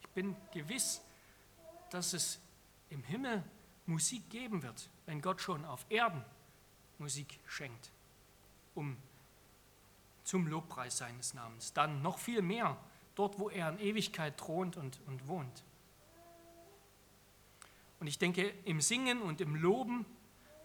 Ich 0.00 0.08
bin 0.08 0.34
gewiss, 0.52 1.02
dass 1.90 2.14
es 2.14 2.40
im 2.88 3.02
Himmel 3.04 3.44
Musik 3.86 4.30
geben 4.30 4.62
wird, 4.62 4.88
wenn 5.06 5.20
Gott 5.20 5.42
schon 5.42 5.64
auf 5.64 5.84
Erden 5.90 6.24
Musik 6.98 7.38
schenkt, 7.46 7.90
um 8.74 8.96
zum 10.24 10.46
Lobpreis 10.46 10.96
seines 10.96 11.34
Namens. 11.34 11.72
Dann 11.74 12.00
noch 12.00 12.18
viel 12.18 12.40
mehr, 12.40 12.78
dort, 13.14 13.38
wo 13.38 13.50
er 13.50 13.68
in 13.70 13.78
Ewigkeit 13.78 14.38
thront 14.38 14.76
und, 14.76 15.00
und 15.06 15.26
wohnt. 15.26 15.64
Und 18.00 18.06
ich 18.06 18.18
denke, 18.18 18.48
im 18.64 18.80
Singen 18.80 19.22
und 19.22 19.40
im 19.40 19.54
Loben 19.54 20.06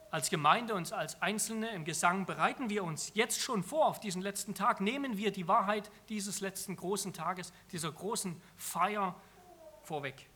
als 0.10 0.30
Gemeinde 0.30 0.74
und 0.76 0.94
als 0.94 1.22
Einzelne 1.22 1.70
im 1.72 1.84
Gesang 1.84 2.26
bereiten 2.26 2.70
wir 2.70 2.86
uns 2.86 3.12
jetzt 3.16 3.42
schon 3.42 3.64
vor 3.64 3.88
auf 3.88 4.00
diesen 4.00 4.22
letzten 4.22 4.56
Tag, 4.56 4.80
nehmen 4.80 5.18
wir 5.18 5.32
die 5.32 5.50
Wahrheit 5.50 5.92
dieses 6.08 6.40
letzten 6.40 6.78
großen 6.78 7.12
Tages, 7.12 7.52
dieser 7.74 7.92
großen 7.92 8.42
Feier 8.56 9.20
vorweg. 9.82 10.30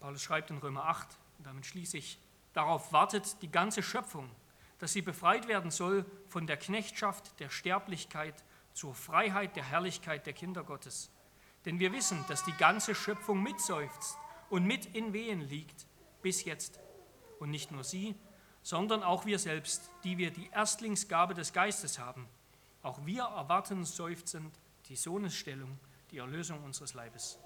Paulus 0.00 0.22
schreibt 0.22 0.50
in 0.50 0.56
Römer 0.56 0.86
8, 0.86 1.18
und 1.36 1.46
damit 1.46 1.66
schließe 1.66 1.98
ich, 1.98 2.18
darauf 2.54 2.90
wartet 2.94 3.42
die 3.42 3.50
ganze 3.50 3.82
Schöpfung, 3.82 4.30
dass 4.78 4.94
sie 4.94 5.02
befreit 5.02 5.46
werden 5.46 5.70
soll 5.70 6.06
von 6.28 6.46
der 6.46 6.56
Knechtschaft 6.56 7.38
der 7.38 7.50
Sterblichkeit 7.50 8.42
zur 8.72 8.94
Freiheit 8.94 9.56
der 9.56 9.64
Herrlichkeit 9.64 10.24
der 10.24 10.32
Kinder 10.32 10.64
Gottes. 10.64 11.10
Denn 11.66 11.78
wir 11.78 11.92
wissen, 11.92 12.24
dass 12.28 12.44
die 12.44 12.56
ganze 12.56 12.94
Schöpfung 12.94 13.42
mitseufzt 13.42 14.16
und 14.50 14.64
mit 14.66 14.94
in 14.94 15.12
Wehen 15.12 15.40
liegt 15.40 15.86
bis 16.22 16.44
jetzt. 16.44 16.80
Und 17.38 17.50
nicht 17.50 17.70
nur 17.70 17.84
sie, 17.84 18.14
sondern 18.62 19.02
auch 19.02 19.24
wir 19.24 19.38
selbst, 19.38 19.90
die 20.04 20.18
wir 20.18 20.30
die 20.30 20.50
Erstlingsgabe 20.52 21.32
des 21.32 21.52
Geistes 21.52 21.98
haben. 21.98 22.28
Auch 22.82 23.04
wir 23.06 23.22
erwarten 23.22 23.84
seufzend 23.84 24.54
die 24.88 24.96
Sohnesstellung, 24.96 25.78
die 26.10 26.18
Erlösung 26.18 26.62
unseres 26.64 26.94
Leibes. 26.94 27.38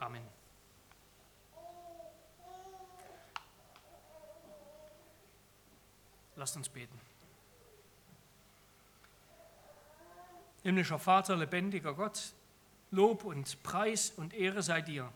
Amen. 0.00 0.22
Lasst 6.36 6.56
uns 6.56 6.68
beten. 6.68 7.00
Himmlischer 10.62 10.98
Vater, 10.98 11.36
lebendiger 11.36 11.94
Gott, 11.94 12.32
Lob 12.90 13.24
und 13.24 13.62
Preis 13.62 14.10
und 14.16 14.34
Ehre 14.34 14.62
sei 14.62 14.80
dir. 14.80 15.12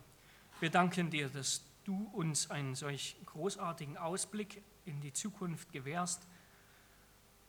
Wir 0.61 0.70
danken 0.70 1.09
dir, 1.09 1.28
dass 1.28 1.62
du 1.84 2.11
uns 2.12 2.50
einen 2.50 2.74
solch 2.74 3.16
großartigen 3.26 3.96
Ausblick 3.96 4.61
in 4.86 5.00
die 5.00 5.12
Zukunft 5.12 5.72
gewährst, 5.72 6.26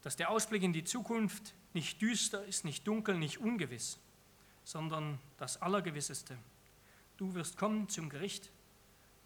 dass 0.03 0.16
der 0.16 0.30
Ausblick 0.30 0.62
in 0.62 0.74
die 0.74 0.84
Zukunft 0.84 1.55
nicht 1.74 2.01
düster 2.03 2.45
ist, 2.45 2.66
nicht 2.66 2.88
dunkel, 2.88 3.18
nicht 3.18 3.39
ungewiss, 3.39 3.97
sondern 4.64 5.18
das 5.38 5.60
Allergewisseste. 5.60 6.38
Du 7.18 7.34
wirst 7.34 7.57
kommen 7.57 7.89
zum 7.89 8.10
Gericht, 8.10 8.51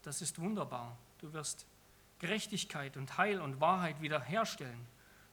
das 0.02 0.22
ist 0.22 0.38
wunderbar. 0.38 0.96
Du 1.18 1.34
wirst 1.34 1.66
Gerechtigkeit 2.20 2.96
und 2.96 3.18
Heil 3.18 3.38
und 3.38 3.60
Wahrheit 3.60 4.00
wiederherstellen. 4.00 4.86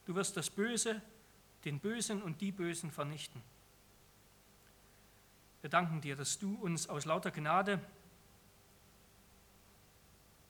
Du 0.06 0.16
wirst 0.16 0.36
das 0.36 0.50
Böse, 0.50 1.02
den 1.64 1.80
Bösen 1.80 2.22
und 2.22 2.42
die 2.42 2.52
Bösen 2.52 2.92
vernichten. 2.92 3.42
Wir 5.62 5.70
danken 5.70 6.02
dir, 6.02 6.18
dass 6.18 6.38
du 6.38 6.56
uns 6.56 6.90
aus 6.90 7.06
lauter 7.06 7.32
Gnade 7.32 7.80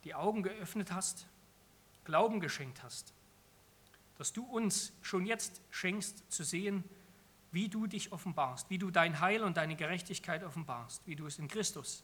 die 0.03 0.15
Augen 0.15 0.43
geöffnet 0.43 0.91
hast, 0.91 1.27
Glauben 2.03 2.39
geschenkt 2.39 2.81
hast, 2.83 3.13
dass 4.17 4.33
du 4.33 4.43
uns 4.43 4.91
schon 5.01 5.25
jetzt 5.25 5.61
schenkst 5.69 6.31
zu 6.31 6.43
sehen, 6.43 6.83
wie 7.51 7.69
du 7.69 7.85
dich 7.85 8.11
offenbarst, 8.11 8.69
wie 8.69 8.77
du 8.77 8.89
dein 8.89 9.19
Heil 9.19 9.43
und 9.43 9.57
deine 9.57 9.75
Gerechtigkeit 9.75 10.43
offenbarst, 10.43 11.05
wie 11.05 11.15
du 11.15 11.27
es 11.27 11.37
in 11.37 11.47
Christus 11.47 12.03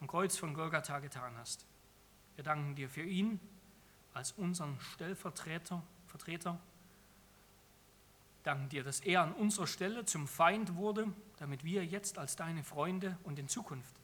am 0.00 0.06
Kreuz 0.06 0.36
von 0.36 0.54
Golgatha 0.54 1.00
getan 1.00 1.36
hast. 1.36 1.66
Wir 2.34 2.44
danken 2.44 2.74
dir 2.74 2.88
für 2.88 3.02
ihn 3.02 3.40
als 4.14 4.32
unseren 4.32 4.78
Stellvertreter, 4.80 5.82
Vertreter. 6.06 6.58
Danken 8.42 8.68
dir, 8.68 8.84
dass 8.84 9.00
er 9.00 9.22
an 9.22 9.32
unserer 9.32 9.66
Stelle 9.66 10.04
zum 10.04 10.28
Feind 10.28 10.76
wurde, 10.76 11.12
damit 11.38 11.64
wir 11.64 11.84
jetzt 11.84 12.18
als 12.18 12.36
deine 12.36 12.62
Freunde 12.62 13.18
und 13.24 13.38
in 13.38 13.48
Zukunft 13.48 13.94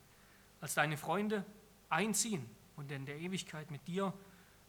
als 0.60 0.74
deine 0.74 0.96
Freunde 0.96 1.44
einziehen 1.88 2.48
und 2.76 2.90
in 2.90 3.06
der 3.06 3.18
Ewigkeit 3.18 3.70
mit 3.70 3.86
dir 3.86 4.12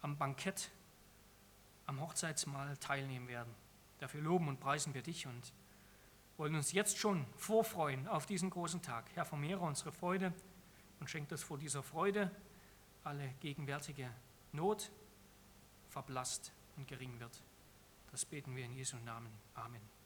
am 0.02 0.18
Bankett, 0.18 0.70
am 1.86 2.02
Hochzeitsmahl 2.02 2.78
teilnehmen 2.78 3.28
werden. 3.28 3.54
Dafür 4.00 4.22
loben 4.22 4.48
und 4.48 4.60
preisen 4.60 4.94
wir 4.94 5.02
dich 5.02 5.28
und 5.28 5.54
wollen 6.38 6.56
uns 6.56 6.72
jetzt 6.72 6.98
schon 6.98 7.26
vorfreuen 7.38 8.08
auf 8.08 8.26
diesen 8.26 8.50
großen 8.50 8.82
Tag. 8.82 9.06
Herr, 9.14 9.26
vermehre 9.26 9.62
unsere 9.62 9.92
Freude 9.92 10.34
und 11.00 11.10
schenkt, 11.10 11.32
dass 11.32 11.44
vor 11.44 11.58
dieser 11.58 11.84
Freude 11.84 12.32
alle 13.04 13.30
gegenwärtige 13.40 14.10
Not 14.52 14.92
verblasst 15.90 16.52
und 16.78 16.88
gering 16.88 17.20
wird. 17.20 17.44
Das 18.12 18.26
beten 18.26 18.56
wir 18.56 18.66
in 18.66 18.74
Jesu 18.74 18.98
Namen. 18.98 19.32
Amen. 19.56 20.03